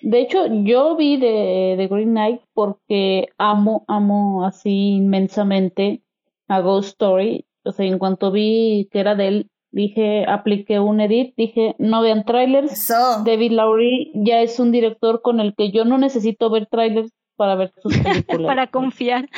[0.00, 6.00] De hecho, yo vi de, de, Green Knight porque amo, amo así inmensamente
[6.48, 7.44] a Ghost Story.
[7.62, 12.00] O sea, en cuanto vi que era de él, dije, apliqué un edit, dije, no
[12.00, 12.90] vean trailers.
[13.22, 17.12] David Lowry ya es un director con el que yo no necesito ver trailers
[17.42, 18.46] para ver sus películas.
[18.46, 19.28] para confiar.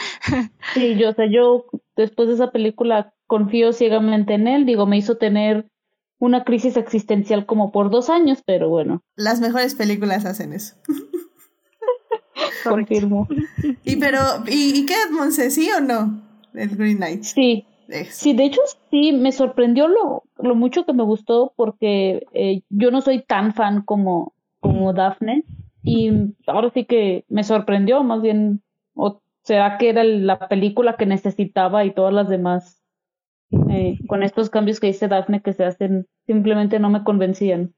[0.75, 1.65] sí, yo, o sea, yo
[1.97, 4.67] después de esa película confío ciegamente en él.
[4.67, 5.71] Digo, me hizo tener
[6.19, 9.03] una crisis existencial como por dos años, pero bueno.
[9.17, 10.77] Las mejores películas hacen eso.
[12.63, 13.27] Confirmo.
[13.85, 16.21] Y pero, ¿y, y qué Monse, sí o no?
[16.53, 17.23] El Green Knight.
[17.23, 17.65] Sí.
[18.11, 18.61] Sí, de hecho
[18.91, 23.55] sí, me sorprendió lo, lo mucho que me gustó porque eh, yo no soy tan
[23.55, 25.45] fan como, como Daphne,
[25.85, 26.11] y
[26.47, 28.63] ahora sí que me sorprendió, más bien,
[28.95, 32.83] o será que era la película que necesitaba y todas las demás,
[33.71, 37.75] eh, con estos cambios que dice Daphne que se hacen, simplemente no me convencían.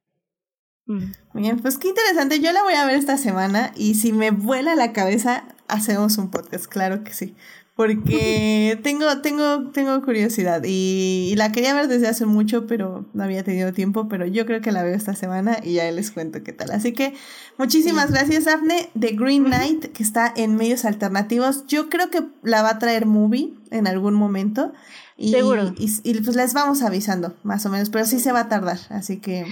[0.87, 1.13] Mm.
[1.35, 2.41] Bien, pues qué interesante.
[2.41, 6.31] Yo la voy a ver esta semana y si me vuela la cabeza, hacemos un
[6.31, 7.35] podcast, claro que sí
[7.77, 13.45] porque tengo, tengo, tengo curiosidad y, la quería ver desde hace mucho, pero no había
[13.45, 16.55] tenido tiempo, pero yo creo que la veo esta semana y ya les cuento qué
[16.55, 16.71] tal.
[16.71, 17.13] Así que
[17.59, 21.67] muchísimas gracias, Afne, de Green Knight, que está en medios alternativos.
[21.67, 24.73] Yo creo que la va a traer Movie en algún momento.
[25.19, 25.75] Y, Seguro.
[25.77, 29.19] Y, pues les vamos avisando, más o menos, pero sí se va a tardar, así
[29.19, 29.45] que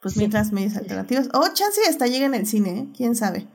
[0.00, 1.26] pues mientras medios alternativos.
[1.34, 2.86] O oh, chance hasta llega en el cine, ¿eh?
[2.96, 3.48] quién sabe.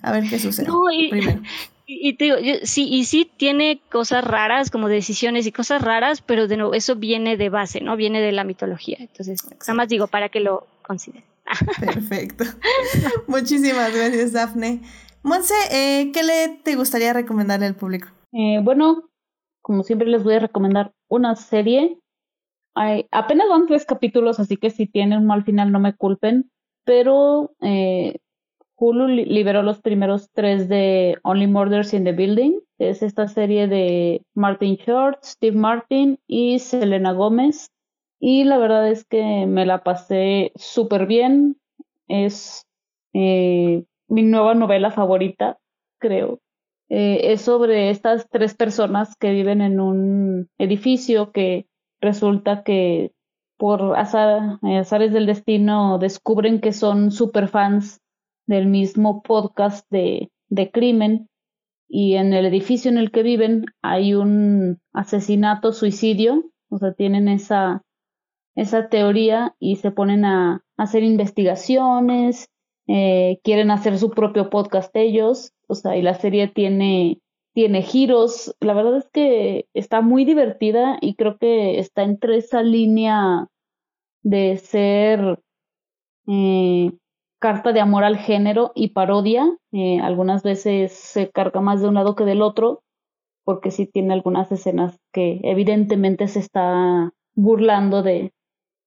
[0.00, 0.68] A ver qué sucede.
[0.68, 1.42] No, primero.
[1.88, 6.48] Y, te digo, sí, y sí tiene cosas raras, como decisiones y cosas raras, pero
[6.48, 7.96] de nuevo, eso viene de base, ¿no?
[7.96, 8.96] Viene de la mitología.
[8.98, 11.24] Entonces, nada más digo para que lo consideren.
[11.80, 12.44] Perfecto.
[13.28, 14.80] Muchísimas gracias, Dafne.
[15.22, 18.08] Monse, eh, ¿qué le te gustaría recomendarle al público?
[18.32, 19.08] Eh, bueno,
[19.62, 21.98] como siempre les voy a recomendar una serie.
[22.74, 26.50] Hay, apenas van tres capítulos, así que si tienen un mal final no me culpen.
[26.84, 28.18] Pero eh,
[28.78, 32.60] Hulu liberó los primeros tres de Only Murders in the Building.
[32.78, 37.70] Es esta serie de Martin Short, Steve Martin y Selena Gómez.
[38.20, 41.56] Y la verdad es que me la pasé súper bien.
[42.08, 42.66] Es
[43.14, 45.58] eh, mi nueva novela favorita,
[45.98, 46.40] creo.
[46.88, 51.66] Eh, es sobre estas tres personas que viven en un edificio que
[52.00, 53.12] resulta que
[53.56, 58.02] por azar, eh, azares del destino descubren que son super fans
[58.46, 61.28] del mismo podcast de, de crimen.
[61.88, 67.28] Y en el edificio en el que viven hay un asesinato, suicidio, o sea, tienen
[67.28, 67.84] esa,
[68.56, 72.50] esa teoría y se ponen a, hacer investigaciones,
[72.86, 77.20] eh, quieren hacer su propio podcast ellos, o sea, y la serie tiene,
[77.54, 82.62] tiene giros, la verdad es que está muy divertida y creo que está entre esa
[82.62, 83.48] línea
[84.22, 85.40] de ser
[86.26, 86.92] eh,
[87.38, 89.46] carta de amor al género y parodia.
[89.72, 92.82] Eh, algunas veces se carga más de un lado que del otro,
[93.44, 98.32] porque sí tiene algunas escenas que evidentemente se está burlando de,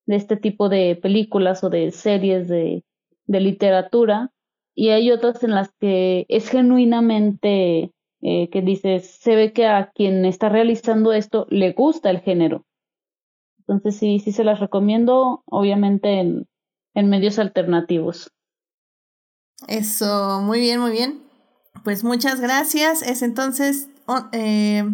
[0.06, 2.84] este tipo de películas o de series de,
[3.26, 4.32] de literatura.
[4.74, 9.90] Y hay otras en las que es genuinamente eh, que dices, se ve que a
[9.92, 12.66] quien está realizando esto le gusta el género.
[13.60, 16.46] Entonces sí, sí se las recomiendo, obviamente en,
[16.94, 18.30] en medios alternativos.
[19.68, 21.22] Eso, muy bien, muy bien.
[21.84, 23.02] Pues muchas gracias.
[23.02, 23.88] Es entonces
[24.32, 24.84] eh,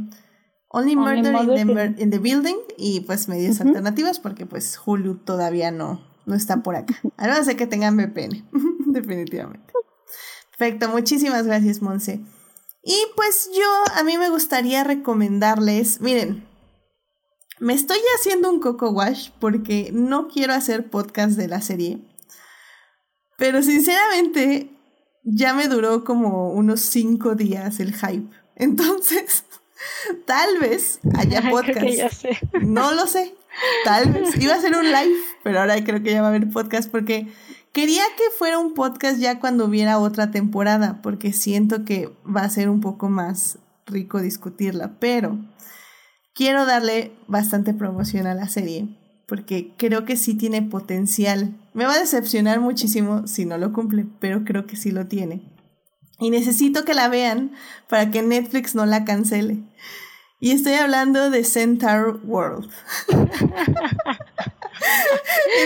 [0.68, 6.34] Only, Murder, in, the, Building y pues medios alternativos porque pues Hulu todavía no, no
[6.34, 6.94] está por acá.
[7.16, 8.46] A no ser que tengan VPN,
[8.86, 9.72] definitivamente.
[10.56, 12.20] Perfecto, muchísimas gracias, Monse.
[12.82, 16.46] Y pues yo, a mí me gustaría recomendarles, miren,
[17.58, 22.00] me estoy haciendo un coco wash porque no quiero hacer podcast de la serie.
[23.36, 24.70] Pero sinceramente,
[25.24, 28.30] ya me duró como unos cinco días el hype.
[28.54, 29.44] Entonces,
[30.26, 32.24] tal vez haya podcast.
[32.62, 33.34] No lo sé.
[33.84, 34.36] Tal vez.
[34.40, 37.26] Iba a ser un live, pero ahora creo que ya va a haber podcast porque
[37.72, 42.50] quería que fuera un podcast ya cuando hubiera otra temporada, porque siento que va a
[42.50, 44.98] ser un poco más rico discutirla.
[45.00, 45.38] Pero
[46.34, 51.54] quiero darle bastante promoción a la serie porque creo que sí tiene potencial.
[51.74, 55.42] Me va a decepcionar muchísimo si no lo cumple, pero creo que sí lo tiene.
[56.18, 57.52] Y necesito que la vean
[57.88, 59.58] para que Netflix no la cancele.
[60.38, 62.70] Y estoy hablando de Centaur World.
[63.08, 63.16] y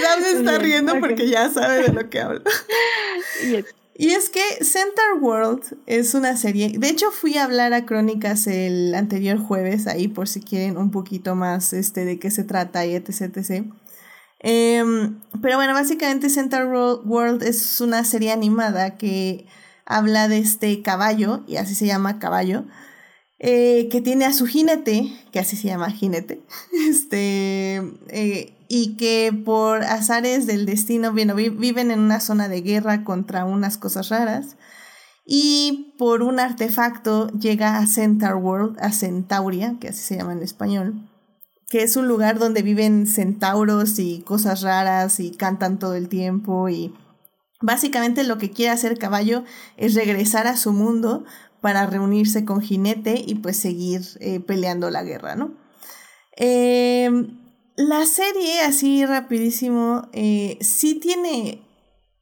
[0.01, 2.43] Dab se está riendo porque ya sabe de lo que hablo.
[4.01, 6.73] Y es que Centaur World es una serie.
[6.79, 10.91] De hecho, fui a hablar a Crónicas el anterior jueves, ahí por si quieren un
[10.91, 13.37] poquito más este, de qué se trata y etc.
[13.37, 13.67] etc.
[14.39, 19.45] Em, pero bueno, básicamente Centaur World es una serie animada que
[19.85, 22.65] habla de este caballo, y así se llama caballo,
[23.39, 26.41] eh, que tiene a su jinete, que así se llama jinete,
[26.89, 33.45] este, eh, y que por azares del destino viven en una zona de guerra contra
[33.45, 34.57] unas cosas raras
[35.27, 40.45] y por un artefacto llega a Centaur World, a Centauria, que así se llama en
[40.45, 41.11] español,
[41.69, 46.69] que es un lugar donde viven centauros y cosas raras y cantan todo el tiempo
[46.69, 46.95] y
[47.61, 49.43] básicamente lo que quiere hacer caballo
[49.79, 51.25] es regresar a su mundo
[51.61, 55.55] para reunirse con jinete y pues seguir eh, peleando la guerra, ¿no?
[56.37, 57.11] Eh,
[57.81, 61.63] la serie, así rapidísimo, eh, sí tiene...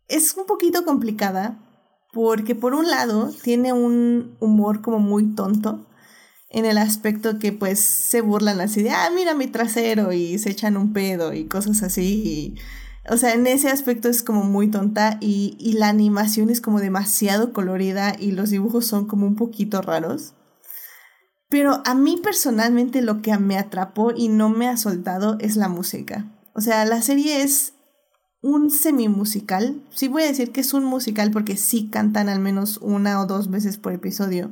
[0.09, 1.59] Es un poquito complicada
[2.13, 5.87] porque por un lado tiene un humor como muy tonto
[6.49, 10.51] en el aspecto que pues se burlan así de, ah, mira mi trasero y se
[10.51, 12.55] echan un pedo y cosas así.
[13.11, 16.81] o sea, en ese aspecto es como muy tonta y, y la animación es como
[16.81, 20.35] demasiado colorida y los dibujos son como un poquito raros.
[21.49, 25.69] Pero a mí personalmente lo que me atrapó y no me ha soltado es la
[25.69, 26.27] música.
[26.55, 27.75] O sea, la serie es
[28.43, 29.83] un semi-musical.
[29.91, 33.27] Sí voy a decir que es un musical porque sí cantan al menos una o
[33.27, 34.51] dos veces por episodio.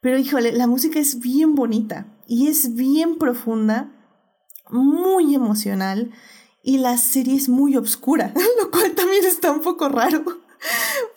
[0.00, 3.92] Pero híjole, la música es bien bonita y es bien profunda,
[4.70, 6.10] muy emocional
[6.62, 10.24] y la serie es muy oscura, lo cual también está un poco raro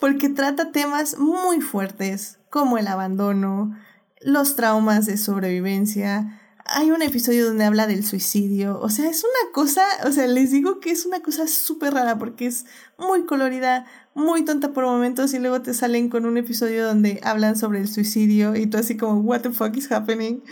[0.00, 3.76] porque trata temas muy fuertes como el abandono,
[4.26, 8.80] los traumas de sobrevivencia, hay un episodio donde habla del suicidio.
[8.80, 12.18] O sea, es una cosa, o sea, les digo que es una cosa súper rara
[12.18, 12.66] porque es
[12.98, 17.56] muy colorida, muy tonta por momentos y luego te salen con un episodio donde hablan
[17.56, 20.42] sobre el suicidio y tú así como, what the fuck is happening?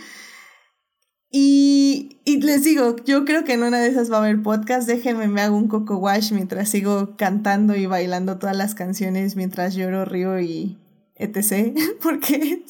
[1.29, 4.87] Y, y, les digo, yo creo que en una de esas va a haber podcast.
[4.87, 9.75] Déjenme, me hago un coco wash mientras sigo cantando y bailando todas las canciones mientras
[9.75, 10.77] lloro, río y,
[11.15, 11.77] etc.
[12.01, 12.63] Porque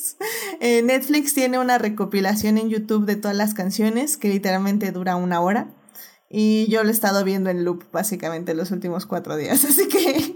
[0.59, 5.41] eh, Netflix tiene una recopilación en YouTube de todas las canciones que literalmente dura una
[5.41, 5.67] hora.
[6.29, 9.63] Y yo lo he estado viendo en loop básicamente los últimos cuatro días.
[9.65, 10.33] Así que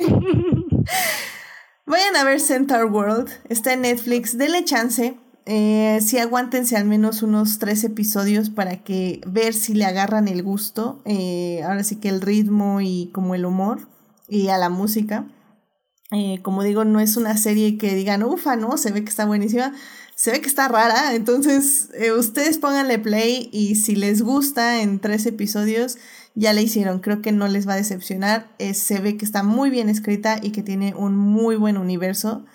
[1.85, 3.29] vayan a ver Centaur World.
[3.49, 4.37] Está en Netflix.
[4.37, 5.17] Denle chance.
[5.45, 10.43] Eh, sí, aguántense al menos unos tres episodios para que ver si le agarran el
[10.43, 11.01] gusto.
[11.05, 13.87] Eh, ahora sí que el ritmo y como el humor
[14.27, 15.25] y a la música.
[16.11, 18.77] Eh, como digo, no es una serie que digan, ufa, ¿no?
[18.77, 19.73] Se ve que está buenísima.
[20.15, 21.13] Se ve que está rara.
[21.13, 25.97] Entonces, eh, ustedes pónganle play y si les gusta en tres episodios,
[26.33, 26.99] ya la hicieron.
[26.99, 28.49] Creo que no les va a decepcionar.
[28.57, 32.45] Eh, se ve que está muy bien escrita y que tiene un muy buen universo.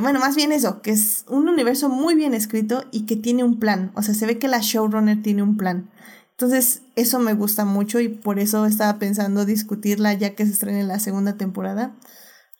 [0.00, 3.58] bueno, más bien eso, que es un universo muy bien escrito y que tiene un
[3.58, 3.92] plan.
[3.96, 5.90] O sea, se ve que la showrunner tiene un plan.
[6.32, 10.84] Entonces, eso me gusta mucho y por eso estaba pensando discutirla ya que se estrene
[10.84, 11.94] la segunda temporada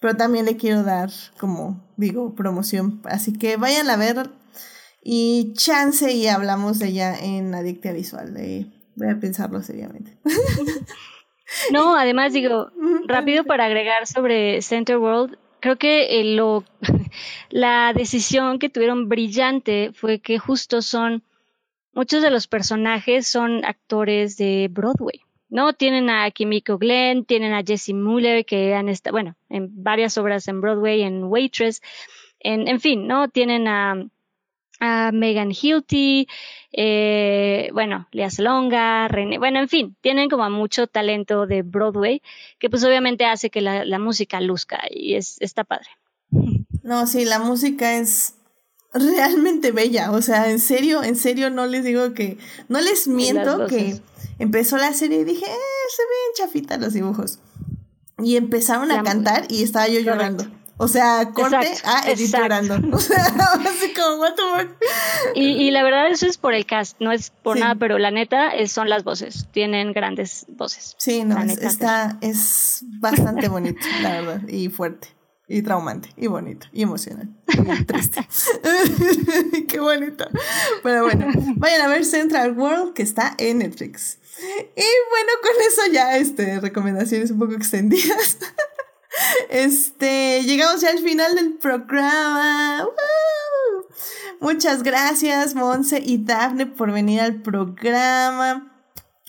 [0.00, 3.00] pero también le quiero dar, como digo, promoción.
[3.04, 4.30] Así que vayan a ver
[5.02, 8.32] y chance y hablamos de ella en Adictia Visual.
[8.96, 10.18] voy a pensarlo seriamente.
[11.70, 12.70] No, además digo,
[13.06, 16.64] rápido para agregar sobre Center World, creo que eh, lo,
[17.50, 21.22] la decisión que tuvieron brillante fue que justo son,
[21.92, 25.23] muchos de los personajes son actores de Broadway.
[25.54, 25.72] ¿No?
[25.72, 30.48] Tienen a Kimiko Glenn, tienen a Jessie Muller, que han estado, bueno, en varias obras
[30.48, 31.80] en Broadway, en Waitress,
[32.40, 33.28] en, en fin, ¿no?
[33.28, 34.04] Tienen a,
[34.80, 36.26] a Megan Hilty,
[36.72, 42.20] eh, bueno, Lea Salonga, René, bueno, en fin, tienen como mucho talento de Broadway,
[42.58, 45.90] que pues obviamente hace que la, la música luzca y es, está padre.
[46.82, 48.34] No, sí, la música es
[48.94, 52.38] realmente bella, o sea, en serio, en serio no les digo que,
[52.68, 54.00] no les miento que
[54.38, 57.40] empezó la serie y dije, eh, se ven chafitas los dibujos.
[58.18, 60.46] Y empezaron a cantar y estaba yo llorando.
[60.76, 62.78] O sea, corte a Edith llorando.
[62.92, 64.76] O sea, así como, what the fuck.
[65.34, 68.10] Y, y, la verdad, eso es por el cast, no es por nada, pero la
[68.10, 69.48] neta es, son las voces.
[69.52, 70.94] Tienen grandes voces.
[70.98, 75.13] Sí, no, está, es bastante bonito, la verdad, y fuerte
[75.46, 78.26] y traumante, y bonito, y emocional, y triste.
[79.68, 80.26] Qué bonito.
[80.82, 81.26] Pero bueno,
[81.56, 84.18] vayan a ver Central World que está en Netflix.
[84.38, 88.38] Y bueno, con eso ya, este, recomendaciones un poco extendidas.
[89.48, 92.88] Este, llegamos ya al final del programa.
[94.40, 98.74] Muchas gracias, Monse y Dafne, por venir al programa.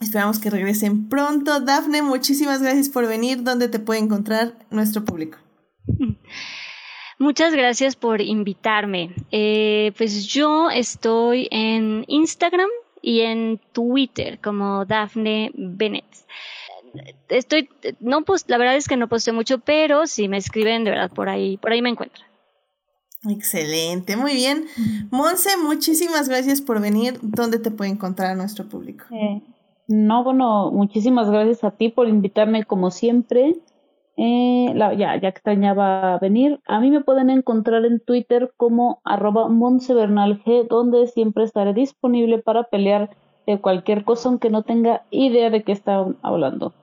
[0.02, 1.60] Esperamos que regresen pronto.
[1.60, 3.44] Dafne, muchísimas gracias por venir.
[3.44, 5.38] ¿Dónde te puede encontrar nuestro público?
[7.18, 9.14] Muchas gracias por invitarme.
[9.32, 12.70] Eh, pues yo estoy en Instagram
[13.02, 16.06] y en Twitter como Daphne Bennett.
[17.30, 17.70] Estoy,
[18.00, 21.12] no pues, la verdad es que no posté mucho, pero si me escriben de verdad
[21.12, 22.26] por ahí, por ahí me encuentran.
[23.30, 24.66] Excelente, muy bien.
[25.10, 27.18] Monse, muchísimas gracias por venir.
[27.22, 29.06] ¿Dónde te puede encontrar nuestro público?
[29.12, 29.42] Eh,
[29.88, 33.56] no, bueno, muchísimas gracias a ti por invitarme como siempre.
[34.18, 36.62] Eh, la, ya, ya extrañaba venir.
[36.68, 42.64] A mí me pueden encontrar en Twitter como arroba G, donde siempre estaré disponible para
[42.64, 43.10] pelear
[43.46, 46.74] de cualquier cosa aunque no tenga idea de qué está hablando.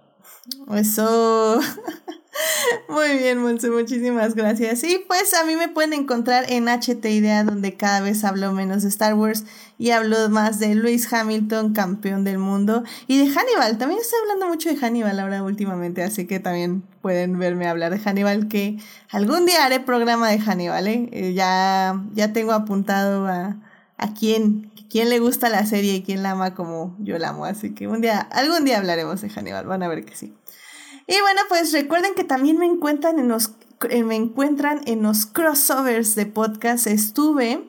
[0.75, 1.61] Eso.
[2.89, 4.83] Muy bien, Monse, muchísimas gracias.
[4.85, 8.83] Y pues a mí me pueden encontrar en HT Idea, donde cada vez hablo menos
[8.83, 9.45] de Star Wars
[9.79, 13.79] y hablo más de Lewis Hamilton, campeón del mundo, y de Hannibal.
[13.79, 17.99] También estoy hablando mucho de Hannibal ahora últimamente, así que también pueden verme hablar de
[17.99, 18.79] Hannibal, que
[19.11, 21.09] algún día haré programa de Hannibal, ¿eh?
[21.13, 23.57] eh ya, ya tengo apuntado a,
[23.99, 27.47] a quién, quién le gusta la serie y quién la ama como yo la amo,
[27.47, 30.35] así que un día, algún día hablaremos de Hannibal, van a ver que sí.
[31.07, 33.53] Y bueno, pues recuerden que también me encuentran en los,
[33.89, 36.87] eh, me encuentran en los crossovers de podcast.
[36.87, 37.67] Estuve,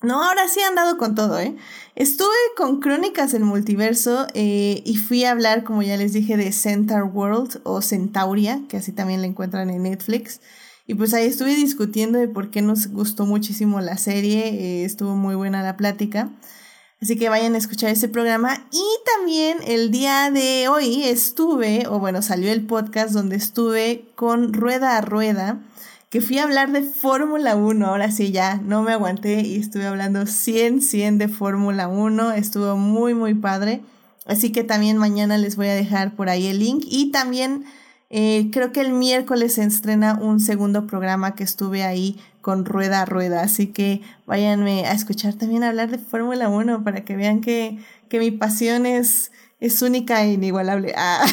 [0.00, 1.54] no, ahora sí han dado con todo, ¿eh?
[1.96, 6.50] Estuve con Crónicas del Multiverso eh, y fui a hablar, como ya les dije, de
[6.50, 10.40] Centaur World o Centauria, que así también la encuentran en Netflix.
[10.86, 15.14] Y pues ahí estuve discutiendo de por qué nos gustó muchísimo la serie, eh, estuvo
[15.14, 16.30] muy buena la plática.
[17.02, 18.64] Así que vayan a escuchar ese programa.
[18.70, 18.84] Y
[19.16, 24.96] también el día de hoy estuve, o bueno, salió el podcast donde estuve con Rueda
[24.96, 25.60] a Rueda,
[26.10, 27.86] que fui a hablar de Fórmula 1.
[27.86, 32.32] Ahora sí, ya no me aguanté y estuve hablando 100, 100 de Fórmula 1.
[32.34, 33.80] Estuvo muy, muy padre.
[34.24, 36.84] Así que también mañana les voy a dejar por ahí el link.
[36.86, 37.64] Y también
[38.14, 43.00] eh, creo que el miércoles se estrena un segundo programa que estuve ahí con Rueda
[43.00, 43.40] a Rueda.
[43.40, 47.78] Así que váyanme a escuchar también hablar de Fórmula 1 para que vean que,
[48.10, 50.92] que mi pasión es, es única e inigualable.
[50.94, 51.24] Ah.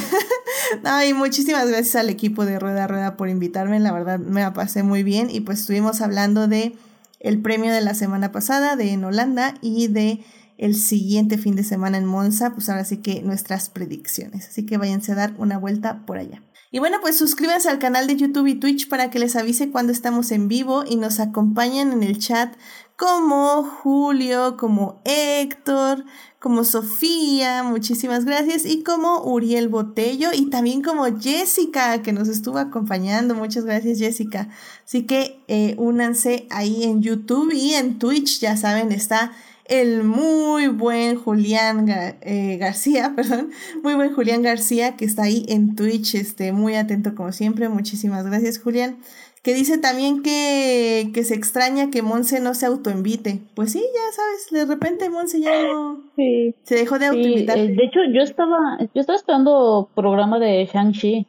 [1.10, 3.82] y muchísimas gracias al equipo de Rueda a Rueda por invitarme.
[3.82, 5.28] La verdad me la pasé muy bien.
[5.30, 6.78] Y pues estuvimos hablando de
[7.20, 10.24] el premio de la semana pasada de en Holanda y de
[10.58, 12.52] el siguiente fin de semana en Monza.
[12.52, 14.48] Pues ahora sí que nuestras predicciones.
[14.48, 16.42] Así que váyanse a dar una vuelta por allá.
[16.72, 19.92] Y bueno, pues suscríbanse al canal de YouTube y Twitch para que les avise cuando
[19.92, 22.56] estamos en vivo y nos acompañen en el chat
[22.96, 26.06] como Julio, como Héctor,
[26.38, 32.58] como Sofía, muchísimas gracias, y como Uriel Botello y también como Jessica que nos estuvo
[32.58, 34.50] acompañando, muchas gracias Jessica.
[34.86, 39.32] Así que eh, únanse ahí en YouTube y en Twitch, ya saben, está
[39.70, 41.86] el muy buen Julián
[42.22, 43.52] eh, García, perdón,
[43.84, 48.26] muy buen Julián García que está ahí en Twitch, este, muy atento como siempre, muchísimas
[48.26, 48.98] gracias Julián,
[49.44, 53.40] que dice también que, que se extraña que Monse no se autoinvite.
[53.56, 57.58] Pues sí, ya sabes, de repente Monse ya no se dejó de autoinvitar.
[57.58, 61.26] Eh, de hecho, yo estaba, yo estaba esperando programa de Shang-Chi.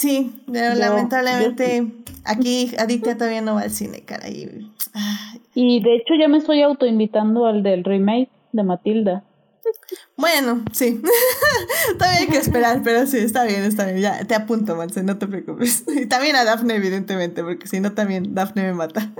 [0.00, 1.86] Sí, pero lamentablemente
[2.24, 4.70] aquí Aditya todavía no va al cine, caray.
[5.54, 9.24] Y de hecho ya me estoy autoinvitando al del remake de Matilda.
[10.16, 11.02] Bueno, sí.
[11.98, 14.00] Todavía hay que esperar, pero sí, está bien, está bien.
[14.00, 15.84] Ya te apunto, Manse, no te preocupes.
[15.94, 19.12] Y también a Dafne, evidentemente, porque si no, también Dafne me mata.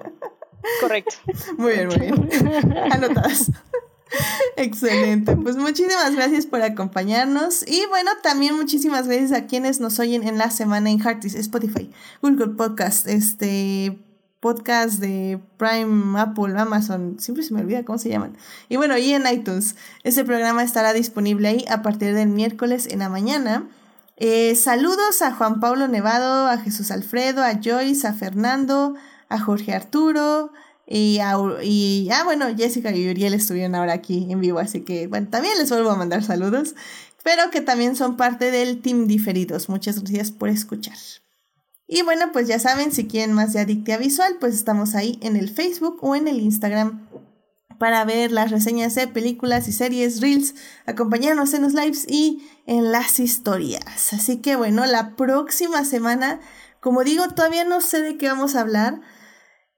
[0.80, 1.14] Correcto.
[1.58, 2.28] Muy bien, muy bien.
[2.92, 3.50] Anotadas.
[4.56, 5.36] Excelente.
[5.36, 7.66] Pues muchísimas gracias por acompañarnos.
[7.66, 11.90] Y bueno, también muchísimas gracias a quienes nos oyen en la semana en Heartis, Spotify,
[12.22, 13.98] Google Podcast, este
[14.40, 18.36] podcast de Prime, Apple, Amazon, siempre se me olvida cómo se llaman.
[18.68, 19.76] Y bueno, y en iTunes.
[20.02, 23.68] Este programa estará disponible ahí a partir del miércoles en la mañana.
[24.16, 28.94] Eh, saludos a Juan Pablo Nevado, a Jesús Alfredo, a Joyce, a Fernando,
[29.28, 30.52] a Jorge Arturo,
[30.92, 31.20] y,
[31.62, 35.56] y ah, bueno, Jessica y Uriel estuvieron ahora aquí en vivo, así que bueno, también
[35.56, 36.74] les vuelvo a mandar saludos,
[37.22, 39.68] pero que también son parte del Team Diferidos.
[39.68, 40.96] Muchas gracias por escuchar.
[41.86, 45.36] Y bueno, pues ya saben, si quieren más de Adictia Visual, pues estamos ahí en
[45.36, 47.06] el Facebook o en el Instagram
[47.78, 50.54] para ver las reseñas de películas y series, reels,
[50.86, 54.12] acompañarnos en los lives y en las historias.
[54.12, 56.40] Así que bueno, la próxima semana,
[56.80, 59.00] como digo, todavía no sé de qué vamos a hablar,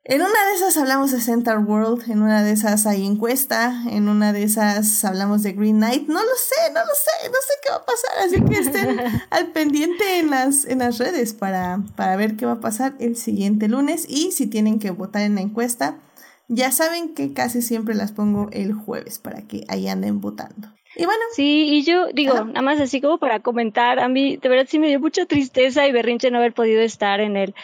[0.05, 4.09] en una de esas hablamos de Center World, en una de esas hay encuesta, en
[4.09, 6.09] una de esas hablamos de Green Knight.
[6.09, 9.01] No lo sé, no lo sé, no sé qué va a pasar, así que estén
[9.31, 13.16] al pendiente en las, en las redes para, para ver qué va a pasar el
[13.16, 15.99] siguiente lunes y si tienen que votar en la encuesta,
[16.49, 20.69] ya saben que casi siempre las pongo el jueves para que ahí anden votando.
[20.97, 21.23] Y bueno.
[21.35, 24.79] Sí, y yo digo, nada más así como para comentar, a mí de verdad sí
[24.79, 27.55] me dio mucha tristeza y berrinche no haber podido estar en el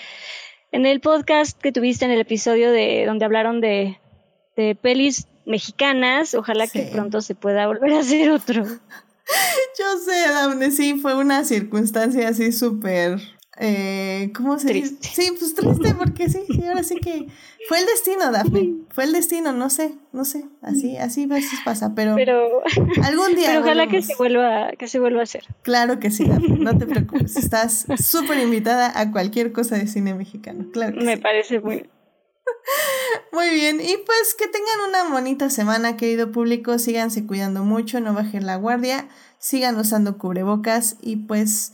[0.73, 3.99] en el podcast que tuviste en el episodio de donde hablaron de,
[4.57, 8.65] de pelis mexicanas, ojalá que pronto se pueda volver a hacer otro.
[9.79, 14.97] Yo sé, Daphne, sí, fue una circunstancia así súper eh, ¿cómo se dice?
[15.01, 17.27] Sí, pues triste porque sí, ahora sí que
[17.69, 21.59] fue el destino, Daphne, fue el destino, no sé, no sé, así, así a veces
[21.65, 22.63] pasa, pero, pero
[23.03, 23.49] algún día.
[23.49, 25.45] Pero ojalá que se vuelva, que se vuelva a hacer.
[25.63, 30.15] Claro que sí, Daphne, no te preocupes, estás súper invitada a cualquier cosa de cine
[30.15, 31.01] mexicano, claro.
[31.01, 31.89] Me parece muy
[33.33, 38.15] Muy bien, y pues que tengan una bonita semana, querido público, síganse cuidando mucho, no
[38.15, 39.09] bajen la guardia,
[39.39, 41.73] sigan usando cubrebocas y pues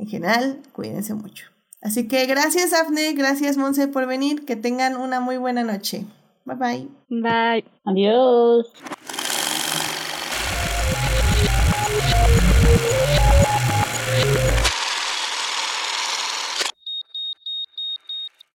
[0.00, 1.46] en general, cuídense mucho.
[1.82, 4.44] Así que gracias, Afne, gracias, Monse, por venir.
[4.46, 6.06] Que tengan una muy buena noche.
[6.46, 6.88] Bye bye.
[7.08, 7.64] Bye.
[7.84, 8.72] Adiós.